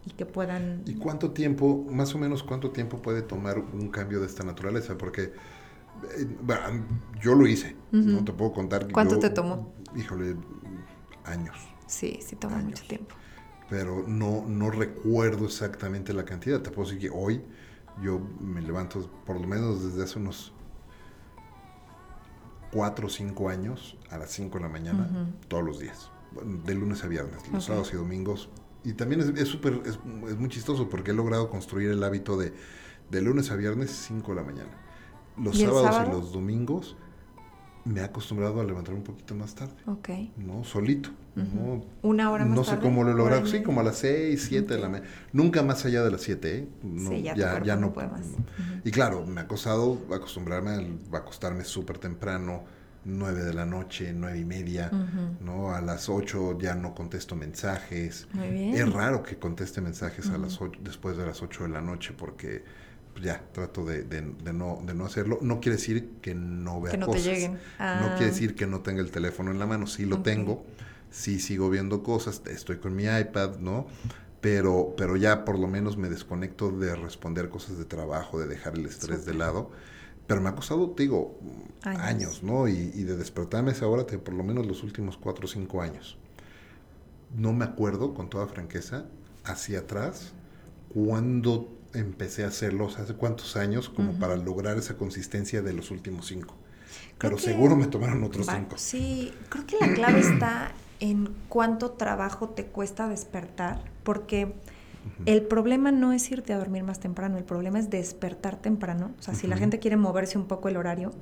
Y 0.04 0.10
que 0.10 0.26
puedan... 0.26 0.82
¿Y 0.86 0.94
cuánto 0.94 1.30
tiempo, 1.30 1.86
más 1.90 2.14
o 2.14 2.18
menos 2.18 2.42
cuánto 2.42 2.70
tiempo 2.70 3.00
puede 3.00 3.22
tomar 3.22 3.58
un 3.58 3.88
cambio 3.88 4.20
de 4.20 4.26
esta 4.26 4.42
naturaleza? 4.42 4.98
Porque 4.98 5.32
eh, 6.18 6.26
yo 7.20 7.34
lo 7.34 7.46
hice, 7.46 7.76
no 7.90 8.24
te 8.24 8.32
puedo 8.32 8.52
contar. 8.52 8.90
¿Cuánto 8.90 9.18
te 9.18 9.30
tomó? 9.30 9.72
Híjole, 9.96 10.36
años. 11.24 11.56
Sí, 11.86 12.18
sí 12.20 12.36
toma 12.36 12.58
mucho 12.58 12.82
tiempo 12.88 13.14
pero 13.72 14.04
no, 14.06 14.44
no 14.46 14.70
recuerdo 14.70 15.46
exactamente 15.46 16.12
la 16.12 16.26
cantidad. 16.26 16.60
Te 16.60 16.70
puedo 16.70 16.90
decir 16.90 17.08
que 17.08 17.08
hoy 17.08 17.42
yo 18.02 18.20
me 18.38 18.60
levanto 18.60 19.10
por 19.24 19.40
lo 19.40 19.46
menos 19.46 19.82
desde 19.82 20.04
hace 20.04 20.18
unos 20.18 20.52
4 22.70 23.06
o 23.06 23.08
5 23.08 23.48
años 23.48 23.96
a 24.10 24.18
las 24.18 24.30
5 24.30 24.58
de 24.58 24.62
la 24.62 24.68
mañana 24.68 25.26
todos 25.48 25.64
los 25.64 25.78
días, 25.78 26.10
de 26.66 26.74
lunes 26.74 27.02
a 27.02 27.08
viernes, 27.08 27.48
los 27.50 27.64
sábados 27.64 27.94
y 27.94 27.96
domingos. 27.96 28.50
Y 28.84 28.94
también 28.94 29.20
es 29.20 29.48
súper, 29.48 29.80
es, 29.84 29.98
es, 30.28 30.36
muy 30.38 30.48
chistoso 30.48 30.88
porque 30.88 31.12
he 31.12 31.14
logrado 31.14 31.48
construir 31.48 31.90
el 31.90 32.02
hábito 32.02 32.36
de 32.36 32.52
de 33.12 33.20
lunes 33.20 33.50
a 33.50 33.56
viernes 33.56 33.90
5 33.90 34.32
de 34.32 34.36
la 34.36 34.42
mañana. 34.42 34.70
Los 35.36 35.58
sábados 35.58 36.08
y 36.08 36.10
los 36.10 36.32
domingos 36.32 36.96
me 37.84 38.00
he 38.00 38.04
acostumbrado 38.04 38.60
a 38.60 38.64
levantar 38.64 38.94
un 38.94 39.02
poquito 39.02 39.34
más 39.34 39.54
tarde. 39.54 39.74
Ok. 39.86 40.08
¿No? 40.38 40.64
Solito. 40.64 41.10
Una 42.02 42.30
hora 42.30 42.44
más 42.44 42.56
No 42.56 42.64
sé 42.64 42.78
cómo 42.78 43.04
lo 43.04 43.10
he 43.10 43.14
logrado. 43.14 43.46
Sí, 43.46 43.62
como 43.62 43.80
a 43.80 43.84
las 43.84 43.98
6, 43.98 44.42
7 44.48 44.74
de 44.74 44.80
la 44.80 44.88
mañana. 44.88 45.08
Nunca 45.32 45.62
más 45.62 45.84
allá 45.84 46.02
de 46.02 46.10
las 46.10 46.22
7, 46.22 46.56
¿eh? 46.56 46.68
sí, 46.96 47.22
ya, 47.22 47.34
ya, 47.34 47.62
ya 47.62 47.76
no. 47.76 47.92
Puede 47.92 48.08
más. 48.08 48.26
Y 48.84 48.90
claro, 48.90 49.26
me 49.26 49.42
ha 49.42 49.46
costado 49.46 49.98
acostumbrarme 50.12 50.70
a, 51.12 51.16
acostarme 51.16 51.64
súper 51.64 51.98
temprano. 51.98 52.64
9 53.04 53.42
de 53.42 53.54
la 53.54 53.66
noche, 53.66 54.12
nueve 54.14 54.38
y 54.38 54.44
media, 54.44 54.90
¿no? 55.40 55.74
A 55.74 55.80
las 55.80 56.08
8 56.08 56.58
ya 56.58 56.74
no 56.74 56.94
contesto 56.94 57.34
mensajes. 57.34 58.28
Muy 58.32 58.50
bien. 58.50 58.74
Es 58.74 58.92
raro 58.92 59.22
que 59.22 59.38
conteste 59.38 59.80
mensajes 59.80 60.28
a 60.30 60.38
las 60.38 60.60
8, 60.60 60.80
después 60.82 61.16
de 61.16 61.26
las 61.26 61.42
8 61.42 61.64
de 61.64 61.68
la 61.68 61.80
noche 61.80 62.14
porque 62.16 62.64
pues 63.12 63.24
ya 63.24 63.42
trato 63.52 63.84
de, 63.84 64.04
de, 64.04 64.22
no, 64.52 64.80
de 64.84 64.94
no 64.94 65.06
hacerlo. 65.06 65.38
No 65.42 65.60
quiere 65.60 65.76
decir 65.76 66.12
que 66.22 66.34
no 66.34 66.80
vea 66.80 66.92
que 66.92 66.98
no 66.98 67.06
cosas. 67.06 67.24
Te 67.24 67.30
lleguen. 67.30 67.52
No 67.52 67.58
quiere 68.16 68.24
ah. 68.24 68.28
decir 68.28 68.54
que 68.54 68.66
no 68.66 68.80
tenga 68.80 69.00
el 69.00 69.10
teléfono 69.10 69.50
en 69.50 69.58
la 69.58 69.66
mano. 69.66 69.86
Sí 69.86 70.04
lo 70.04 70.22
tengo, 70.22 70.64
sí 71.10 71.40
sigo 71.40 71.70
viendo 71.70 72.02
cosas, 72.02 72.42
estoy 72.46 72.78
con 72.78 72.94
mi 72.94 73.04
iPad, 73.04 73.58
¿no? 73.58 73.86
Pero, 74.40 74.94
pero 74.96 75.16
ya 75.16 75.44
por 75.44 75.58
lo 75.58 75.68
menos 75.68 75.96
me 75.96 76.08
desconecto 76.08 76.70
de 76.70 76.96
responder 76.96 77.48
cosas 77.48 77.78
de 77.78 77.84
trabajo, 77.84 78.40
de 78.40 78.46
dejar 78.46 78.74
el 78.74 78.86
estrés 78.86 79.24
de 79.24 79.34
lado. 79.34 79.70
Pero 80.26 80.40
me 80.40 80.48
ha 80.48 80.54
costado, 80.54 80.90
te 80.90 81.04
digo, 81.04 81.38
años, 81.82 82.42
¿no? 82.42 82.68
Y, 82.68 82.92
y, 82.94 83.02
de 83.04 83.16
despertarme 83.16 83.72
esa 83.72 83.86
hora, 83.86 84.06
por 84.06 84.34
lo 84.34 84.44
menos 84.44 84.66
los 84.66 84.82
últimos 84.82 85.16
cuatro 85.16 85.46
o 85.46 85.48
cinco 85.48 85.82
años. 85.82 86.16
No 87.36 87.52
me 87.52 87.64
acuerdo, 87.64 88.14
con 88.14 88.30
toda 88.30 88.46
franqueza, 88.46 89.06
hacia 89.44 89.80
atrás, 89.80 90.32
cuando 90.94 91.68
empecé 91.94 92.44
a 92.44 92.48
hacerlo 92.48 92.86
hace 92.86 93.14
cuántos 93.14 93.56
años 93.56 93.88
como 93.88 94.18
para 94.18 94.36
lograr 94.36 94.78
esa 94.78 94.96
consistencia 94.96 95.62
de 95.62 95.72
los 95.72 95.90
últimos 95.90 96.26
cinco. 96.26 96.54
Pero 97.18 97.38
seguro 97.38 97.76
me 97.76 97.86
tomaron 97.86 98.22
otros 98.24 98.46
cinco. 98.46 98.76
Sí, 98.78 99.32
creo 99.48 99.66
que 99.66 99.76
la 99.80 99.94
clave 99.94 100.20
está 100.20 100.72
en 101.00 101.34
cuánto 101.48 101.92
trabajo 101.92 102.50
te 102.50 102.66
cuesta 102.66 103.08
despertar, 103.08 103.82
porque 104.02 104.54
el 105.26 105.42
problema 105.42 105.92
no 105.92 106.12
es 106.12 106.30
irte 106.30 106.52
a 106.52 106.58
dormir 106.58 106.82
más 106.82 107.00
temprano, 107.00 107.38
el 107.38 107.44
problema 107.44 107.78
es 107.78 107.90
despertar 107.90 108.56
temprano. 108.56 109.12
O 109.18 109.22
sea, 109.22 109.34
si 109.34 109.46
la 109.46 109.56
gente 109.56 109.78
quiere 109.78 109.96
moverse 109.96 110.38
un 110.38 110.46
poco 110.46 110.68
el 110.68 110.76
horario 110.76 111.12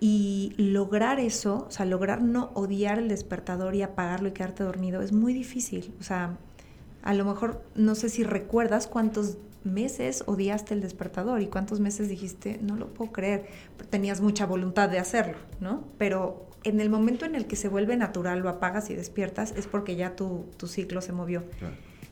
y 0.00 0.54
lograr 0.56 1.18
eso, 1.18 1.66
o 1.68 1.70
sea, 1.70 1.84
lograr 1.84 2.22
no 2.22 2.50
odiar 2.54 2.98
el 2.98 3.08
despertador 3.08 3.74
y 3.74 3.82
apagarlo 3.82 4.28
y 4.28 4.32
quedarte 4.32 4.62
dormido, 4.62 5.02
es 5.02 5.12
muy 5.12 5.32
difícil. 5.32 5.92
O 6.00 6.02
sea, 6.02 6.38
a 7.02 7.14
lo 7.14 7.24
mejor 7.24 7.64
no 7.74 7.94
sé 7.94 8.08
si 8.08 8.22
recuerdas 8.22 8.86
cuántos 8.86 9.38
meses 9.64 10.22
odiaste 10.26 10.74
el 10.74 10.80
despertador 10.80 11.42
y 11.42 11.48
cuántos 11.48 11.80
meses 11.80 12.08
dijiste, 12.08 12.58
no 12.62 12.76
lo 12.76 12.94
puedo 12.94 13.12
creer, 13.12 13.46
tenías 13.90 14.20
mucha 14.20 14.46
voluntad 14.46 14.88
de 14.88 14.98
hacerlo, 14.98 15.36
¿no? 15.60 15.84
Pero 15.98 16.46
en 16.64 16.80
el 16.80 16.90
momento 16.90 17.24
en 17.24 17.34
el 17.34 17.46
que 17.46 17.56
se 17.56 17.68
vuelve 17.68 17.96
natural, 17.96 18.40
lo 18.40 18.48
apagas 18.48 18.90
y 18.90 18.94
despiertas, 18.94 19.52
es 19.56 19.66
porque 19.66 19.96
ya 19.96 20.16
tu, 20.16 20.46
ciclo 20.66 21.00
se 21.00 21.12
movió. 21.12 21.44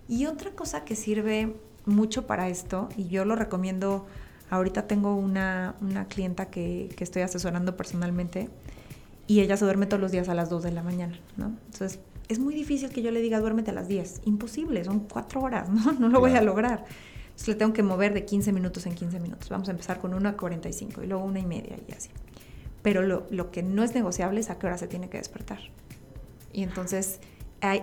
Y 0.09 0.27
otra 0.27 0.53
cosa 0.53 0.85
que 0.85 0.97
sirve 0.97 1.55
mucho 1.85 2.27
para 2.27 2.49
esto, 2.49 2.89
y 2.97 3.09
yo 3.09 3.25
lo 3.25 3.37
recomiendo, 3.37 4.07
ahorita 4.51 4.87
tengo 4.87 5.15
una, 5.17 5.75
clienta 6.09 6.47
que, 6.47 6.89
que 6.97 7.05
estoy 7.05 7.23
asesorando 7.23 7.77
personalmente, 7.77 8.49
y 9.27 9.41
ella 9.41 9.57
se 9.57 9.65
duerme 9.65 9.87
todos 9.87 10.01
los 10.01 10.13
días 10.13 10.29
a 10.29 10.35
las 10.35 10.51
2 10.51 10.63
de 10.63 10.73
la 10.73 10.83
mañana, 10.83 11.19
¿no? 11.37 11.47
Entonces, 11.67 11.99
es 12.29 12.39
muy 12.39 12.55
difícil 12.55 12.91
que 12.91 13.03
yo 13.03 13.11
le 13.11 13.21
diga 13.21 13.41
duérmete 13.41 13.71
a 13.71 13.75
las 13.75 13.89
10. 13.89 14.23
Imposible, 14.25 14.85
son 14.85 15.01
cuatro 15.01 15.41
horas, 15.43 15.69
¿no? 15.69 15.93
No 15.99 16.09
lo 16.09 16.21
voy 16.21 16.33
a 16.33 16.43
lograr. 16.43 16.85
Entonces 17.27 17.49
le 17.49 17.55
tengo 17.55 17.73
que 17.73 17.83
mover 17.83 18.15
de 18.15 18.25
15 18.25 18.53
minutos 18.53 18.87
en 18.87 18.95
15 18.95 19.21
minutos. 19.21 19.49
Vamos 19.49 19.69
a 19.69 19.73
empezar 19.73 20.01
con 20.01 20.15
una 20.15 20.31
a 20.31 20.37
45 20.37 21.03
y 21.03 21.07
luego 21.07 21.25
una 21.25 21.39
y 21.39 21.47
media 21.47 21.77
y 21.87 21.93
así. 21.93 22.11
Pero 22.83 23.03
lo, 23.03 23.27
lo 23.31 23.51
que 23.51 23.63
no 23.63 23.83
es 23.83 23.95
negociable 23.95 24.41
es 24.41 24.51
a 24.51 24.59
qué 24.59 24.67
hora 24.67 24.79
se 24.79 24.89
tiene 24.89 25.09
que 25.09 25.19
despertar. 25.19 25.59
Y 26.53 26.63
entonces 26.63 27.21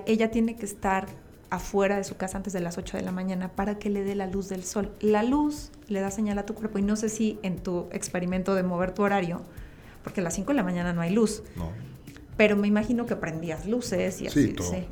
ella 0.08 0.32
tiene 0.32 0.56
que 0.56 0.66
estar 0.66 1.08
afuera 1.54 1.98
de 1.98 2.04
su 2.04 2.18
casa 2.18 2.38
antes 2.38 2.52
de 2.54 2.60
las 2.60 2.78
8 2.78 2.98
de 2.98 3.04
la 3.04 3.12
mañana 3.12 3.50
para 3.50 3.78
que 3.78 3.90
le 3.90 4.04
dé 4.04 4.16
la 4.16 4.28
luz 4.28 4.50
del 4.50 4.64
sol. 4.64 4.92
La 5.00 5.22
luz 5.24 5.70
le 5.88 6.00
da 6.00 6.10
señal 6.10 6.40
a 6.40 6.46
tu 6.46 6.56
cuerpo 6.56 6.80
y 6.80 6.82
no 6.82 6.96
sé 6.96 7.10
si 7.10 7.40
en 7.44 7.58
tu 7.58 7.88
experimento 7.92 8.56
de 8.56 8.64
mover 8.64 8.94
tu 8.94 9.04
horario, 9.04 9.42
porque 10.04 10.22
a 10.22 10.24
las 10.24 10.34
5 10.34 10.48
de 10.50 10.56
la 10.56 10.64
mañana 10.64 10.94
no 10.94 11.02
hay 11.02 11.12
luz. 11.12 11.44
No 11.56 11.70
Pero 12.38 12.56
me 12.58 12.68
imagino 12.68 13.06
que 13.06 13.16
prendías 13.16 13.68
luces 13.68 14.20
y 14.22 14.28
así. 14.28 14.48
Sí, 14.48 14.54
todo, 14.54 14.68
sí. 14.68 14.86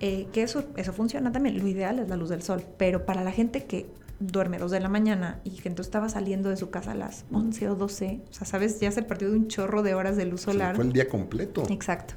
Eh, 0.00 0.26
que 0.32 0.42
eso, 0.42 0.64
eso 0.76 0.92
funciona 0.92 1.32
también. 1.32 1.58
Lo 1.58 1.66
ideal 1.66 1.98
es 1.98 2.08
la 2.08 2.16
luz 2.16 2.28
del 2.28 2.42
sol. 2.42 2.62
Pero 2.76 3.06
para 3.06 3.24
la 3.24 3.32
gente 3.32 3.64
que 3.64 3.86
duerme 4.20 4.58
dos 4.58 4.70
de 4.70 4.80
la 4.80 4.90
mañana 4.90 5.40
y 5.44 5.52
que 5.52 5.68
entonces 5.68 5.88
estaba 5.88 6.08
saliendo 6.10 6.50
de 6.50 6.56
su 6.56 6.70
casa 6.70 6.92
a 6.92 6.94
las 6.94 7.24
11 7.32 7.70
o 7.70 7.74
12, 7.76 8.20
o 8.30 8.34
sea, 8.34 8.46
¿sabes? 8.46 8.78
Ya 8.80 8.90
se 8.90 9.02
perdió 9.02 9.30
de 9.30 9.36
un 9.36 9.48
chorro 9.48 9.82
de 9.82 9.94
horas 9.94 10.16
de 10.16 10.26
luz 10.26 10.42
solar. 10.42 10.76
fue 10.76 10.84
el 10.84 10.92
día 10.92 11.08
completo. 11.08 11.64
Exacto. 11.70 12.14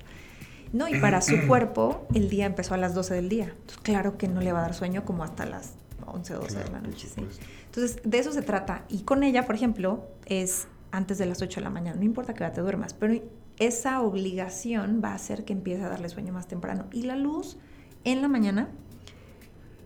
No, 0.74 0.88
y 0.88 1.00
para 1.00 1.22
su 1.22 1.36
cuerpo 1.48 2.08
el 2.14 2.30
día 2.30 2.46
empezó 2.46 2.74
a 2.74 2.78
las 2.78 2.94
12 2.94 3.14
del 3.14 3.30
día. 3.30 3.46
Entonces, 3.46 3.78
claro 3.84 4.18
que 4.18 4.28
no 4.28 4.42
le 4.42 4.52
va 4.52 4.60
a 4.60 4.62
dar 4.64 4.74
sueño 4.74 5.06
como 5.06 5.24
hasta 5.24 5.46
las 5.46 5.74
11 6.06 6.36
o 6.36 6.40
12 6.42 6.58
de 6.60 6.72
la 6.72 6.82
noche. 6.82 7.08
¿sí? 7.08 7.26
Entonces, 7.66 8.00
de 8.04 8.20
eso 8.20 8.32
se 8.32 8.42
trata. 8.42 8.84
Y 8.90 9.02
con 9.02 9.24
ella, 9.24 9.46
por 9.46 9.56
ejemplo, 9.56 10.08
es 10.26 10.68
antes 10.92 11.18
de 11.18 11.26
las 11.26 11.42
8 11.42 11.60
de 11.60 11.64
la 11.64 11.70
mañana. 11.70 11.98
No 11.98 12.04
importa 12.04 12.34
que 12.34 12.46
te 12.46 12.62
duermas, 12.62 12.94
pero 12.94 13.22
esa 13.60 14.02
obligación 14.02 15.02
va 15.04 15.12
a 15.12 15.16
hacer 15.16 15.44
que 15.44 15.54
empiece 15.54 15.84
a 15.84 15.90
darle 15.90 16.10
sueño 16.10 16.34
más 16.34 16.48
temprano. 16.48 16.86
Y 16.92 17.04
la 17.04 17.16
luz 17.16 17.58
en 18.04 18.22
la 18.22 18.28
mañana 18.28 18.70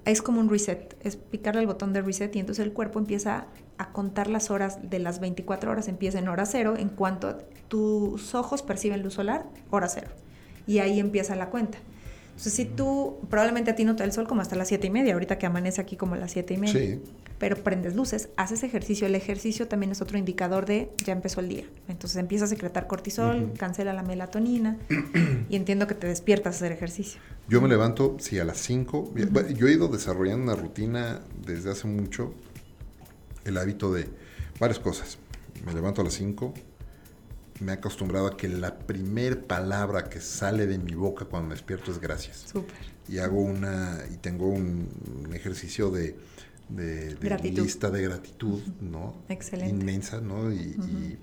es 0.06 0.22
como 0.22 0.40
un 0.40 0.50
reset, 0.50 0.98
es 1.02 1.16
picarle 1.16 1.62
el 1.62 1.68
botón 1.68 1.94
de 1.94 2.02
reset 2.02 2.36
y 2.36 2.40
entonces 2.40 2.66
el 2.66 2.74
cuerpo 2.74 3.00
empieza 3.00 3.48
a 3.78 3.92
contar 3.92 4.28
las 4.28 4.50
horas 4.50 4.90
de 4.90 5.00
las 5.00 5.20
24 5.20 5.72
horas, 5.72 5.88
empieza 5.88 6.20
en 6.20 6.28
hora 6.28 6.46
cero, 6.46 6.74
en 6.78 6.90
cuanto 6.90 7.38
tus 7.68 8.34
ojos 8.36 8.64
perciben 8.64 9.04
luz 9.04 9.14
solar, 9.14 9.46
hora 9.70 9.88
cero. 9.88 10.10
Y 10.72 10.80
ahí 10.80 11.00
empieza 11.00 11.36
la 11.36 11.50
cuenta. 11.50 11.78
Entonces, 12.30 12.54
si 12.54 12.66
tú, 12.66 13.20
probablemente 13.30 13.72
a 13.72 13.76
ti 13.76 13.84
no 13.84 13.96
te 13.96 14.00
da 14.00 14.06
el 14.06 14.14
sol 14.14 14.26
como 14.26 14.42
hasta 14.42 14.56
las 14.56 14.70
siete 14.70 14.88
y 14.88 14.90
media, 14.90 15.14
ahorita 15.14 15.38
que 15.38 15.46
amanece 15.46 15.82
aquí 15.82 15.98
como 15.98 16.16
a 16.16 16.18
las 16.18 16.32
siete 16.32 16.54
y 16.54 16.58
media. 16.58 16.98
Pero 17.38 17.58
prendes 17.58 17.96
luces, 17.96 18.30
haces 18.38 18.64
ejercicio. 18.64 19.06
El 19.06 19.16
ejercicio 19.16 19.68
también 19.68 19.92
es 19.92 20.02
otro 20.02 20.18
indicador 20.18 20.66
de 20.66 20.90
ya 21.04 21.12
empezó 21.12 21.42
el 21.42 21.50
día. 21.50 21.66
Entonces 21.90 22.18
empieza 22.18 22.46
a 22.46 22.48
secretar 22.48 22.88
cortisol, 22.88 23.52
cancela 23.58 23.94
la 23.94 24.02
melatonina 24.02 24.78
y 25.50 25.56
entiendo 25.56 25.88
que 25.88 25.94
te 25.94 26.08
despiertas 26.08 26.56
a 26.56 26.58
hacer 26.58 26.72
ejercicio. 26.72 27.20
Yo 27.50 27.62
me 27.62 27.68
levanto, 27.68 28.16
sí, 28.20 28.40
a 28.40 28.46
las 28.46 28.60
5. 28.60 29.14
Yo 29.54 29.68
he 29.68 29.74
ido 29.74 29.90
desarrollando 29.90 30.52
una 30.52 30.56
rutina 30.56 31.20
desde 31.46 31.72
hace 31.72 31.88
mucho, 31.88 32.34
el 33.44 33.58
hábito 33.58 33.92
de 33.92 34.08
varias 34.60 34.80
cosas. 34.80 35.18
Me 35.66 35.74
levanto 35.74 36.02
a 36.02 36.06
las 36.06 36.14
5, 36.14 36.54
me 37.62 37.74
he 37.74 37.76
acostumbrado 37.76 38.28
a 38.28 38.36
que 38.36 38.50
la 38.50 38.80
primer 38.80 39.46
palabra 39.46 40.10
que 40.10 40.20
sale 40.20 40.66
de 40.68 40.78
mi 40.78 40.94
boca 40.94 41.26
cuando 41.26 41.50
me 41.50 41.56
despierto 41.56 41.92
es 41.92 42.00
gracias. 42.00 42.46
Súper. 42.52 42.76
Y 43.08 43.20
hago 43.20 43.42
una, 43.42 44.00
y 44.12 44.18
tengo 44.18 44.48
un, 44.48 44.90
ejercicio 45.34 45.92
de, 45.92 46.16
de, 46.70 47.16
lista 47.52 47.90
de 47.90 48.02
gratitud, 48.02 48.62
¿no? 48.82 49.16
Excelente. 49.30 49.74
Inmensa, 49.74 50.22
¿no? 50.22 50.52
Y, 50.52 51.18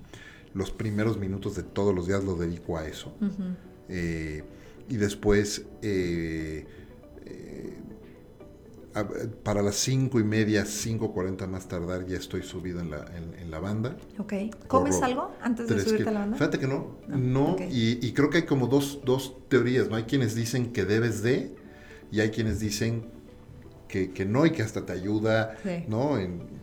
los 0.55 0.71
primeros 0.71 1.19
minutos 1.19 1.55
de 1.55 1.61
todos 1.61 1.93
los 1.93 2.07
días 2.07 2.23
lo 2.23 2.35
dedico 2.35 2.77
a 2.77 2.87
eso. 2.87 3.13
eh, 3.87 4.43
y 4.89 4.97
después 4.97 5.65
eh, 5.83 6.65
eh, 7.25 7.77
para 9.43 9.61
las 9.61 9.75
cinco 9.75 10.19
y 10.19 10.23
media, 10.23 10.63
5.40 10.63 11.47
más 11.47 11.67
tardar, 11.67 12.05
ya 12.05 12.17
estoy 12.17 12.43
subido 12.43 12.79
en 12.79 12.91
la, 12.91 13.05
en, 13.15 13.51
la 13.51 13.59
banda. 13.59 13.97
Ok. 14.17 14.33
¿Comes 14.67 15.01
algo 15.01 15.31
antes 15.41 15.67
de 15.67 15.79
subirte 15.79 16.09
a 16.09 16.11
la 16.11 16.19
banda? 16.19 16.37
Fíjate 16.37 16.59
que 16.59 16.67
no. 16.67 16.97
No, 17.07 17.55
y, 17.69 18.11
creo 18.13 18.29
que 18.29 18.37
hay 18.37 18.45
como 18.45 18.67
dos, 18.67 19.01
dos, 19.05 19.35
teorías, 19.49 19.89
¿no? 19.89 19.95
Hay 19.95 20.03
quienes 20.03 20.35
dicen 20.35 20.71
que 20.71 20.85
debes 20.85 21.23
de, 21.23 21.55
y 22.11 22.19
hay 22.19 22.29
quienes 22.29 22.59
dicen 22.59 23.05
que, 23.87 24.11
que 24.11 24.25
no 24.25 24.45
y 24.45 24.51
que 24.51 24.61
hasta 24.61 24.85
te 24.85 24.93
ayuda, 24.93 25.55
¿no? 25.87 26.17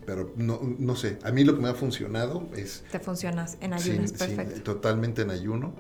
pero 0.07 0.32
no, 0.37 0.61
no 0.78 0.95
sé, 0.95 1.18
a 1.24 1.32
mí 1.32 1.43
lo 1.43 1.57
que 1.57 1.62
me 1.62 1.68
ha 1.68 1.74
funcionado 1.74 2.49
es... 2.57 2.84
Te 2.93 3.01
funcionas 3.01 3.59
en 3.61 3.72
ayuno, 3.72 4.05
es 4.05 4.12
perfecto. 4.12 4.62
totalmente 4.62 5.22
en 5.22 5.30
ayuno, 5.30 5.74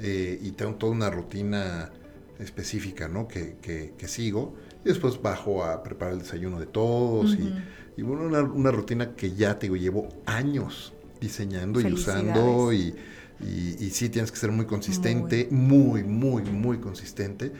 eh, 0.00 0.38
y 0.42 0.50
tengo 0.52 0.74
toda 0.74 0.92
una 0.92 1.08
rutina 1.08 1.92
específica, 2.40 3.06
¿no? 3.06 3.28
Que, 3.28 3.56
que, 3.62 3.94
que 3.96 4.08
sigo 4.08 4.54
y 4.84 4.88
después 4.88 5.20
bajo 5.20 5.64
a 5.64 5.82
preparar 5.82 6.14
el 6.14 6.20
desayuno 6.20 6.58
de 6.58 6.66
todos 6.66 7.36
y, 7.96 8.02
bueno, 8.02 8.24
una, 8.54 8.70
rutina 8.70 9.14
que 9.14 9.34
ya 9.34 9.58
te 9.58 9.66
digo, 9.66 9.76
llevo 9.76 10.08
años 10.24 10.92
diseñando 11.20 11.80
y 11.80 11.92
usando 11.92 12.72
y, 12.72 12.94
y, 13.42 13.90
sí 13.90 14.08
tienes 14.08 14.30
que 14.30 14.38
ser 14.38 14.50
muy 14.52 14.66
consistente, 14.66 15.48
muy, 15.50 16.02
muy, 16.02 16.42
muy, 16.44 16.78
consistente 16.78 17.52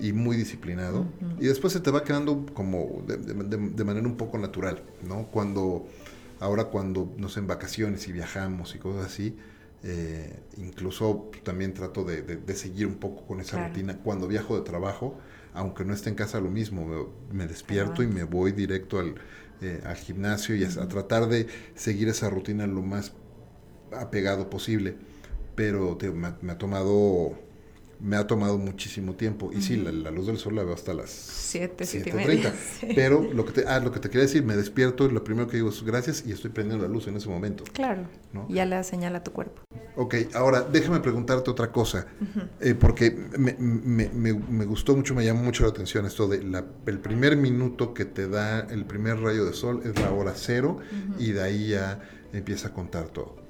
y 0.00 0.12
muy 0.12 0.36
disciplinado. 0.36 1.06
Y 1.40 1.46
después 1.46 1.72
se 1.72 1.80
te 1.80 1.90
va 1.90 2.04
quedando 2.04 2.46
como 2.54 3.04
de, 3.06 3.84
manera 3.84 4.06
un 4.06 4.16
poco 4.16 4.38
natural, 4.38 4.82
¿no? 5.06 5.26
Cuando, 5.26 5.86
ahora 6.40 6.64
cuando, 6.64 7.12
no 7.16 7.28
sé, 7.28 7.40
en 7.40 7.46
vacaciones 7.46 8.06
y 8.08 8.12
viajamos 8.12 8.74
y 8.74 8.78
cosas 8.78 9.06
así, 9.06 9.36
eh, 9.82 10.40
incluso 10.56 11.30
también 11.42 11.72
trato 11.72 12.04
de, 12.04 12.54
seguir 12.54 12.86
un 12.86 12.96
poco 12.96 13.26
con 13.26 13.40
esa 13.40 13.68
rutina. 13.68 13.98
Cuando 13.98 14.26
viajo 14.28 14.56
de 14.56 14.62
trabajo, 14.62 15.18
aunque 15.56 15.84
no 15.84 15.94
esté 15.94 16.10
en 16.10 16.16
casa 16.16 16.38
lo 16.38 16.50
mismo, 16.50 17.10
me, 17.32 17.46
despierto 17.46 18.02
y 18.02 18.06
me 18.06 18.24
voy 18.24 18.52
directo 18.52 18.98
al, 18.98 19.14
eh, 19.62 19.82
gimnasio 19.96 20.54
y 20.54 20.64
a, 20.64 20.68
tratar 20.68 21.28
de 21.28 21.46
seguir 21.74 22.08
esa 22.08 22.28
rutina 22.28 22.66
lo 22.66 22.82
más 22.82 23.12
apegado 23.92 24.50
posible. 24.50 24.96
Pero 25.54 25.96
me, 26.14 26.52
ha 26.52 26.58
tomado 26.58 27.38
me 28.00 28.16
ha 28.16 28.26
tomado 28.26 28.58
muchísimo 28.58 29.14
tiempo. 29.14 29.50
Y 29.52 29.62
sí, 29.62 29.76
la, 29.76 30.10
luz 30.10 30.26
del 30.26 30.38
sol 30.38 30.56
la 30.56 30.64
veo 30.64 30.74
hasta 30.74 30.94
las 30.94 31.10
7, 31.10 31.84
7.30. 31.84 32.52
Pero 32.94 33.22
lo 33.32 33.44
que, 33.44 33.52
te, 33.52 33.66
ah, 33.66 33.80
lo 33.80 33.92
que 33.92 34.00
te 34.00 34.08
quería 34.08 34.22
decir, 34.22 34.44
me 34.44 34.56
despierto 34.56 35.06
y 35.06 35.12
lo 35.12 35.24
primero 35.24 35.48
que 35.48 35.56
digo 35.56 35.70
es 35.70 35.82
gracias 35.82 36.24
y 36.26 36.32
estoy 36.32 36.50
prendiendo 36.50 36.86
la 36.86 36.92
luz 36.92 37.06
en 37.08 37.16
ese 37.16 37.28
momento. 37.28 37.64
Claro. 37.72 38.06
Ya 38.48 38.64
le 38.64 38.82
señala 38.84 39.18
a 39.18 39.24
tu 39.24 39.32
cuerpo. 39.32 39.62
Ok, 39.96 40.14
ahora 40.34 40.60
déjame 40.60 41.00
preguntarte 41.00 41.50
otra 41.50 41.72
cosa, 41.72 42.06
eh, 42.60 42.74
porque 42.74 43.16
me, 43.38 43.56
me, 43.58 44.10
me, 44.10 44.64
gustó 44.66 44.94
mucho, 44.94 45.14
me 45.14 45.24
llamó 45.24 45.42
mucho 45.42 45.62
la 45.64 45.70
atención 45.70 46.04
esto 46.04 46.28
de 46.28 46.42
la, 46.42 46.66
el 46.84 46.98
primer 46.98 47.36
minuto 47.36 47.94
que 47.94 48.04
te 48.04 48.28
da 48.28 48.60
el 48.60 48.84
primer 48.84 49.18
rayo 49.20 49.46
de 49.46 49.54
sol 49.54 49.80
es 49.84 49.98
la 49.98 50.10
hora 50.10 50.34
cero 50.36 50.78
y 51.18 51.32
de 51.32 51.42
ahí 51.42 51.68
ya 51.68 52.00
empieza 52.34 52.68
a 52.68 52.72
contar 52.74 53.08
todo 53.08 53.45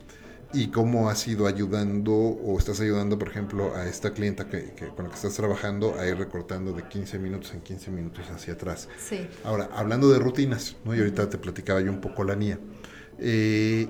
y 0.56 0.68
cómo 0.68 1.10
has 1.10 1.28
ido 1.28 1.46
ayudando 1.46 2.14
o 2.14 2.58
estás 2.58 2.80
ayudando, 2.80 3.18
por 3.18 3.28
ejemplo, 3.28 3.76
a 3.76 3.86
esta 3.86 4.12
clienta 4.14 4.48
que, 4.48 4.72
con 4.96 5.04
la 5.04 5.10
que 5.10 5.16
estás 5.16 5.34
trabajando 5.34 5.98
a 5.98 6.06
ir 6.06 6.16
recortando 6.16 6.72
de 6.72 6.82
15 6.88 7.18
minutos 7.18 7.52
en 7.52 7.60
15 7.60 7.90
minutos 7.90 8.24
hacia 8.34 8.54
atrás. 8.54 8.88
Sí. 8.98 9.28
Ahora, 9.44 9.68
hablando 9.74 10.08
de 10.08 10.18
rutinas, 10.18 10.76
¿no? 10.84 10.94
y 10.94 10.98
ahorita 10.98 11.28
te 11.28 11.36
platicaba 11.36 11.82
yo 11.82 11.90
un 11.90 12.00
poco 12.00 12.24
la 12.24 12.36
mía. 12.36 12.58
Eh, 13.18 13.86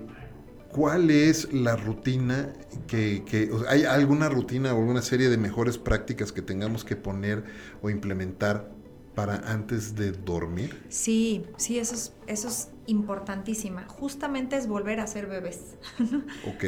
¿Cuál 0.73 1.11
es 1.11 1.53
la 1.53 1.77
rutina 1.77 2.53
que, 2.89 3.23
que 3.25 3.49
hay 3.69 3.85
alguna 3.85 4.29
rutina 4.29 4.75
o 4.75 4.81
alguna 4.81 5.03
serie 5.03 5.29
de 5.29 5.39
mejores 5.39 5.79
prácticas 5.79 6.33
que 6.33 6.43
tengamos 6.43 6.85
que 6.85 6.97
poner 6.97 7.45
o 7.81 7.91
implementar 7.91 8.73
para 9.15 9.37
antes 9.51 9.95
de 9.95 10.11
dormir? 10.11 10.83
Sí, 10.89 11.47
sí, 11.57 11.79
eso 11.79 11.95
es, 11.95 12.13
eso 12.27 12.49
es 12.49 12.69
importantísima. 12.87 13.87
Justamente 13.89 14.57
es 14.57 14.67
volver 14.67 15.01
a 15.01 15.07
ser 15.07 15.27
bebés. 15.27 15.77
ok. 16.47 16.65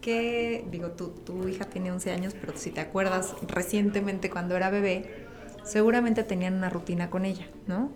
Que, 0.00 0.66
digo, 0.70 0.92
tu, 0.92 1.08
tu 1.08 1.48
hija 1.48 1.64
tiene 1.64 1.92
11 1.92 2.12
años, 2.12 2.34
pero 2.40 2.56
si 2.56 2.70
te 2.70 2.80
acuerdas 2.80 3.34
recientemente 3.46 4.30
cuando 4.30 4.56
era 4.56 4.70
bebé, 4.70 5.26
seguramente 5.64 6.24
tenían 6.24 6.54
una 6.54 6.70
rutina 6.70 7.10
con 7.10 7.24
ella, 7.24 7.48
¿no? 7.66 7.90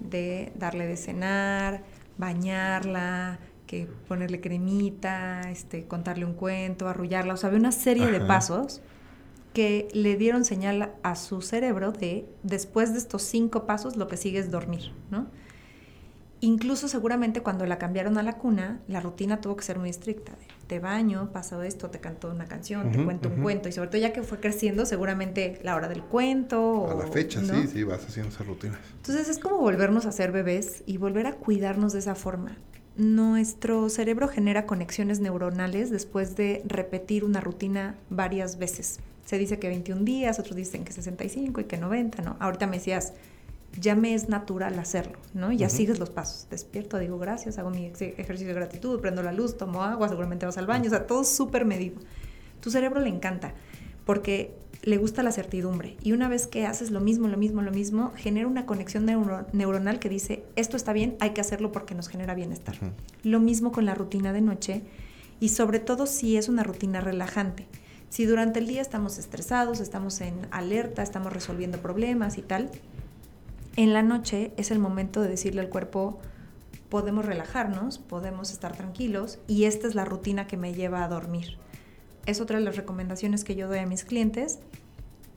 De 0.00 0.52
darle 0.56 0.86
de 0.86 0.96
cenar, 0.96 1.82
bañarla, 2.16 3.38
que 3.66 3.86
ponerle 4.08 4.40
cremita, 4.40 5.42
este, 5.50 5.86
contarle 5.86 6.24
un 6.24 6.34
cuento, 6.34 6.88
arrullarla. 6.88 7.34
O 7.34 7.36
sea, 7.36 7.48
había 7.48 7.60
una 7.60 7.72
serie 7.72 8.10
de 8.10 8.20
pasos 8.20 8.80
que 9.52 9.88
le 9.92 10.16
dieron 10.16 10.44
señal 10.44 10.92
a 11.02 11.16
su 11.16 11.42
cerebro 11.42 11.92
de 11.92 12.28
después 12.42 12.92
de 12.92 12.98
estos 12.98 13.22
cinco 13.22 13.66
pasos 13.66 13.96
lo 13.96 14.08
que 14.08 14.16
sigue 14.16 14.38
es 14.38 14.50
dormir, 14.50 14.92
¿no? 15.10 15.26
Incluso 16.40 16.86
seguramente 16.86 17.42
cuando 17.42 17.66
la 17.66 17.78
cambiaron 17.78 18.16
a 18.16 18.22
la 18.22 18.34
cuna, 18.34 18.80
la 18.86 19.00
rutina 19.00 19.40
tuvo 19.40 19.56
que 19.56 19.64
ser 19.64 19.78
muy 19.78 19.90
estricta. 19.90 20.32
te 20.68 20.78
baño, 20.78 21.30
pasó 21.32 21.62
esto, 21.62 21.90
te 21.90 21.98
canto 21.98 22.30
una 22.30 22.46
canción, 22.46 22.92
te 22.92 23.02
cuento 23.02 23.28
un 23.28 23.42
cuento. 23.42 23.68
Y 23.68 23.72
sobre 23.72 23.88
todo 23.88 24.00
ya 24.00 24.12
que 24.12 24.22
fue 24.22 24.38
creciendo, 24.38 24.86
seguramente 24.86 25.58
la 25.62 25.74
hora 25.74 25.88
del 25.88 26.02
cuento. 26.02 26.90
A 26.90 26.94
la 26.94 27.06
fecha, 27.06 27.40
sí, 27.40 27.66
sí, 27.72 27.82
vas 27.84 28.04
haciendo 28.06 28.32
esas 28.32 28.46
rutinas. 28.46 28.78
Entonces 28.96 29.28
es 29.28 29.38
como 29.38 29.58
volvernos 29.58 30.06
a 30.06 30.12
ser 30.12 30.30
bebés 30.30 30.82
y 30.86 30.98
volver 30.98 31.26
a 31.26 31.32
cuidarnos 31.32 31.92
de 31.92 32.00
esa 32.00 32.14
forma. 32.14 32.56
Nuestro 32.96 33.88
cerebro 33.88 34.28
genera 34.28 34.66
conexiones 34.66 35.20
neuronales 35.20 35.90
después 35.90 36.36
de 36.36 36.62
repetir 36.66 37.24
una 37.24 37.40
rutina 37.40 37.96
varias 38.10 38.58
veces. 38.58 39.00
Se 39.24 39.38
dice 39.38 39.58
que 39.58 39.68
21 39.68 40.02
días, 40.04 40.38
otros 40.38 40.56
dicen 40.56 40.84
que 40.84 40.92
65 40.92 41.60
y 41.60 41.64
que 41.64 41.76
90, 41.76 42.22
¿no? 42.22 42.36
Ahorita 42.40 42.66
me 42.66 42.78
decías, 42.78 43.12
ya 43.80 43.94
me 43.94 44.14
es 44.14 44.28
natural 44.28 44.78
hacerlo, 44.78 45.18
¿no? 45.34 45.52
Ya 45.52 45.68
sigues 45.68 45.98
los 45.98 46.10
pasos. 46.10 46.48
Despierto, 46.50 46.98
digo 46.98 47.18
gracias, 47.18 47.58
hago 47.58 47.70
mi 47.70 47.86
ejercicio 47.86 48.48
de 48.48 48.54
gratitud, 48.54 49.00
prendo 49.00 49.22
la 49.22 49.32
luz, 49.32 49.56
tomo 49.56 49.82
agua, 49.82 50.08
seguramente 50.08 50.46
vas 50.46 50.58
al 50.58 50.66
baño, 50.66 50.86
o 50.86 50.90
sea, 50.90 51.06
todo 51.06 51.24
súper 51.24 51.64
medido. 51.64 52.00
Tu 52.60 52.70
cerebro 52.70 53.00
le 53.00 53.08
encanta 53.08 53.54
porque 54.04 54.54
le 54.82 54.96
gusta 54.96 55.22
la 55.22 55.32
certidumbre. 55.32 55.96
Y 56.02 56.12
una 56.12 56.28
vez 56.28 56.46
que 56.46 56.66
haces 56.66 56.90
lo 56.90 57.00
mismo, 57.00 57.28
lo 57.28 57.36
mismo, 57.36 57.62
lo 57.62 57.70
mismo, 57.70 58.12
genera 58.16 58.46
una 58.46 58.66
conexión 58.66 59.06
neuronal 59.52 59.98
que 59.98 60.08
dice, 60.08 60.44
esto 60.56 60.76
está 60.76 60.92
bien, 60.92 61.16
hay 61.20 61.30
que 61.30 61.40
hacerlo 61.40 61.72
porque 61.72 61.94
nos 61.94 62.08
genera 62.08 62.34
bienestar. 62.34 62.76
Lo 63.22 63.40
mismo 63.40 63.72
con 63.72 63.84
la 63.84 63.94
rutina 63.94 64.32
de 64.32 64.40
noche 64.40 64.82
y 65.40 65.50
sobre 65.50 65.78
todo 65.78 66.06
si 66.06 66.36
es 66.36 66.48
una 66.48 66.64
rutina 66.64 67.00
relajante 67.00 67.66
Si 68.08 68.24
durante 68.24 68.58
el 68.58 68.66
día 68.66 68.80
estamos 68.80 69.18
estresados, 69.18 69.80
estamos 69.80 70.20
en 70.20 70.48
alerta, 70.50 71.02
estamos 71.02 71.32
resolviendo 71.32 71.78
problemas 71.78 72.38
y 72.38 72.42
tal, 72.42 72.70
en 73.78 73.92
la 73.92 74.02
noche 74.02 74.50
es 74.56 74.72
el 74.72 74.80
momento 74.80 75.22
de 75.22 75.28
decirle 75.28 75.60
al 75.60 75.68
cuerpo, 75.68 76.18
podemos 76.88 77.24
relajarnos, 77.24 78.00
podemos 78.00 78.50
estar 78.50 78.76
tranquilos 78.76 79.38
y 79.46 79.66
esta 79.66 79.86
es 79.86 79.94
la 79.94 80.04
rutina 80.04 80.48
que 80.48 80.56
me 80.56 80.74
lleva 80.74 81.04
a 81.04 81.08
dormir. 81.08 81.58
Es 82.26 82.40
otra 82.40 82.58
de 82.58 82.64
las 82.64 82.74
recomendaciones 82.74 83.44
que 83.44 83.54
yo 83.54 83.68
doy 83.68 83.78
a 83.78 83.86
mis 83.86 84.02
clientes, 84.02 84.58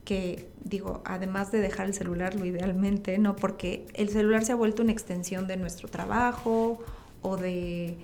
que 0.04 0.48
digo, 0.64 1.02
además 1.04 1.52
de 1.52 1.60
dejar 1.60 1.86
el 1.86 1.94
celular 1.94 2.34
lo 2.34 2.44
idealmente, 2.44 3.16
¿no? 3.16 3.36
Porque 3.36 3.86
el 3.94 4.08
celular 4.08 4.44
se 4.44 4.50
ha 4.50 4.56
vuelto 4.56 4.82
una 4.82 4.90
extensión 4.90 5.46
de 5.46 5.56
nuestro 5.56 5.88
trabajo 5.88 6.80
o 7.22 7.36
de 7.36 7.96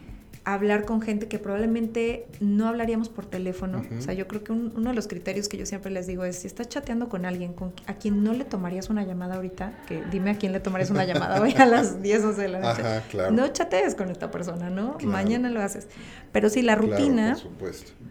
hablar 0.55 0.85
con 0.85 1.01
gente 1.01 1.29
que 1.29 1.39
probablemente 1.39 2.27
no 2.41 2.69
hablaríamos 2.69 3.09
por 3.09 3.27
teléfono. 3.27 3.83
O 3.99 4.01
sea, 4.01 4.15
yo 4.15 4.27
creo 4.27 4.45
que 4.45 4.53
uno 4.53 4.91
de 4.91 4.95
los 4.95 5.07
criterios 5.07 5.49
que 5.49 5.57
yo 5.57 5.67
siempre 5.67 5.91
les 5.91 6.07
digo 6.07 6.25
es, 6.25 6.39
si 6.39 6.47
estás 6.47 6.69
chateando 6.69 7.09
con 7.09 7.27
alguien 7.27 7.53
con, 7.53 7.73
a 7.87 7.95
quien 7.95 8.23
no 8.25 8.33
le 8.33 8.45
tomarías 8.45 8.89
una 8.89 9.05
llamada 9.05 9.37
ahorita, 9.37 9.85
que 9.87 10.03
dime 10.11 10.31
a 10.31 10.39
quién 10.39 10.53
le 10.53 10.61
tomarías 10.61 10.91
una 10.91 11.05
llamada 11.05 11.41
hoy 11.41 11.55
a 11.59 11.67
las 11.67 12.03
10 12.03 12.25
o 12.25 12.33
de 12.33 12.49
la 12.49 12.61
noche. 12.61 12.83
No 13.31 13.49
chatees 13.49 13.95
con 13.95 14.11
esta 14.11 14.31
persona, 14.31 14.71
¿no? 14.71 14.97
Mañana 15.03 15.51
lo 15.51 15.61
haces. 15.61 15.89
Pero 16.33 16.49
sí, 16.49 16.63
la 16.63 16.77
rutina 16.77 17.37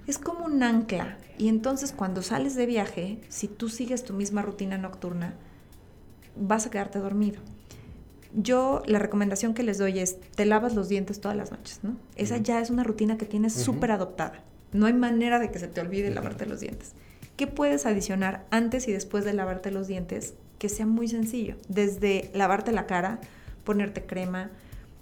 es 0.05 0.19
como 0.19 0.45
un 0.45 0.61
ancla. 0.61 1.17
Y 1.38 1.49
entonces 1.49 1.91
cuando 1.91 2.21
sales 2.21 2.55
de 2.55 2.65
viaje, 2.65 3.19
si 3.29 3.47
tú 3.47 3.69
sigues 3.69 4.03
tu 4.03 4.13
misma 4.13 4.41
rutina 4.41 4.77
nocturna, 4.77 5.33
vas 6.35 6.65
a 6.65 6.69
quedarte 6.69 6.99
dormido 6.99 7.41
yo 8.34 8.84
la 8.86 8.99
recomendación 8.99 9.53
que 9.53 9.63
les 9.63 9.78
doy 9.78 9.99
es, 9.99 10.19
te 10.36 10.45
lavas 10.45 10.75
los 10.75 10.89
dientes 10.89 11.21
todas 11.21 11.38
las 11.38 11.51
noches, 11.51 11.80
¿no? 11.84 11.97
Esa 12.15 12.38
ya 12.38 12.59
es 12.59 12.69
una 12.69 12.84
rutina 12.84 13.17
que 13.17 13.25
tienes 13.25 13.53
súper 13.53 13.91
adoptada. 13.91 14.43
No 14.73 14.86
hay 14.86 14.93
manera 14.93 15.39
de 15.39 15.49
que 15.49 15.59
se 15.59 15.67
te 15.67 15.82
olvide 15.82 16.11
lavarte 16.11 16.45
los 16.45 16.59
dientes. 16.59 16.93
¿Qué 17.36 17.47
puedes 17.47 17.86
adicionar 17.86 18.45
antes 18.51 18.88
y 18.88 18.91
después 18.91 19.23
de 19.23 19.34
lavarte 19.34 19.71
los 19.71 19.88
dientes 19.88 20.34
que 20.59 20.69
sea 20.69 20.86
muy 20.86 21.07
sencillo? 21.07 21.55
Desde 21.69 22.30
lavarte 22.34 22.71
la 22.71 22.86
cara, 22.88 23.19
ponerte 23.63 24.05
crema, 24.05 24.49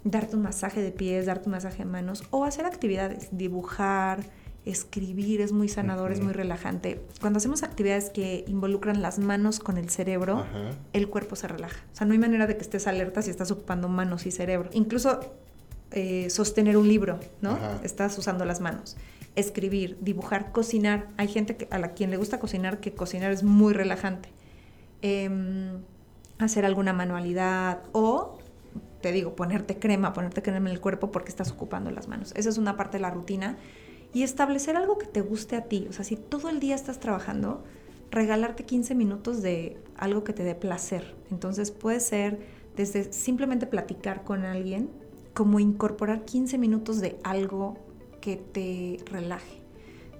darte 0.04 0.36
un 0.36 0.42
masaje 0.42 0.82
de 0.82 0.92
pies, 0.92 1.26
darte 1.26 1.48
un 1.48 1.52
masaje 1.52 1.78
de 1.78 1.86
manos 1.86 2.24
o 2.30 2.44
hacer 2.44 2.64
actividades, 2.64 3.28
dibujar, 3.32 4.20
escribir 4.66 5.40
es 5.40 5.52
muy 5.52 5.68
sanador, 5.68 6.10
es 6.12 6.20
muy 6.20 6.32
relajante. 6.32 7.00
Cuando 7.20 7.38
hacemos 7.38 7.62
actividades 7.62 8.10
que 8.10 8.44
involucran 8.48 9.00
las 9.00 9.20
manos 9.20 9.60
con 9.60 9.78
el 9.78 9.88
cerebro, 9.88 10.44
el 10.92 11.08
cuerpo 11.08 11.36
se 11.36 11.46
relaja. 11.46 11.84
O 11.92 11.96
sea, 11.96 12.06
no 12.06 12.12
hay 12.12 12.18
manera 12.18 12.48
de 12.48 12.56
que 12.56 12.62
estés 12.62 12.88
alerta 12.88 13.22
si 13.22 13.30
estás 13.30 13.50
ocupando 13.52 13.88
manos 13.88 14.26
y 14.26 14.32
cerebro. 14.32 14.68
Incluso 14.72 15.20
eh, 15.92 16.28
sostener 16.30 16.76
un 16.76 16.88
libro, 16.88 17.20
¿no? 17.40 17.56
Estás 17.84 18.18
usando 18.18 18.44
las 18.44 18.60
manos. 18.60 18.96
Escribir, 19.36 19.98
dibujar, 20.00 20.50
cocinar. 20.50 21.08
Hay 21.16 21.28
gente 21.28 21.68
a 21.70 21.78
la 21.78 21.92
quien 21.92 22.10
le 22.10 22.16
gusta 22.16 22.40
cocinar 22.40 22.80
que 22.80 22.92
cocinar 22.92 23.30
es 23.30 23.44
muy 23.44 23.72
relajante. 23.72 24.30
Em, 25.00 25.78
hacer 26.38 26.64
alguna 26.64 26.92
manualidad 26.92 27.82
o 27.92 28.38
te 29.00 29.12
digo, 29.12 29.36
ponerte 29.36 29.78
crema, 29.78 30.12
ponerte 30.12 30.42
crema 30.42 30.68
en 30.68 30.74
el 30.74 30.80
cuerpo 30.80 31.12
porque 31.12 31.28
estás 31.28 31.52
ocupando 31.52 31.92
las 31.92 32.08
manos. 32.08 32.32
Esa 32.34 32.48
es 32.48 32.58
una 32.58 32.76
parte 32.76 32.96
de 32.96 33.02
la 33.02 33.10
rutina 33.10 33.56
y 34.12 34.22
establecer 34.22 34.76
algo 34.76 34.98
que 34.98 35.06
te 35.06 35.20
guste 35.20 35.56
a 35.56 35.64
ti. 35.64 35.86
O 35.88 35.92
sea, 35.92 36.04
si 36.04 36.16
todo 36.16 36.48
el 36.48 36.60
día 36.60 36.74
estás 36.74 37.00
trabajando, 37.00 37.64
regalarte 38.10 38.64
15 38.64 38.94
minutos 38.94 39.42
de 39.42 39.76
algo 39.96 40.24
que 40.24 40.32
te 40.32 40.42
dé 40.42 40.54
placer. 40.54 41.14
Entonces 41.30 41.70
puede 41.70 42.00
ser 42.00 42.38
desde 42.76 43.12
simplemente 43.12 43.66
platicar 43.66 44.24
con 44.24 44.44
alguien, 44.44 44.90
como 45.34 45.60
incorporar 45.60 46.24
15 46.24 46.58
minutos 46.58 47.00
de 47.00 47.18
algo 47.22 47.76
que 48.20 48.36
te 48.36 48.98
relaje. 49.06 49.60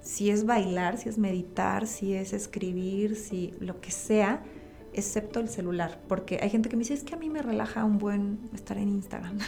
Si 0.01 0.31
es 0.31 0.47
bailar, 0.47 0.99
si 0.99 1.09
es 1.09 1.19
meditar, 1.19 1.87
si 1.87 2.15
es 2.15 2.33
escribir, 2.33 3.17
si 3.17 3.53
lo 3.61 3.81
que 3.81 3.91
sea, 3.91 4.45
excepto 4.97 5.41
el 5.41 5.49
celular, 5.49 6.01
porque 6.09 6.41
hay 6.43 6.51
gente 6.51 6.69
que 6.69 6.77
me 6.77 6.81
dice, 6.81 6.95
es 6.95 7.05
que 7.05 7.15
a 7.15 7.19
mí 7.19 7.31
me 7.31 7.43
relaja 7.43 7.85
un 7.85 7.99
buen 7.99 8.39
estar 8.55 8.79
en 8.79 8.89
Instagram. 8.89 9.39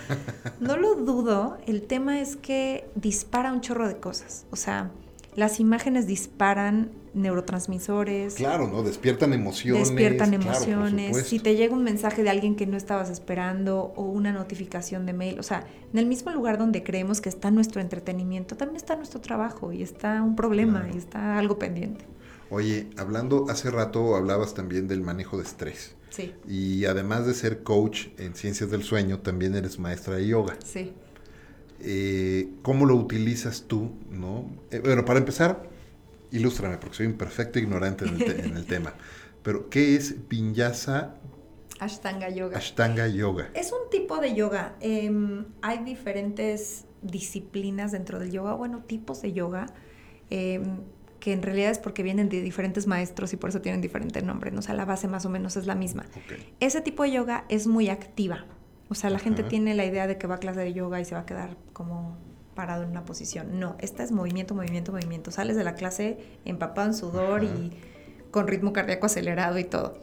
no 0.60 0.76
lo 0.76 0.94
dudo, 0.96 1.58
el 1.66 1.82
tema 1.82 2.20
es 2.20 2.36
que 2.36 2.88
dispara 2.94 3.52
un 3.52 3.60
chorro 3.60 3.88
de 3.88 3.98
cosas, 3.98 4.46
o 4.50 4.56
sea, 4.56 4.90
las 5.38 5.60
imágenes 5.60 6.08
disparan 6.08 6.90
neurotransmisores. 7.14 8.34
Claro, 8.34 8.66
¿no? 8.66 8.82
Despiertan 8.82 9.32
emociones. 9.32 9.88
Despiertan 9.88 10.34
emociones. 10.34 11.26
si 11.26 11.38
te 11.38 11.54
llega 11.54 11.74
un 11.74 11.84
mensaje 11.84 12.24
de 12.24 12.30
alguien 12.30 12.56
que 12.56 12.66
no 12.66 12.76
estabas 12.76 13.08
esperando 13.08 13.92
o 13.94 14.02
una 14.02 14.32
notificación 14.32 15.06
de 15.06 15.12
mail, 15.12 15.38
o 15.38 15.44
sea, 15.44 15.64
en 15.92 15.98
el 15.98 16.06
mismo 16.06 16.32
lugar 16.32 16.58
donde 16.58 16.82
creemos 16.82 17.20
que 17.20 17.28
está 17.28 17.52
nuestro 17.52 17.80
entretenimiento, 17.80 18.56
también 18.56 18.76
está 18.76 18.96
nuestro 18.96 19.20
trabajo 19.20 19.72
y 19.72 19.82
está 19.82 20.22
un 20.22 20.34
problema 20.34 20.88
y 20.92 20.98
está 20.98 21.38
algo 21.38 21.56
pendiente. 21.56 22.04
Oye, 22.50 22.88
hablando, 22.96 23.46
hace 23.48 23.70
rato 23.70 24.16
hablabas 24.16 24.54
también 24.54 24.88
del 24.88 25.02
manejo 25.02 25.36
de 25.36 25.44
estrés. 25.44 25.94
Sí. 26.10 26.34
Y 26.48 26.86
además 26.86 27.26
de 27.26 27.34
ser 27.34 27.62
coach 27.62 28.08
en 28.16 28.34
ciencias 28.34 28.70
del 28.70 28.82
sueño, 28.82 29.20
también 29.20 29.54
eres 29.54 29.78
maestra 29.78 30.16
de 30.16 30.26
yoga. 30.26 30.56
Sí. 30.64 30.92
Eh, 31.80 32.48
¿Cómo 32.62 32.86
lo 32.86 32.96
utilizas 32.96 33.64
tú? 33.68 33.90
¿no? 34.10 34.50
Eh, 34.70 34.80
bueno, 34.80 35.04
para 35.04 35.18
empezar, 35.18 35.68
ilústrame, 36.32 36.78
porque 36.78 36.96
soy 36.96 37.06
un 37.06 37.14
perfecto 37.14 37.58
ignorante 37.58 38.06
en 38.06 38.56
el, 38.56 38.64
tema. 38.66 38.94
Pero, 39.42 39.68
¿qué 39.68 39.94
es 39.94 40.28
Vinyasa 40.28 41.16
Ashtanga 41.78 42.28
Yoga. 42.28 42.58
Ashtanga 42.58 43.06
Yoga. 43.06 43.50
Es 43.54 43.72
un 43.72 43.88
tipo 43.90 44.18
de 44.18 44.34
yoga. 44.34 44.74
Em, 44.80 45.46
hay 45.62 45.78
diferentes 45.84 46.86
disciplinas 47.02 47.92
dentro 47.92 48.18
del 48.18 48.32
yoga, 48.32 48.54
bueno, 48.54 48.82
tipos 48.84 49.22
de 49.22 49.32
yoga. 49.32 49.66
Eh, 50.30 50.60
que 51.20 51.32
en 51.32 51.42
realidad 51.42 51.70
es 51.70 51.78
porque 51.78 52.02
vienen 52.02 52.28
de 52.28 52.40
diferentes 52.42 52.86
maestros 52.86 53.32
y 53.32 53.36
por 53.36 53.50
eso 53.50 53.60
tienen 53.60 53.80
diferente 53.80 54.22
nombre, 54.22 54.50
¿no? 54.50 54.60
o 54.60 54.62
sea, 54.62 54.74
la 54.74 54.84
base 54.84 55.08
más 55.08 55.26
o 55.26 55.30
menos 55.30 55.56
es 55.56 55.66
la 55.66 55.74
misma. 55.74 56.06
Ese 56.60 56.80
tipo 56.80 57.02
de 57.02 57.12
yoga 57.12 57.44
es 57.48 57.66
muy 57.66 57.88
activa, 57.88 58.46
o 58.88 58.94
sea, 58.94 59.10
la 59.10 59.18
gente 59.18 59.42
tiene 59.42 59.74
la 59.74 59.84
idea 59.84 60.06
de 60.06 60.16
que 60.16 60.26
va 60.26 60.36
a 60.36 60.38
clase 60.38 60.60
de 60.60 60.72
yoga 60.72 61.00
y 61.00 61.04
se 61.04 61.14
va 61.14 61.22
a 61.22 61.26
quedar 61.26 61.56
como 61.72 62.16
parado 62.54 62.82
en 62.82 62.90
una 62.90 63.04
posición. 63.04 63.60
No, 63.60 63.76
esta 63.78 64.02
es 64.02 64.12
movimiento, 64.12 64.54
movimiento, 64.54 64.92
movimiento. 64.92 65.30
Sales 65.30 65.56
de 65.56 65.62
la 65.62 65.74
clase 65.74 66.18
empapado 66.44 66.88
en 66.88 66.94
sudor 66.94 67.44
y 67.44 67.72
con 68.30 68.48
ritmo 68.48 68.72
cardíaco 68.72 69.06
acelerado 69.06 69.58
y 69.58 69.64
todo. 69.64 69.98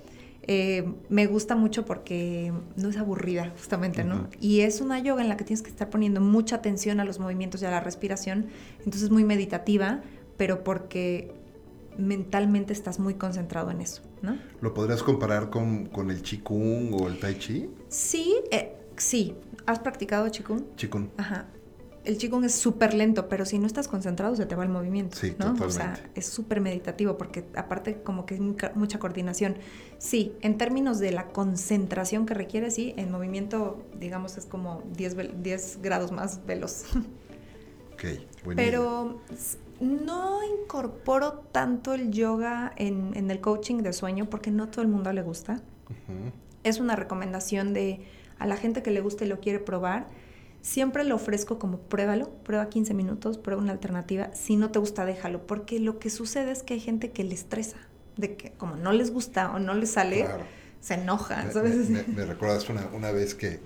Eh, 0.47 0.87
me 1.09 1.25
gusta 1.25 1.55
mucho 1.55 1.85
porque 1.85 2.53
no 2.75 2.89
es 2.89 2.97
aburrida, 2.97 3.51
justamente, 3.57 4.03
¿no? 4.03 4.29
Y 4.39 4.61
es 4.61 4.79
una 4.79 4.99
yoga 4.99 5.23
en 5.23 5.29
la 5.29 5.37
que 5.37 5.43
tienes 5.43 5.63
que 5.63 5.71
estar 5.71 5.89
poniendo 5.89 6.21
mucha 6.21 6.57
atención 6.57 6.99
a 6.99 7.05
los 7.05 7.19
movimientos 7.19 7.63
y 7.63 7.65
a 7.65 7.71
la 7.71 7.79
respiración, 7.79 8.45
entonces 8.77 9.03
es 9.03 9.09
muy 9.09 9.23
meditativa, 9.23 10.01
pero 10.37 10.63
porque 10.63 11.33
mentalmente 11.97 12.73
estás 12.73 12.99
muy 12.99 13.15
concentrado 13.15 13.71
en 13.71 13.81
eso, 13.81 14.01
¿no? 14.21 14.37
¿Lo 14.61 14.73
podrías 14.73 15.03
comparar 15.03 15.49
con, 15.49 15.89
el 16.09 16.21
Qigong 16.21 16.93
o 16.93 17.07
el 17.07 17.19
Tai 17.19 17.37
Chi? 17.37 17.69
Sí, 17.87 18.35
eh, 18.51 18.75
sí. 18.97 19.35
¿Has 19.65 19.79
practicado 19.79 20.29
Qigong? 20.29 20.75
Qigong. 20.75 21.09
Ajá. 21.17 21.47
El 22.03 22.17
Qigong 22.17 22.43
es 22.43 22.53
súper 22.53 22.93
lento, 22.93 23.27
pero 23.27 23.45
si 23.45 23.57
no 23.57 23.65
estás 23.65 23.87
concentrado 23.87 24.35
se 24.35 24.45
te 24.45 24.55
va 24.55 24.63
el 24.63 24.69
movimiento, 24.69 25.17
sí, 25.17 25.35
¿no? 25.39 25.53
Totalmente. 25.53 25.65
O 25.65 25.71
sea, 25.71 25.99
es 26.13 26.27
súper 26.27 26.61
meditativo 26.61 27.17
porque 27.17 27.45
aparte 27.55 28.01
como 28.03 28.27
que 28.27 28.35
es 28.35 28.41
mucha 28.75 28.99
coordinación. 28.99 29.57
Sí, 29.97 30.33
en 30.41 30.59
términos 30.59 30.99
de 30.99 31.11
la 31.11 31.29
concentración 31.29 32.27
que 32.27 32.35
requiere, 32.35 32.69
sí, 32.69 32.93
en 32.97 33.11
movimiento, 33.11 33.83
digamos, 33.99 34.37
es 34.37 34.45
como 34.45 34.83
10, 34.95 35.41
10 35.41 35.79
grados 35.81 36.11
más 36.11 36.45
veloz. 36.45 36.85
Ok, 37.95 38.03
buenísimo. 38.43 38.55
Pero 38.57 39.21
no 39.79 40.43
incorporo 40.43 41.33
tanto 41.51 41.93
el 41.93 42.11
yoga 42.11 42.73
en, 42.75 43.29
el 43.29 43.41
coaching 43.41 43.77
de 43.77 43.93
sueño 43.93 44.29
porque 44.29 44.51
no 44.51 44.69
todo 44.69 44.81
el 44.81 44.87
mundo 44.87 45.11
le 45.13 45.21
gusta. 45.21 45.61
Es 46.63 46.79
una 46.79 46.95
recomendación 46.95 47.73
de 47.73 48.05
a 48.39 48.45
la 48.45 48.57
gente 48.57 48.83
que 48.83 48.91
le 48.91 49.01
gusta 49.01 49.25
y 49.25 49.27
lo 49.27 49.39
quiere 49.39 49.59
probar. 49.59 50.07
Siempre 50.61 51.03
lo 51.03 51.15
ofrezco 51.15 51.59
como 51.59 51.77
pruébalo, 51.77 52.29
prueba 52.43 52.69
15 52.69 52.93
minutos, 52.93 53.37
prueba 53.37 53.61
una 53.61 53.71
alternativa. 53.71 54.33
Si 54.33 54.55
no 54.55 54.71
te 54.71 54.79
gusta, 54.79 55.05
déjalo, 55.05 55.45
porque 55.45 55.79
lo 55.79 55.99
que 55.99 56.09
sucede 56.09 56.51
es 56.51 56.63
que 56.63 56.73
hay 56.73 56.79
gente 56.79 57.11
que 57.11 57.23
le 57.23 57.35
estresa, 57.35 57.77
de 58.17 58.35
que 58.35 58.51
como 58.53 58.75
no 58.75 58.91
les 58.91 59.11
gusta 59.11 59.51
o 59.53 59.59
no 59.59 59.75
les 59.75 59.91
sale, 59.91 60.25
se 60.79 60.95
enoja. 60.95 61.43
Me, 62.15 62.25
recuerdas 62.25 62.67
una, 62.93 63.11
vez 63.11 63.35
que, 63.35 63.59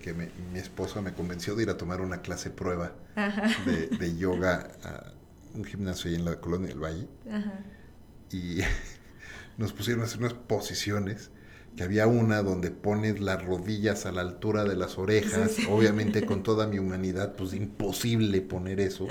mi 0.51 0.59
esposo 0.59 1.01
me 1.01 1.13
convenció 1.13 1.55
de 1.55 1.63
ir 1.63 1.69
a 1.69 1.77
tomar 1.77 2.01
una 2.01 2.21
clase 2.21 2.49
prueba 2.49 2.91
de, 3.65 3.87
de, 3.87 4.17
yoga 4.17 4.67
un 5.53 5.63
gimnasio 5.63 6.09
ahí 6.09 6.15
en 6.15 6.25
la 6.25 6.39
colonia 6.39 6.69
del 6.69 6.79
Valle. 6.79 7.07
Y 8.31 8.59
nos 9.57 9.73
pusieron 9.73 10.01
a 10.03 10.05
hacer 10.05 10.19
unas 10.19 10.33
posiciones 10.33 11.31
que 11.75 11.83
había 11.83 12.07
una 12.07 12.41
donde 12.41 12.71
pones 12.71 13.19
las 13.19 13.43
rodillas 13.43 14.05
a 14.05 14.11
la 14.11 14.21
altura 14.21 14.63
de 14.65 14.75
las 14.75 14.97
orejas, 14.97 15.57
obviamente 15.69 16.25
con 16.25 16.43
toda 16.43 16.67
mi 16.67 16.79
humanidad, 16.79 17.35
pues 17.35 17.53
imposible 17.53 18.41
poner 18.41 18.79
eso. 18.79 19.07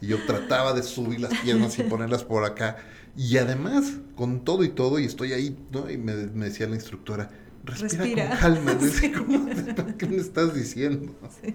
Y 0.00 0.08
yo 0.08 0.24
trataba 0.26 0.74
de 0.74 0.82
subir 0.82 1.20
las 1.20 1.36
piernas 1.40 1.78
y 1.78 1.82
ponerlas 1.82 2.24
por 2.24 2.44
acá. 2.44 2.76
Y 3.16 3.36
además, 3.38 3.94
con 4.16 4.44
todo 4.44 4.64
y 4.64 4.68
todo, 4.68 4.98
y 4.98 5.04
estoy 5.04 5.32
ahí, 5.32 5.56
¿no? 5.70 5.90
Y 5.90 5.96
me, 5.96 6.14
decía 6.14 6.66
la 6.66 6.74
instructora, 6.74 7.30
respira, 7.64 8.30
con 8.30 8.38
calma. 8.38 8.78
¿Qué 9.98 10.06
me 10.06 10.16
estás 10.16 10.54
diciendo? 10.54 11.14
Sí. 11.42 11.54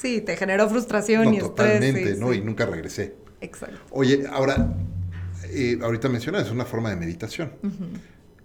Sí, 0.00 0.20
te 0.20 0.36
generó 0.36 0.68
frustración 0.68 1.32
y 1.34 1.38
estrés. 1.38 1.50
Totalmente, 1.50 2.16
¿no? 2.16 2.32
Y 2.34 2.40
nunca 2.40 2.66
regresé. 2.66 3.14
Exacto. 3.40 3.80
Oye, 3.90 4.24
ahora, 4.30 4.74
Eh, 5.44 5.78
ahorita 5.82 6.08
mencionas, 6.08 6.46
es 6.46 6.52
una 6.52 6.64
forma 6.64 6.90
de 6.90 6.96
meditación. 6.96 7.52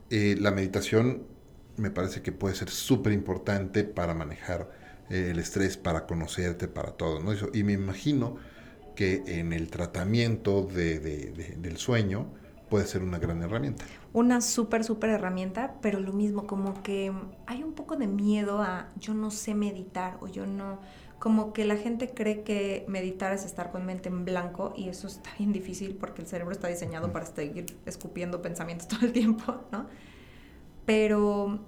Eh, 0.09 0.35
la 0.39 0.51
meditación 0.51 1.23
me 1.77 1.91
parece 1.91 2.21
que 2.21 2.31
puede 2.31 2.55
ser 2.55 2.69
súper 2.69 3.13
importante 3.13 3.83
para 3.83 4.13
manejar 4.13 4.69
eh, 5.09 5.29
el 5.31 5.39
estrés, 5.39 5.77
para 5.77 6.05
conocerte, 6.05 6.67
para 6.67 6.91
todo. 6.91 7.19
¿no? 7.21 7.31
y 7.53 7.63
me 7.63 7.73
imagino 7.73 8.37
que 8.95 9.23
en 9.27 9.53
el 9.53 9.69
tratamiento 9.69 10.63
del 10.63 11.77
sueño 11.77 12.33
puede 12.69 12.85
ser 12.85 13.01
una 13.03 13.17
gran 13.17 13.41
herramienta. 13.41 13.85
Una 14.13 14.41
súper, 14.41 14.83
súper 14.83 15.11
herramienta, 15.11 15.75
pero 15.81 15.99
lo 15.99 16.13
mismo, 16.13 16.45
como 16.47 16.83
que 16.83 17.11
hay 17.47 17.63
un 17.63 17.73
poco 17.73 17.95
de 17.95 18.07
miedo 18.07 18.61
a 18.61 18.91
yo 18.99 19.13
no 19.13 19.31
sé 19.31 19.55
meditar 19.55 20.17
o 20.21 20.27
yo 20.27 20.45
no, 20.45 20.79
como 21.19 21.51
que 21.51 21.65
la 21.65 21.75
gente 21.75 22.09
cree 22.09 22.43
que 22.43 22.85
meditar 22.87 23.33
es 23.33 23.43
estar 23.43 23.71
con 23.71 23.85
mente 23.85 24.07
en 24.09 24.23
blanco 24.23 24.73
y 24.75 24.87
eso 24.87 25.07
está 25.07 25.29
bien 25.37 25.51
difícil 25.51 25.95
porque 25.95 26.21
el 26.21 26.27
cerebro 26.27 26.53
está 26.53 26.69
diseñado 26.69 27.11
para 27.11 27.25
seguir 27.25 27.65
escupiendo 27.85 28.41
pensamientos 28.41 28.87
todo 28.89 29.01
el 29.05 29.11
tiempo, 29.11 29.61
¿no? 29.71 29.87
Pero 30.85 31.59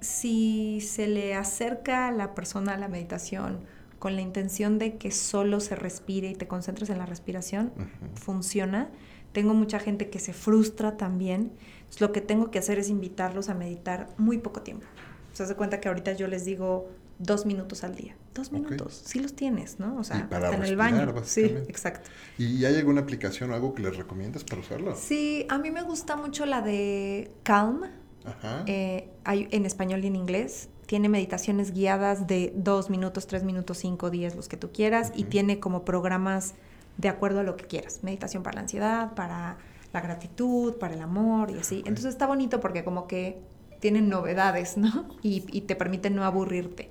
si 0.00 0.80
se 0.80 1.08
le 1.08 1.34
acerca 1.34 2.08
a 2.08 2.12
la 2.12 2.34
persona 2.34 2.74
a 2.74 2.78
la 2.78 2.88
meditación 2.88 3.60
con 3.98 4.14
la 4.14 4.22
intención 4.22 4.78
de 4.78 4.96
que 4.96 5.10
solo 5.10 5.58
se 5.58 5.74
respire 5.74 6.30
y 6.30 6.34
te 6.34 6.46
concentres 6.46 6.90
en 6.90 6.98
la 6.98 7.06
respiración, 7.06 7.72
funciona. 8.14 8.90
Tengo 9.32 9.54
mucha 9.54 9.80
gente 9.80 10.08
que 10.08 10.18
se 10.18 10.32
frustra 10.32 10.96
también. 10.96 11.52
lo 11.98 12.12
que 12.12 12.20
tengo 12.20 12.50
que 12.50 12.58
hacer 12.58 12.78
es 12.78 12.88
invitarlos 12.90 13.48
a 13.48 13.54
meditar 13.54 14.08
muy 14.18 14.38
poco 14.38 14.62
tiempo. 14.62 14.86
Se 15.32 15.42
hace 15.42 15.56
cuenta 15.56 15.80
que 15.80 15.88
ahorita 15.88 16.12
yo 16.12 16.28
les 16.28 16.44
digo 16.44 16.88
dos 17.18 17.46
minutos 17.46 17.84
al 17.84 17.94
día. 17.94 18.16
Dos 18.34 18.52
minutos, 18.52 19.02
sí 19.04 19.18
los 19.18 19.34
tienes, 19.34 19.80
¿no? 19.80 19.96
O 19.96 20.04
sea, 20.04 20.28
en 20.30 20.62
el 20.62 20.76
baño. 20.76 21.14
Sí, 21.24 21.44
exacto. 21.68 22.10
¿Y 22.36 22.64
hay 22.64 22.76
alguna 22.76 23.00
aplicación 23.00 23.50
o 23.50 23.54
algo 23.54 23.74
que 23.74 23.82
les 23.82 23.96
recomiendas 23.96 24.44
para 24.44 24.60
usarlo? 24.60 24.94
Sí, 24.94 25.46
a 25.48 25.58
mí 25.58 25.70
me 25.70 25.82
gusta 25.82 26.16
mucho 26.16 26.44
la 26.44 26.60
de 26.60 27.30
Calm. 27.42 27.84
Ajá. 28.24 28.64
Eh, 28.66 29.08
hay 29.24 29.48
en 29.52 29.64
español 29.64 30.04
y 30.04 30.08
en 30.08 30.16
inglés. 30.16 30.68
Tiene 30.86 31.08
meditaciones 31.08 31.72
guiadas 31.72 32.26
de 32.26 32.52
dos 32.54 32.90
minutos, 32.90 33.26
tres 33.26 33.42
minutos, 33.42 33.78
cinco, 33.78 34.10
diez, 34.10 34.36
los 34.36 34.48
que 34.48 34.56
tú 34.56 34.70
quieras. 34.70 35.12
Y 35.14 35.24
tiene 35.24 35.58
como 35.58 35.84
programas 35.84 36.54
de 36.98 37.08
acuerdo 37.08 37.40
a 37.40 37.42
lo 37.42 37.56
que 37.56 37.64
quieras. 37.64 38.00
Meditación 38.02 38.42
para 38.42 38.56
la 38.56 38.60
ansiedad, 38.62 39.14
para 39.14 39.56
la 39.92 40.00
gratitud, 40.02 40.74
para 40.74 40.94
el 40.94 41.00
amor 41.00 41.50
y 41.50 41.58
así. 41.58 41.78
Entonces 41.86 42.06
está 42.06 42.26
bonito 42.26 42.60
porque 42.60 42.84
como 42.84 43.06
que 43.06 43.40
tienen 43.80 44.08
novedades, 44.10 44.76
¿no? 44.76 45.08
Y, 45.22 45.44
y 45.50 45.62
te 45.62 45.74
permiten 45.74 46.14
no 46.14 46.24
aburrirte. 46.24 46.90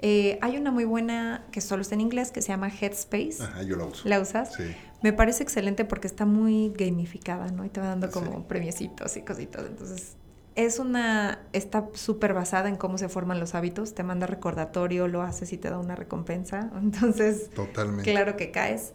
Eh, 0.00 0.38
hay 0.42 0.56
una 0.56 0.70
muy 0.70 0.84
buena 0.84 1.44
que 1.50 1.60
solo 1.60 1.82
está 1.82 1.94
en 1.94 2.00
inglés 2.02 2.30
que 2.30 2.40
se 2.40 2.48
llama 2.48 2.68
Headspace. 2.68 3.42
Ajá, 3.42 3.62
yo 3.62 3.76
la 3.76 3.84
uso. 3.84 4.08
¿La 4.08 4.20
usas? 4.20 4.54
Sí. 4.54 4.64
Me 5.02 5.12
parece 5.12 5.42
excelente 5.42 5.84
porque 5.84 6.06
está 6.06 6.24
muy 6.24 6.72
gamificada, 6.76 7.48
¿no? 7.48 7.64
Y 7.64 7.68
te 7.68 7.80
va 7.80 7.88
dando 7.88 8.10
como 8.10 8.46
premiecitos 8.46 9.16
y 9.16 9.22
cositas. 9.22 9.64
Entonces, 9.66 10.16
es 10.54 10.78
una. 10.78 11.40
Está 11.52 11.88
súper 11.94 12.34
basada 12.34 12.68
en 12.68 12.76
cómo 12.76 12.98
se 12.98 13.08
forman 13.08 13.40
los 13.40 13.54
hábitos. 13.54 13.94
Te 13.94 14.02
manda 14.02 14.26
recordatorio, 14.26 15.08
lo 15.08 15.22
haces 15.22 15.52
y 15.52 15.56
te 15.56 15.70
da 15.70 15.78
una 15.78 15.96
recompensa. 15.96 16.70
Entonces, 16.80 17.50
Totalmente. 17.50 18.10
claro 18.10 18.36
que 18.36 18.50
caes. 18.50 18.92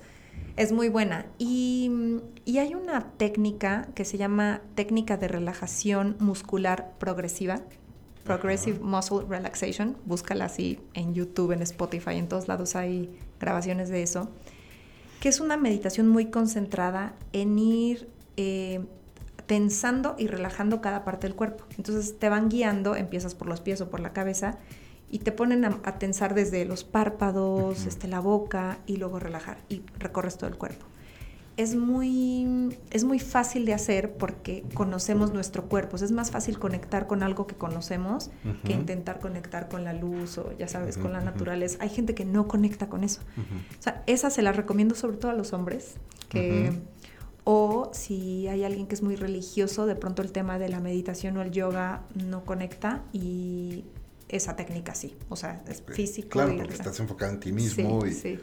Es 0.55 0.71
muy 0.71 0.87
buena. 0.87 1.25
Y, 1.37 2.19
y 2.45 2.59
hay 2.59 2.75
una 2.75 3.11
técnica 3.17 3.87
que 3.95 4.05
se 4.05 4.17
llama 4.17 4.61
técnica 4.75 5.17
de 5.17 5.27
relajación 5.27 6.15
muscular 6.19 6.93
progresiva 6.99 7.61
Progressive 8.23 8.79
Muscle 8.79 9.25
Relaxation, 9.27 9.97
búscala 10.05 10.45
así 10.45 10.79
en 10.93 11.13
YouTube, 11.13 11.51
en 11.51 11.61
Spotify, 11.61 12.15
en 12.15 12.27
todos 12.27 12.47
lados 12.47 12.75
hay 12.75 13.09
grabaciones 13.39 13.89
de 13.89 14.03
eso, 14.03 14.29
que 15.19 15.29
es 15.29 15.39
una 15.39 15.57
meditación 15.57 16.07
muy 16.07 16.27
concentrada 16.27 17.15
en 17.33 17.59
ir 17.59 18.09
eh, 18.37 18.85
tensando 19.45 20.15
y 20.17 20.27
relajando 20.27 20.81
cada 20.81 21.03
parte 21.03 21.27
del 21.27 21.35
cuerpo. 21.35 21.65
Entonces 21.77 22.17
te 22.17 22.29
van 22.29 22.49
guiando, 22.49 22.95
empiezas 22.95 23.35
por 23.35 23.47
los 23.47 23.61
pies 23.61 23.81
o 23.81 23.89
por 23.89 23.99
la 23.99 24.13
cabeza 24.13 24.57
y 25.09 25.19
te 25.19 25.31
ponen 25.31 25.65
a, 25.65 25.99
tensar 25.99 26.33
desde 26.33 26.65
los 26.65 26.83
párpados, 26.83 27.85
este, 27.85 28.07
la 28.07 28.19
boca 28.19 28.79
y 28.87 28.97
luego 28.97 29.19
relajar 29.19 29.57
y 29.69 29.83
recorres 29.99 30.37
todo 30.37 30.49
el 30.49 30.57
cuerpo 30.57 30.85
es 31.55 31.75
muy, 31.75 32.77
es 32.89 33.03
muy 33.03 33.19
fácil 33.19 33.65
de 33.65 33.73
hacer 33.73 34.13
porque 34.13 34.63
conocemos 34.73 35.33
nuestro 35.33 35.69
cuerpo. 35.69 35.97
es 35.97 36.11
más 36.11 36.31
fácil 36.31 36.57
conectar 36.57 37.05
con 37.05 37.21
algo 37.21 37.45
que 37.45 37.55
conocemos 37.55 38.31
que 38.65 38.73
intentar 38.73 39.19
conectar 39.19 39.69
con 39.69 39.83
la 39.83 39.93
luz 39.93 40.37
o, 40.39 40.51
ya 40.57 40.67
sabes, 40.67 40.97
con 40.97 41.13
la 41.13 41.21
naturaleza. 41.21 41.77
Hay 41.81 41.89
gente 41.89 42.15
que 42.15 42.25
no 42.25 42.47
conecta 42.47 42.89
con 42.89 43.03
eso. 43.03 43.21
O 43.79 43.83
sea, 43.83 44.03
esa 44.07 44.29
se 44.29 44.41
la 44.41 44.51
recomiendo 44.51 44.95
sobre 44.95 45.17
todo 45.17 45.31
a 45.31 45.35
los 45.35 45.53
hombres. 45.53 45.95
Que, 46.29 46.71
O 47.43 47.91
si 47.93 48.47
hay 48.47 48.63
alguien 48.63 48.87
que 48.87 48.95
es 48.95 49.03
muy 49.03 49.15
religioso, 49.15 49.85
de 49.85 49.95
pronto 49.95 50.21
el 50.21 50.31
tema 50.31 50.57
de 50.57 50.69
la 50.69 50.79
meditación 50.79 51.37
o 51.37 51.41
el 51.41 51.51
yoga 51.51 52.03
no 52.15 52.45
conecta 52.45 53.03
y 53.11 53.83
esa 54.29 54.55
técnica 54.55 54.95
sí. 54.95 55.15
O 55.29 55.35
sea, 55.35 55.61
es 55.67 55.83
físico. 55.85 56.29
Claro, 56.29 56.55
porque 56.57 56.73
estás 56.73 56.99
enfocado 56.99 57.33
en 57.33 57.39
ti 57.39 57.51
mismo. 57.51 58.05
y... 58.05 58.13
sí. 58.13 58.39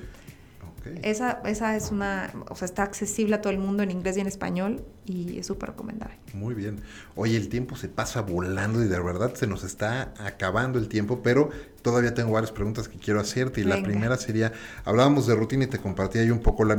Esa, 1.03 1.41
esa 1.45 1.76
es 1.76 1.91
una, 1.91 2.33
o 2.49 2.55
sea, 2.55 2.66
está 2.66 2.83
accesible 2.83 3.35
a 3.35 3.41
todo 3.41 3.53
el 3.53 3.59
mundo 3.59 3.83
en 3.83 3.91
inglés 3.91 4.16
y 4.16 4.20
en 4.20 4.26
español 4.26 4.83
y 5.05 5.39
es 5.39 5.47
súper 5.47 5.70
recomendable. 5.70 6.16
Muy 6.33 6.55
bien. 6.55 6.81
Oye, 7.16 7.37
el 7.37 7.49
tiempo 7.49 7.76
se 7.76 7.89
pasa 7.89 8.22
volando 8.22 8.83
y 8.83 8.89
de 8.89 9.01
verdad 9.01 9.35
se 9.35 9.47
nos 9.47 9.64
está 9.64 10.14
acabando 10.18 10.78
el 10.78 10.89
tiempo, 10.89 11.22
pero 11.22 11.51
todavía 11.83 12.14
tengo 12.14 12.33
varias 12.33 12.53
preguntas 12.53 12.89
que 12.89 12.99
quiero 12.99 13.20
hacerte 13.20 13.61
y 13.61 13.64
la 13.64 13.83
primera 13.83 14.16
sería, 14.16 14.53
hablábamos 14.85 15.26
de 15.26 15.35
rutina 15.35 15.64
y 15.64 15.68
te 15.68 15.78
compartía 15.78 16.24
yo 16.24 16.33
un 16.33 16.43
poco 16.43 16.64
la, 16.64 16.76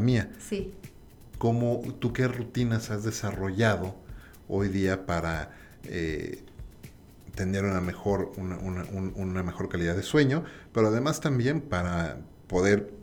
mía. 0.00 0.30
Sí. 0.38 0.72
¿Cómo, 1.38 1.82
tú 1.98 2.12
qué 2.12 2.28
rutinas 2.28 2.90
has 2.90 3.04
desarrollado 3.04 3.94
hoy 4.48 4.68
día 4.68 5.06
para... 5.06 5.52
Eh, 5.84 6.42
tener 7.34 7.64
una 7.64 7.82
mejor, 7.82 8.32
una, 8.38 8.56
una, 8.56 9.42
mejor 9.42 9.68
calidad 9.68 9.94
de 9.94 10.02
sueño, 10.02 10.42
pero 10.72 10.88
además 10.88 11.20
también 11.20 11.60
para 11.60 12.16
poder 12.46 12.95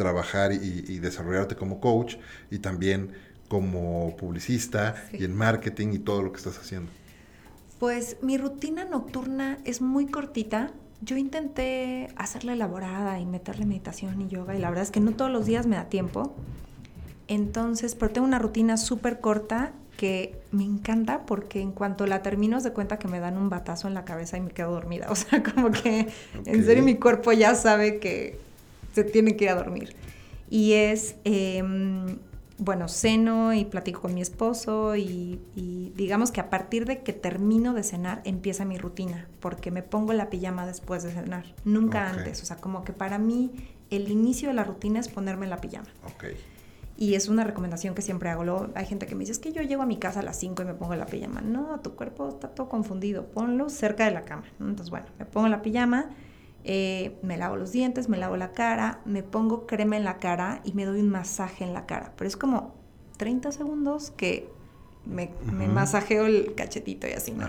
trabajar 0.00 0.52
y, 0.52 0.98
desarrollarte 0.98 1.56
como 1.56 1.78
coach 1.78 2.16
y 2.50 2.60
también 2.60 3.10
como 3.48 4.16
publicista 4.16 4.94
y 5.12 5.24
en 5.24 5.34
marketing 5.36 5.88
y 5.92 5.98
todo 5.98 6.22
lo 6.22 6.32
que 6.32 6.38
estás 6.38 6.58
haciendo? 6.58 6.90
Pues 7.78 8.16
mi 8.22 8.38
rutina 8.38 8.86
nocturna 8.86 9.58
es 9.66 9.82
muy 9.82 10.06
cortita. 10.06 10.70
Yo 11.02 11.18
intenté 11.18 12.08
hacerla 12.16 12.54
elaborada 12.54 13.20
y 13.20 13.26
meterle 13.26 13.66
meditación 13.66 14.22
y 14.22 14.28
yoga 14.28 14.54
y 14.54 14.58
la 14.58 14.70
verdad 14.70 14.84
es 14.84 14.90
que 14.90 15.00
no 15.00 15.12
todos 15.12 15.30
los 15.30 15.44
días 15.44 15.66
me 15.66 15.76
da 15.76 15.84
tiempo. 15.90 16.34
Entonces, 17.28 17.94
pero 17.94 18.10
tengo 18.10 18.26
una 18.26 18.38
rutina 18.38 18.78
súper 18.78 19.20
corta 19.20 19.72
que 19.98 20.40
me 20.50 20.64
encanta 20.64 21.26
porque 21.26 21.60
en 21.60 21.72
cuanto 21.72 22.06
la 22.06 22.22
termino 22.22 22.58
de 22.62 22.72
cuenta 22.72 22.98
que 22.98 23.06
me 23.06 23.20
dan 23.20 23.36
un 23.36 23.50
batazo 23.50 23.86
en 23.86 23.92
la 23.92 24.06
cabeza 24.06 24.38
y 24.38 24.40
me 24.40 24.50
quedo 24.50 24.70
dormida. 24.72 25.08
O 25.10 25.14
sea, 25.14 25.42
como 25.42 25.70
que 25.70 26.08
en 26.46 26.64
serio 26.64 26.82
mi 26.82 26.94
cuerpo 26.94 27.32
ya 27.32 27.54
sabe 27.54 27.98
que 27.98 28.40
se 28.92 29.04
tiene 29.04 29.36
que 29.36 29.44
ir 29.44 29.50
a 29.50 29.54
dormir. 29.54 29.96
Y 30.48 30.72
es, 30.72 31.16
em, 31.24 32.18
bueno, 32.58 32.88
ceno 32.88 33.54
y 33.54 33.64
platico 33.64 34.02
con 34.02 34.14
mi 34.14 34.20
esposo 34.20 34.96
y, 34.96 35.40
digamos 35.96 36.30
que 36.32 36.40
a 36.40 36.50
partir 36.50 36.86
de 36.86 37.02
que 37.02 37.12
termino 37.12 37.72
de 37.72 37.82
cenar 37.82 38.20
empieza 38.24 38.64
mi 38.64 38.76
rutina, 38.76 39.28
porque 39.40 39.70
me 39.70 39.82
pongo 39.82 40.12
la 40.12 40.28
pijama 40.28 40.66
después 40.66 41.02
de 41.02 41.12
cenar, 41.12 41.54
nunca 41.64 42.10
antes. 42.10 42.42
O 42.42 42.46
sea, 42.46 42.56
como 42.56 42.84
que 42.84 42.92
para 42.92 43.18
mí 43.18 43.52
el 43.90 44.10
inicio 44.10 44.48
de 44.48 44.54
la 44.54 44.64
rutina 44.64 45.00
es 45.00 45.08
ponerme 45.08 45.46
la 45.46 45.60
pijama. 45.60 45.88
Okay. 46.14 46.36
Y 46.96 47.14
es 47.14 47.28
una 47.28 47.44
recomendación 47.44 47.94
que 47.94 48.02
siempre 48.02 48.28
hago. 48.28 48.68
hay 48.74 48.84
gente 48.84 49.06
que 49.06 49.14
me 49.14 49.20
dice, 49.20 49.32
es 49.32 49.38
que 49.38 49.52
yo 49.52 49.62
llego 49.62 49.82
a 49.82 49.86
mi 49.86 49.96
casa 49.96 50.20
a 50.20 50.22
las 50.22 50.38
5 50.38 50.62
y 50.62 50.64
me 50.66 50.74
pongo 50.74 50.94
la 50.96 51.06
pijama. 51.06 51.40
No, 51.40 51.80
tu 51.80 51.94
cuerpo 51.94 52.28
está 52.28 52.48
todo 52.48 52.68
confundido. 52.68 53.24
Ponlo 53.24 53.70
cerca 53.70 54.04
de 54.04 54.10
la 54.10 54.22
cama. 54.22 54.44
Entonces, 54.60 54.90
bueno, 54.90 55.06
me 55.18 55.24
pongo 55.24 55.48
la 55.48 55.62
pijama 55.62 56.10
eh, 56.64 57.18
me 57.22 57.36
lavo 57.36 57.56
los 57.56 57.72
dientes, 57.72 58.08
me 58.08 58.18
lavo 58.18 58.36
la 58.36 58.52
cara, 58.52 59.00
me 59.04 59.22
pongo 59.22 59.66
crema 59.66 59.96
en 59.96 60.04
la 60.04 60.18
cara 60.18 60.60
y 60.64 60.72
me 60.72 60.84
doy 60.84 61.00
un 61.00 61.08
masaje 61.08 61.64
en 61.64 61.72
la 61.72 61.86
cara. 61.86 62.12
Pero 62.16 62.28
es 62.28 62.36
como 62.36 62.74
30 63.16 63.52
segundos 63.52 64.10
que 64.10 64.50
me, 65.06 65.30
masajeo 65.68 66.26
el 66.26 66.54
cachetito 66.54 67.06
y 67.08 67.12
así, 67.12 67.32
¿no? 67.32 67.48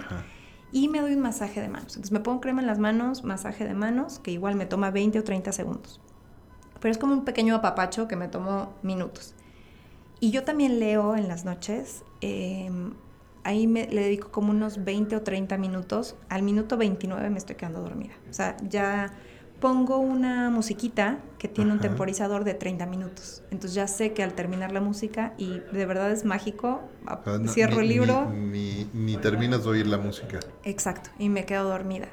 Y 0.72 0.88
me 0.88 1.02
doy 1.02 1.14
un 1.14 1.20
masaje 1.20 1.62
de 1.62 1.68
manos. 1.68 1.96
Entonces 1.96 2.12
me 2.12 2.22
pongo 2.22 2.40
crema 2.40 2.62
en 2.62 2.68
las 2.68 2.80
manos, 2.80 3.24
masaje 3.24 3.66
de 3.66 3.74
manos, 3.74 4.20
que 4.20 4.32
igual 4.32 4.56
me 4.56 4.66
toma 4.66 4.90
20 4.92 5.20
o 5.20 5.24
30 5.24 5.52
segundos. 5.52 6.00
Pero 6.80 6.92
es 6.92 6.98
como 6.98 7.14
un 7.14 7.26
pequeño 7.26 7.56
apapacho 7.56 8.08
que 8.08 8.16
me 8.16 8.28
tomó 8.30 8.74
minutos. 8.82 9.36
Y 10.20 10.32
yo 10.32 10.44
también 10.44 10.80
leo 10.80 11.16
en 11.16 11.28
las 11.28 11.46
noches. 11.46 12.04
Em, 12.22 12.94
ahí 13.44 13.68
me, 13.68 13.88
le 13.88 14.02
dedico 14.02 14.32
como 14.32 14.52
unos 14.52 14.84
20 14.84 15.16
o 15.16 15.22
30 15.22 15.58
minutos. 15.58 16.16
Al 16.30 16.44
minuto 16.44 16.78
29 16.78 17.30
me 17.30 17.38
estoy 17.38 17.56
quedando 17.56 17.82
dormida. 17.82 18.14
O 18.30 18.34
sea, 18.34 18.58
ya 18.68 19.14
pongo 19.60 20.00
una 20.00 20.50
musiquita 20.50 21.20
que 21.38 21.48
tiene 21.48 21.72
un 21.72 21.80
temporizador 21.80 22.44
de 22.44 22.56
30 22.56 22.86
minutos. 22.88 23.44
Entonces 23.52 23.76
ya 23.76 23.88
sé 23.88 24.12
que 24.12 24.24
al 24.24 24.34
terminar 24.34 24.72
la 24.72 24.82
música, 24.82 25.34
y 25.38 25.60
de 25.72 25.86
verdad 25.86 26.12
es 26.12 26.26
mágico, 26.26 26.82
ah, 27.06 27.22
cierro 27.48 27.80
el 27.82 27.88
libro. 27.88 28.30
Ni, 28.32 28.90
ni, 28.94 29.18
terminas 29.18 29.64
de 29.64 29.70
oír 29.70 29.88
la 29.88 29.98
música. 29.98 30.40
Exacto, 30.64 31.12
y 31.20 31.30
me 31.30 31.46
quedo 31.46 31.70
dormida. 31.70 32.08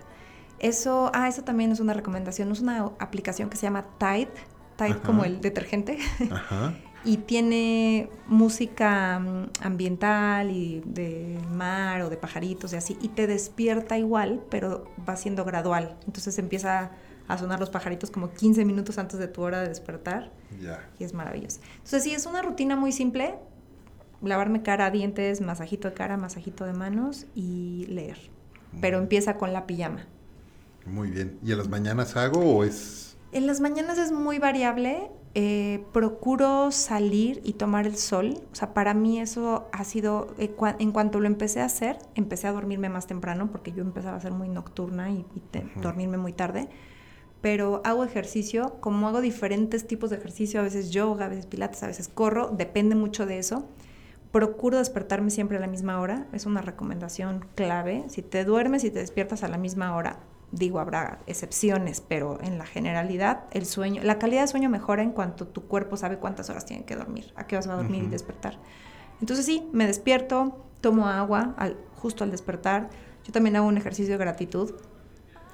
Eso, 0.58 1.10
ah, 1.14 1.28
eso 1.28 1.42
también 1.42 1.72
es 1.72 1.80
una 1.80 1.94
recomendación. 1.94 2.52
Es 2.52 2.60
una 2.60 2.90
aplicación 2.98 3.48
que 3.48 3.56
se 3.56 3.62
llama 3.62 3.86
Tide, 3.98 4.28
Tide 4.76 4.98
como 4.98 5.24
el 5.24 5.40
detergente. 5.40 5.98
Ajá. 6.30 6.74
y 7.04 7.18
tiene 7.18 8.10
música 8.26 9.18
mm, 9.18 9.50
ambiental 9.60 10.50
y 10.50 10.82
de 10.84 11.38
mar 11.52 12.02
o 12.02 12.10
de 12.10 12.16
pajaritos 12.16 12.72
y 12.72 12.76
así, 12.76 12.98
y 13.00 13.08
te 13.08 13.26
despierta 13.26 13.98
igual, 13.98 14.42
pero 14.50 14.90
va 15.08 15.16
siendo 15.16 15.44
gradual. 15.44 15.96
Entonces 16.06 16.38
empieza 16.38 16.90
a 17.28 17.38
sonar 17.38 17.60
los 17.60 17.70
pajaritos 17.70 18.10
como 18.10 18.32
15 18.32 18.64
minutos 18.64 18.98
antes 18.98 19.18
de 19.18 19.28
tu 19.28 19.42
hora 19.42 19.60
de 19.60 19.68
despertar. 19.68 20.32
Ya. 20.60 20.88
Y 20.98 21.04
es 21.04 21.12
maravilloso. 21.12 21.60
Entonces 21.76 22.02
sí, 22.02 22.12
es 22.12 22.26
una 22.26 22.42
rutina 22.42 22.74
muy 22.74 22.90
simple. 22.90 23.34
Lavarme 24.22 24.62
cara, 24.62 24.90
dientes, 24.90 25.40
masajito 25.40 25.88
de 25.88 25.94
cara, 25.94 26.16
masajito 26.16 26.64
de 26.64 26.72
manos 26.72 27.26
y 27.34 27.86
leer. 27.88 28.18
Pero 28.80 28.98
empieza 28.98 29.36
con 29.36 29.52
la 29.52 29.66
pijama. 29.66 30.06
Muy 30.86 31.10
bien. 31.10 31.38
¿Y 31.44 31.52
a 31.52 31.56
las 31.56 31.68
mañanas 31.68 32.16
hago 32.16 32.40
o 32.40 32.64
es...? 32.64 33.16
En 33.30 33.46
las 33.46 33.60
mañanas 33.60 33.98
es 33.98 34.10
muy 34.10 34.38
variable. 34.38 35.10
Eh, 35.40 35.84
procuro 35.92 36.72
salir 36.72 37.40
y 37.44 37.52
tomar 37.52 37.86
el 37.86 37.94
sol. 37.94 38.42
O 38.50 38.56
sea, 38.56 38.74
para 38.74 38.92
mí 38.92 39.20
eso 39.20 39.68
ha 39.70 39.84
sido, 39.84 40.34
eh, 40.36 40.52
en 40.80 40.90
cuanto 40.90 41.20
lo 41.20 41.28
empecé 41.28 41.60
a 41.60 41.66
hacer, 41.66 41.96
empecé 42.16 42.48
a 42.48 42.52
dormirme 42.52 42.88
más 42.88 43.06
temprano 43.06 43.48
porque 43.52 43.70
yo 43.70 43.82
empezaba 43.82 44.16
a 44.16 44.20
ser 44.20 44.32
muy 44.32 44.48
nocturna 44.48 45.12
y, 45.12 45.24
dormirme 45.80 46.16
muy 46.16 46.32
tarde. 46.32 46.68
Pero 47.40 47.82
hago 47.84 48.02
ejercicio, 48.02 48.78
como 48.80 49.06
hago 49.06 49.20
diferentes 49.20 49.86
tipos 49.86 50.10
de 50.10 50.16
ejercicio, 50.16 50.58
a 50.58 50.64
veces 50.64 50.90
yoga, 50.90 51.26
a 51.26 51.28
veces 51.28 51.46
pilates, 51.46 51.84
a 51.84 51.86
veces 51.86 52.08
corro, 52.08 52.48
depende 52.48 52.96
mucho 52.96 53.24
de 53.24 53.38
eso. 53.38 53.64
Procuro 54.32 54.78
despertarme 54.78 55.30
siempre 55.30 55.58
a 55.58 55.60
la 55.60 55.68
misma 55.68 56.00
hora, 56.00 56.26
es 56.32 56.46
una 56.46 56.62
recomendación 56.62 57.44
clave. 57.54 58.02
Si 58.08 58.22
te 58.22 58.44
duermes 58.44 58.82
y 58.82 58.90
te 58.90 58.98
despiertas 58.98 59.44
a 59.44 59.48
la 59.48 59.56
misma 59.56 59.94
hora, 59.94 60.18
digo, 60.50 60.80
habrá 60.80 61.18
excepciones, 61.26 62.00
pero 62.00 62.38
en 62.42 62.58
la 62.58 62.66
generalidad 62.66 63.44
el 63.52 63.66
sueño, 63.66 64.02
la 64.02 64.18
calidad 64.18 64.42
de 64.42 64.48
sueño 64.48 64.70
mejora 64.70 65.02
en 65.02 65.12
cuanto 65.12 65.46
tu 65.46 65.66
cuerpo 65.66 65.96
sabe 65.96 66.18
cuántas 66.18 66.48
horas 66.50 66.64
tiene 66.64 66.84
que 66.84 66.96
dormir, 66.96 67.32
a 67.36 67.46
qué 67.46 67.56
vas 67.56 67.66
a 67.66 67.74
dormir 67.74 68.04
y 68.04 68.06
despertar. 68.06 68.58
Entonces 69.20 69.44
sí, 69.44 69.68
me 69.72 69.86
despierto, 69.86 70.64
tomo 70.80 71.08
agua 71.08 71.54
al, 71.58 71.76
justo 71.96 72.24
al 72.24 72.30
despertar. 72.30 72.88
Yo 73.24 73.32
también 73.32 73.56
hago 73.56 73.66
un 73.66 73.76
ejercicio 73.76 74.12
de 74.12 74.18
gratitud. 74.18 74.74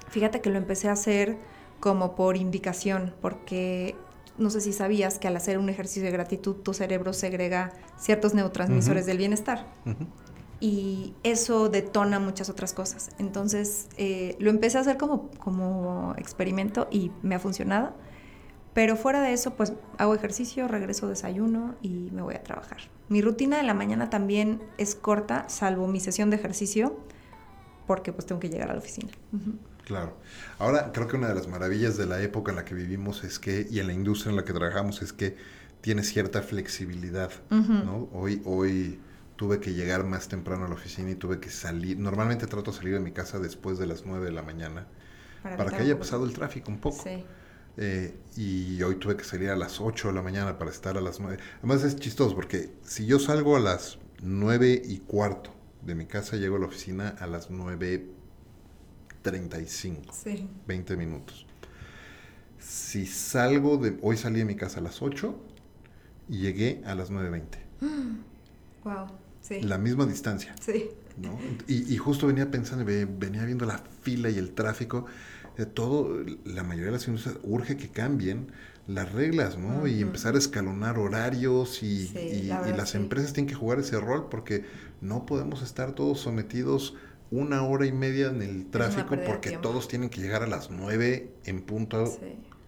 Fíjate 0.09 0.39
que 0.39 0.49
lo 0.49 0.57
empecé 0.57 0.87
a 0.87 0.93
hacer 0.93 1.37
como 1.79 2.15
por 2.15 2.37
indicación, 2.37 3.13
porque 3.21 3.95
no 4.37 4.49
sé 4.49 4.61
si 4.61 4.71
sabías 4.71 5.19
que 5.19 5.27
al 5.27 5.35
hacer 5.35 5.57
un 5.57 5.69
ejercicio 5.69 6.03
de 6.03 6.11
gratitud 6.11 6.55
tu 6.55 6.73
cerebro 6.73 7.11
segrega 7.13 7.73
ciertos 7.97 8.33
neurotransmisores 8.33 9.05
del 9.05 9.17
bienestar 9.17 9.65
y 10.59 11.13
eso 11.23 11.69
detona 11.69 12.19
muchas 12.19 12.49
otras 12.49 12.73
cosas. 12.73 13.09
Entonces 13.19 13.87
eh, 13.97 14.35
lo 14.39 14.49
empecé 14.49 14.77
a 14.77 14.81
hacer 14.81 14.97
como, 14.97 15.29
como 15.31 16.15
experimento 16.17 16.87
y 16.91 17.11
me 17.21 17.35
ha 17.35 17.39
funcionado. 17.39 17.93
Pero 18.73 18.97
fuera 18.97 19.21
de 19.21 19.31
eso, 19.31 19.55
pues 19.55 19.73
hago 19.97 20.13
ejercicio, 20.15 20.67
regreso 20.67 21.07
desayuno 21.07 21.75
y 21.81 22.09
me 22.11 22.21
voy 22.21 22.35
a 22.35 22.43
trabajar. 22.43 22.79
Mi 23.07 23.21
rutina 23.21 23.57
de 23.57 23.63
la 23.63 23.73
mañana 23.73 24.09
también 24.09 24.61
es 24.77 24.95
corta, 24.95 25.47
salvo 25.47 25.87
mi 25.87 26.01
sesión 26.01 26.29
de 26.29 26.35
ejercicio, 26.35 26.99
porque 27.87 28.11
pues 28.11 28.25
tengo 28.25 28.41
que 28.41 28.49
llegar 28.49 28.69
a 28.71 28.73
la 28.73 28.79
oficina. 28.79 29.11
Claro. 29.85 30.17
Ahora 30.59 30.91
creo 30.91 31.07
que 31.07 31.15
una 31.15 31.29
de 31.29 31.35
las 31.35 31.47
maravillas 31.47 31.95
de 31.95 32.05
la 32.05 32.21
época 32.21 32.51
en 32.51 32.57
la 32.57 32.65
que 32.65 32.75
vivimos 32.75 33.23
es 33.23 33.39
que, 33.39 33.65
y 33.69 33.79
en 33.79 33.87
la 33.87 33.93
industria 33.93 34.31
en 34.31 34.35
la 34.35 34.43
que 34.43 34.51
trabajamos, 34.51 35.01
es 35.01 35.13
que 35.13 35.37
tiene 35.79 36.03
cierta 36.03 36.41
flexibilidad, 36.41 37.31
¿no? 37.49 38.09
Hoy, 38.11 38.41
hoy 38.43 38.99
tuve 39.35 39.59
que 39.59 39.73
llegar 39.73 40.05
más 40.05 40.27
temprano 40.27 40.65
a 40.65 40.67
la 40.67 40.75
oficina 40.75 41.09
y 41.11 41.15
tuve 41.15 41.39
que 41.39 41.49
salir. 41.49 41.99
Normalmente 41.99 42.47
trato 42.47 42.71
de 42.71 42.77
salir 42.77 42.93
de 42.93 42.99
mi 42.99 43.11
casa 43.11 43.39
después 43.39 43.77
de 43.77 43.87
las 43.87 44.05
9 44.05 44.25
de 44.25 44.31
la 44.31 44.41
mañana 44.41 44.87
para, 45.43 45.71
que 45.71 45.77
haya 45.77 45.99
pasado 45.99 46.25
el 46.25 46.33
tráfico 46.33 46.71
un 46.71 46.79
poco. 46.79 47.03
Eh, 47.77 48.15
y 48.37 48.81
hoy 48.83 48.95
tuve 48.95 49.17
que 49.17 49.25
salir 49.25 49.49
a 49.49 49.55
las 49.55 49.81
8 49.81 50.07
de 50.07 50.13
la 50.13 50.21
mañana 50.21 50.57
para 50.57 50.71
estar 50.71 50.97
a 50.97 51.01
las 51.01 51.19
9. 51.19 51.37
Además 51.59 51.83
es 51.83 51.97
chistoso 51.97 52.33
porque 52.33 52.71
si 52.83 53.05
yo 53.05 53.19
salgo 53.19 53.57
a 53.57 53.59
las 53.59 53.99
9 54.21 54.81
y 54.85 54.99
cuarto 54.99 55.53
de 55.81 55.95
mi 55.95 56.05
casa, 56.05 56.37
llego 56.37 56.55
a 56.55 56.59
la 56.59 56.67
oficina 56.67 57.09
a 57.19 57.27
las 57.27 57.51
9.35. 57.51 60.13
Sí. 60.13 60.49
20 60.65 60.95
minutos. 60.95 61.45
Si 62.57 63.05
salgo 63.05 63.75
de... 63.77 63.97
Hoy 64.01 64.15
salí 64.17 64.39
de 64.39 64.45
mi 64.45 64.55
casa 64.55 64.79
a 64.79 64.83
las 64.83 65.01
8 65.01 65.35
y 66.29 66.37
llegué 66.39 66.81
a 66.85 66.95
las 66.95 67.11
9.20. 67.11 67.43
Wow. 68.83 69.07
La 69.61 69.77
misma 69.77 70.05
distancia. 70.05 70.55
Sí. 70.59 70.89
Y, 71.67 71.97
justo 71.97 72.27
venía 72.27 72.51
pensando, 72.51 72.85
venía 72.85 73.45
viendo 73.45 73.65
la 73.65 73.81
fila 74.01 74.29
y 74.29 74.37
el 74.37 74.51
tráfico. 74.51 75.05
Eh, 75.57 75.65
todo, 75.65 76.23
la 76.43 76.63
mayoría 76.63 76.87
de 76.87 76.91
las 76.91 77.07
industrias 77.07 77.39
urge 77.43 77.77
que 77.77 77.89
cambien 77.89 78.47
las 78.87 79.11
reglas, 79.11 79.57
¿no? 79.57 79.87
Y 79.87 80.01
empezar 80.01 80.35
a 80.35 80.37
escalonar 80.37 80.99
horarios 80.99 81.81
y, 81.81 82.11
las 82.75 82.95
empresas 82.95 83.33
tienen 83.33 83.47
que 83.49 83.55
jugar 83.55 83.79
ese 83.79 83.99
rol 83.99 84.27
porque 84.29 84.65
no 85.01 85.25
podemos 85.25 85.61
estar 85.61 85.93
todos 85.93 86.19
sometidos 86.19 86.95
una 87.31 87.63
hora 87.63 87.85
y 87.85 87.91
media 87.91 88.27
en 88.27 88.41
el 88.41 88.67
tráfico 88.69 89.17
porque 89.25 89.57
todos 89.57 89.87
tienen 89.87 90.09
que 90.09 90.21
llegar 90.21 90.43
a 90.43 90.47
las 90.47 90.69
nueve 90.69 91.31
en 91.45 91.61
punto 91.61 92.03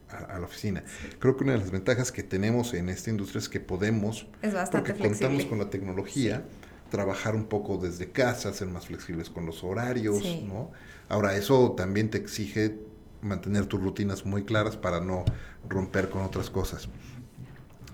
a, 0.10 0.40
la 0.40 0.46
oficina. 0.46 0.84
Creo 1.20 1.38
que 1.38 1.44
una 1.44 1.54
de 1.54 1.60
las 1.60 1.70
ventajas 1.70 2.12
que 2.12 2.24
tenemos 2.24 2.74
en 2.74 2.90
esta 2.90 3.10
industria 3.10 3.40
es 3.40 3.50
que 3.50 3.60
podemos, 3.60 4.26
es 4.42 4.54
porque 4.72 4.94
contamos 4.96 5.46
con 5.46 5.60
la 5.60 5.70
tecnología, 5.70 6.46
trabajar 6.90 7.36
un 7.36 7.46
poco 7.46 7.78
desde 7.78 8.12
casa, 8.12 8.54
ser 8.54 8.68
más 8.68 8.88
flexibles 8.88 9.30
con 9.30 9.46
los 9.46 9.64
horarios, 9.64 10.24
¿no? 10.44 10.72
Ahora, 11.10 11.36
eso 11.36 11.74
también 11.78 12.10
te 12.10 12.18
exige 12.18 12.78
mantener 13.22 13.66
tus 13.66 13.82
rutinas 13.82 14.26
muy 14.26 14.44
claras 14.44 14.78
para 14.78 15.00
no 15.00 15.26
romper 15.68 16.10
con 16.10 16.24
otras 16.24 16.50
cosas. 16.50 16.90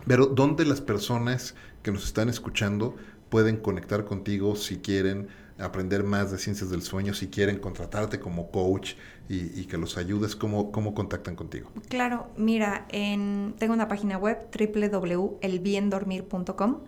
Pero, 0.06 0.26
¿dónde 0.28 0.66
las 0.66 0.82
personas 0.82 1.56
que 1.82 1.92
nos 1.92 2.06
están 2.06 2.30
escuchando 2.30 2.96
pueden 3.30 3.58
conectar 3.58 4.06
contigo 4.06 4.56
si 4.56 4.78
quieren 4.78 5.28
aprender 5.58 6.04
más 6.04 6.32
de 6.32 6.38
ciencias 6.38 6.70
del 6.70 6.82
sueño, 6.82 7.14
si 7.14 7.28
quieren 7.28 7.60
contratarte 7.60 8.20
como 8.20 8.52
coach 8.52 8.94
y, 9.30 9.66
que 9.66 9.78
los 9.78 9.98
ayudes, 9.98 10.36
¿cómo, 10.36 10.72
¿cómo, 10.72 10.94
contactan 10.94 11.36
contigo? 11.36 11.72
Claro, 11.90 12.28
mira, 12.38 12.86
en, 12.90 13.56
tengo 13.58 13.74
una 13.74 13.88
página 13.88 14.18
web 14.18 14.38
www.elbiendormir.com 14.52 16.80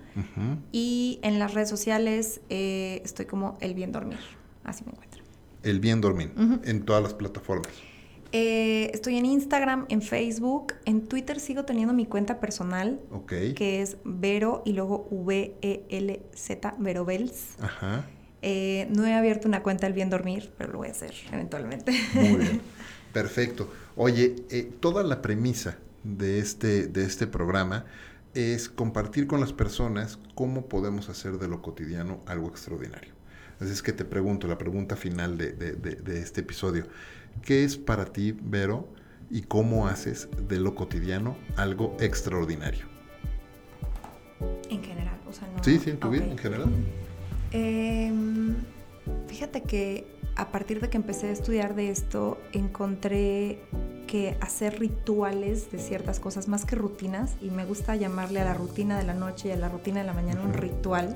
y 0.72 1.20
en 1.24 1.40
las 1.40 1.54
redes 1.54 1.70
sociales 1.70 2.42
eh, 2.50 3.02
estoy 3.04 3.26
como 3.26 3.58
El 3.62 3.74
Bien 3.74 3.92
Dormir, 3.92 4.20
así 4.64 4.84
me 4.86 4.92
encuentro. 4.92 5.24
El 5.64 5.80
Bien 5.80 6.02
Dormir, 6.02 6.32
en 6.64 6.84
todas 6.84 7.02
las 7.02 7.14
plataformas. 7.14 7.72
Eh, 8.32 8.92
estoy 8.94 9.18
en 9.18 9.26
Instagram, 9.26 9.86
en 9.88 10.02
Facebook, 10.02 10.74
en 10.84 11.08
Twitter 11.08 11.40
sigo 11.40 11.64
teniendo 11.64 11.94
mi 11.94 12.06
cuenta 12.06 12.42
personal, 12.42 13.00
que 13.28 13.82
es 13.82 13.96
Vero 14.04 14.62
y 14.66 14.74
luego 14.74 15.08
V-E-L-Z, 15.10 16.76
Vero 16.80 17.06
Bells. 17.06 17.56
Ajá. 17.62 18.06
Eh, 18.48 18.88
no 18.92 19.08
he 19.08 19.14
abierto 19.16 19.48
una 19.48 19.64
cuenta 19.64 19.88
del 19.88 19.94
Bien 19.94 20.12
Dormir, 20.12 20.54
pero 20.56 20.72
lo 20.72 20.78
voy 20.78 20.90
a 20.90 20.92
hacer 20.92 21.16
eventualmente. 21.32 21.92
Muy 22.14 22.36
bien. 22.36 22.62
Perfecto. 23.12 23.74
Oye, 23.96 24.36
eh, 24.52 24.72
toda 24.80 25.02
la 25.02 25.24
premisa 25.24 25.80
de 26.04 26.38
este, 26.38 26.86
de 26.86 27.06
este 27.06 27.26
programa 27.26 27.86
es 28.36 28.70
compartir 28.70 29.26
con 29.26 29.40
las 29.40 29.52
personas 29.52 30.20
cómo 30.36 30.68
podemos 30.68 31.10
hacer 31.10 31.40
de 31.40 31.48
lo 31.48 31.64
cotidiano 31.64 32.20
algo 32.28 32.48
extraordinario. 32.48 33.14
Así 33.60 33.72
es 33.72 33.82
que 33.82 33.94
te 33.94 34.06
pregunto, 34.06 34.48
la 34.48 34.60
pregunta 34.60 34.96
final 34.96 35.40
de, 35.40 35.52
de 35.54 36.20
este 36.20 36.42
episodio, 36.42 36.86
¿qué 37.42 37.64
es 37.64 37.78
para 37.78 38.06
ti, 38.06 38.38
Vero, 38.44 38.88
y 39.32 39.42
cómo 39.42 39.88
haces 39.88 40.30
de 40.48 40.60
lo 40.60 40.76
cotidiano 40.76 41.36
algo 41.56 41.98
extraordinario? 42.00 42.86
En 44.70 44.84
general, 44.84 45.20
o 45.28 45.34
sea, 45.34 45.48
no... 45.48 45.64
Sí, 45.64 45.80
sí, 45.80 45.90
en 45.90 45.98
tu 45.98 46.12
vida, 46.12 46.26
en 46.26 46.38
general. 46.38 46.70
Em, 47.56 48.54
fíjate 49.28 49.62
que 49.64 50.06
a 50.36 50.52
partir 50.52 50.82
de 50.82 50.90
que 50.90 50.98
empecé 50.98 51.30
a 51.30 51.32
estudiar 51.32 51.74
de 51.74 51.90
esto, 51.90 52.38
encontré 52.52 53.60
que 54.08 54.38
hacer 54.42 54.78
rituales 54.78 55.72
de 55.72 55.80
ciertas 55.80 56.20
cosas, 56.20 56.50
más 56.50 56.66
que 56.66 56.76
rutinas, 56.76 57.38
y 57.42 57.52
me 57.52 57.64
gusta 57.64 57.96
llamarle 57.96 58.42
a 58.42 58.44
la 58.44 58.54
rutina 58.54 58.98
de 58.98 59.06
la 59.06 59.14
noche 59.14 59.48
y 59.48 59.52
a 59.52 59.56
la 59.56 59.70
rutina 59.70 60.02
de 60.02 60.06
la 60.06 60.12
mañana 60.12 60.42
un 60.42 60.54
ritual, 60.54 61.16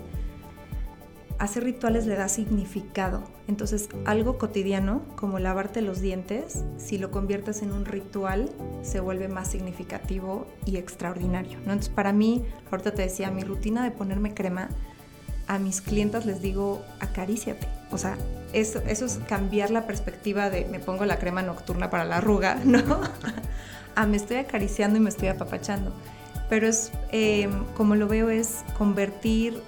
hacer 1.39 1.65
rituales 1.65 2.05
le 2.05 2.15
da 2.15 2.29
significado. 2.29 3.21
Entonces, 3.49 3.89
algo 4.05 4.37
cotidiano, 4.37 5.01
como 5.17 5.39
lavarte 5.39 5.81
los 5.81 5.99
dientes, 5.99 6.63
si 6.77 6.97
lo 6.97 7.11
conviertes 7.11 7.61
en 7.63 7.73
un 7.73 7.83
ritual, 7.83 8.49
se 8.81 9.01
vuelve 9.01 9.27
más 9.27 9.49
significativo 9.49 10.47
y 10.65 10.77
extraordinario. 10.77 11.57
¿no? 11.57 11.73
Entonces, 11.73 11.89
para 11.89 12.13
mí, 12.13 12.45
ahorita 12.71 12.93
te 12.93 13.01
decía, 13.01 13.29
mi 13.29 13.43
rutina 13.43 13.83
de 13.83 13.91
ponerme 13.91 14.33
crema 14.33 14.69
a 15.49 15.57
mis 15.57 15.81
clientas 15.81 16.27
les 16.27 16.41
digo, 16.41 16.85
acaríciate. 16.99 17.67
O 17.91 17.97
sea, 17.97 18.17
eso, 18.53 18.81
eso 18.87 19.05
es 19.05 19.19
cambiar 19.27 19.71
la 19.71 19.87
perspectiva 19.87 20.51
de 20.51 20.65
me 20.65 20.79
pongo 20.79 21.05
la 21.05 21.17
crema 21.17 21.41
nocturna 21.41 21.89
para 21.89 22.05
la 22.05 22.17
arruga, 22.17 22.55
¿no? 22.63 23.01
a 23.95 24.05
me 24.05 24.15
estoy 24.15 24.37
acariciando 24.37 24.97
y 24.97 25.01
me 25.01 25.09
estoy 25.09 25.27
apapachando. 25.27 25.91
Pero 26.49 26.67
es, 26.67 26.91
em, 27.11 27.65
como 27.75 27.95
lo 27.95 28.07
veo, 28.07 28.29
es 28.29 28.63
convertir 28.77 29.59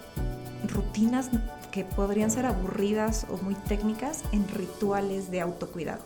rutinas 0.68 1.32
que 1.72 1.84
podrían 1.84 2.30
ser 2.30 2.46
aburridas 2.46 3.26
o 3.32 3.38
muy 3.38 3.56
técnicas 3.56 4.24
en 4.32 4.48
rituales 4.50 5.32
de 5.32 5.42
autocuidado. 5.42 6.04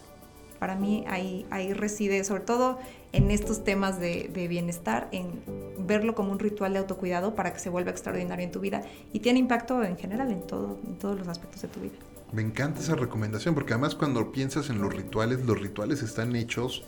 Para 0.58 0.76
mí 0.76 1.04
ahí, 1.08 1.46
ahí 1.52 1.74
reside, 1.74 2.24
sobre 2.24 2.44
todo 2.44 2.80
en 3.12 3.30
estos 3.30 3.66
temas 3.66 4.00
de, 4.00 4.48
bienestar, 4.50 5.10
en 5.12 5.42
verlo 5.80 6.16
como 6.16 6.32
un 6.32 6.40
ritual 6.40 6.74
de 6.74 6.80
autocuidado 6.80 7.36
para 7.36 7.54
que 7.54 7.60
se 7.60 7.70
vuelva 7.70 7.92
extraordinario 7.92 8.46
en 8.46 8.52
tu 8.52 8.60
vida 8.60 8.84
y 9.14 9.20
tiene 9.20 9.40
impacto 9.40 9.84
en 9.84 9.98
general 9.98 10.32
en, 10.32 10.42
todo, 10.46 10.80
en 10.86 10.96
todos 10.98 11.18
los 11.18 11.28
aspectos 11.28 11.62
de 11.62 11.68
tu 11.68 11.80
vida. 11.80 11.96
Me 12.32 12.42
encanta 12.42 12.82
esa 12.82 12.96
recomendación 12.96 13.56
porque 13.56 13.74
además 13.74 13.96
cuando 13.96 14.32
piensas 14.32 14.70
en 14.70 14.82
los 14.82 14.94
rituales, 14.94 15.46
los 15.46 15.60
rituales 15.60 16.02
están 16.02 16.36
hechos 16.36 16.84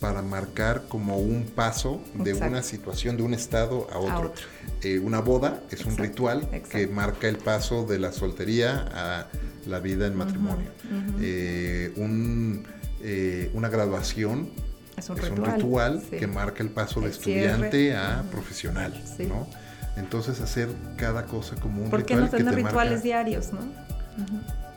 para 0.00 0.22
marcar 0.22 0.84
como 0.88 1.18
un 1.18 1.44
paso 1.44 2.00
de 2.14 2.34
una 2.34 2.62
situación, 2.62 3.16
de 3.16 3.22
un 3.22 3.34
estado 3.34 3.88
a 3.92 3.98
otro. 3.98 4.32
Eh, 4.82 4.98
una 4.98 5.20
boda 5.20 5.62
es 5.70 5.84
un 5.86 5.96
ritual 5.96 6.48
que 6.70 6.86
marca 6.86 7.28
el 7.28 7.38
paso 7.38 7.84
de 7.84 7.98
la 7.98 8.12
soltería 8.12 8.88
a 8.92 9.26
la 9.66 9.80
vida 9.80 10.06
en 10.06 10.16
matrimonio. 10.16 10.70
Eh, 11.20 11.92
eh, 13.02 13.50
una 13.54 13.68
graduación 13.68 14.50
es 14.96 15.10
un 15.10 15.16
ritual, 15.16 16.02
que 16.10 16.26
marca 16.26 16.62
el 16.62 16.70
paso 16.70 17.00
de 17.00 17.10
estudiante 17.10 17.96
a 17.96 18.22
profesional. 18.30 18.94
Entonces 19.96 20.40
hacer 20.40 20.68
cada 20.96 21.24
cosa 21.24 21.56
como 21.56 21.82
un 21.82 21.84
ritual. 21.84 21.90
¿Por 21.90 22.04
qué 22.04 22.16
no 22.16 22.28
tener 22.28 22.54
rituales 22.54 23.02
diarios? 23.02 23.52
¿no? 23.52 23.60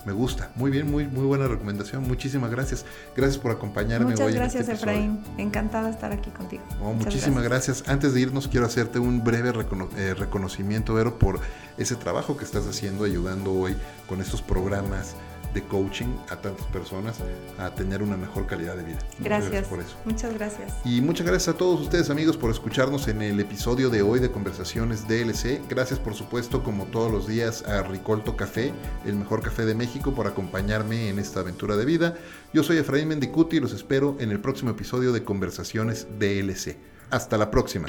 Me 0.05 0.13
gusta. 0.13 0.49
Muy 0.55 0.72
bien, 0.72 0.89
muy, 0.89 1.07
muy 1.07 1.26
buena 1.26 1.47
recomendación. 1.47 2.07
Muchísimas 2.07 2.49
gracias. 2.49 2.86
Gracias 3.15 3.38
por 3.38 3.51
acompañarme 3.51 4.11
Muchas 4.11 4.20
hoy. 4.22 4.34
Muchas 4.34 4.53
gracias, 4.53 4.61
este 4.63 4.74
Efraín. 4.74 5.20
Encantada 5.38 5.88
de 5.88 5.91
estar 5.91 6.11
aquí 6.11 6.30
contigo. 6.32 6.63
muchísimas 6.80 7.43
gracias. 7.43 7.84
Antes 7.88 8.13
de 8.13 8.22
irnos, 8.22 8.47
quiero 8.47 8.65
hacerte 8.65 8.99
un 8.99 9.24
breve 9.24 9.51
eh, 9.97 10.13
reconocimiento, 10.13 10.93
Vero, 10.93 11.20
por 11.20 11.39
ese 11.78 11.95
trabajo 11.95 12.38
que 12.38 12.45
estás 12.45 12.65
haciendo, 12.65 13.03
ayudando 13.03 13.53
hoy 13.53 13.76
con 14.07 14.22
estos 14.22 14.41
programas 14.41 15.15
de 15.54 15.64
coaching 15.64 16.16
a 16.30 16.36
tantas 16.36 16.66
personas 16.68 17.18
a 17.58 17.74
tener 17.74 18.02
una 18.04 18.18
mejor 18.18 18.45
calidad 18.45 18.76
de 18.76 18.84
vida. 18.84 19.00
Gracias, 19.20 19.68
por 19.68 19.80
eso. 19.80 19.95
Muchas 20.06 20.34
gracias. 20.34 20.74
Y 20.86 21.02
muchas 21.02 21.26
gracias 21.26 21.56
a 21.56 21.58
todos 21.58 21.82
ustedes 21.82 22.10
amigos 22.10 22.38
por 22.38 22.52
escucharnos 22.52 23.08
en 23.08 23.22
el 23.22 23.39
episodio 23.39 23.89
de 23.89 24.02
hoy 24.02 24.20
de 24.20 24.32
Conversaciones 24.32 25.08
DLC. 25.08 25.62
Gracias 25.70 26.00
por 26.00 26.14
supuesto 26.14 26.64
como 26.64 26.86
todos 26.86 27.12
los 27.12 27.28
días 27.28 27.64
a 27.68 27.84
Ricolto 27.84 28.36
Café, 28.36 28.74
el 29.06 29.16
mejor 29.16 29.41
café 29.41 29.66
de 29.66 29.76
México, 29.76 30.14
por 30.14 30.28
acompañarme 30.28 31.10
en 31.10 31.20
esta 31.20 31.41
aventura 31.41 31.76
de 31.76 31.86
vida. 31.86 32.16
Yo 32.54 32.64
soy 32.64 32.78
Efraín 32.78 33.10
Mendicuti 33.10 33.58
y 33.58 33.60
los 33.60 33.74
espero 33.74 34.16
en 34.20 34.32
el 34.32 34.39
próximo 34.39 34.72
episodio 34.72 35.12
de 35.12 35.24
Conversaciones 35.24 36.08
DLC. 36.20 36.78
Hasta 37.10 37.38
la 37.38 37.50
próxima. 37.50 37.88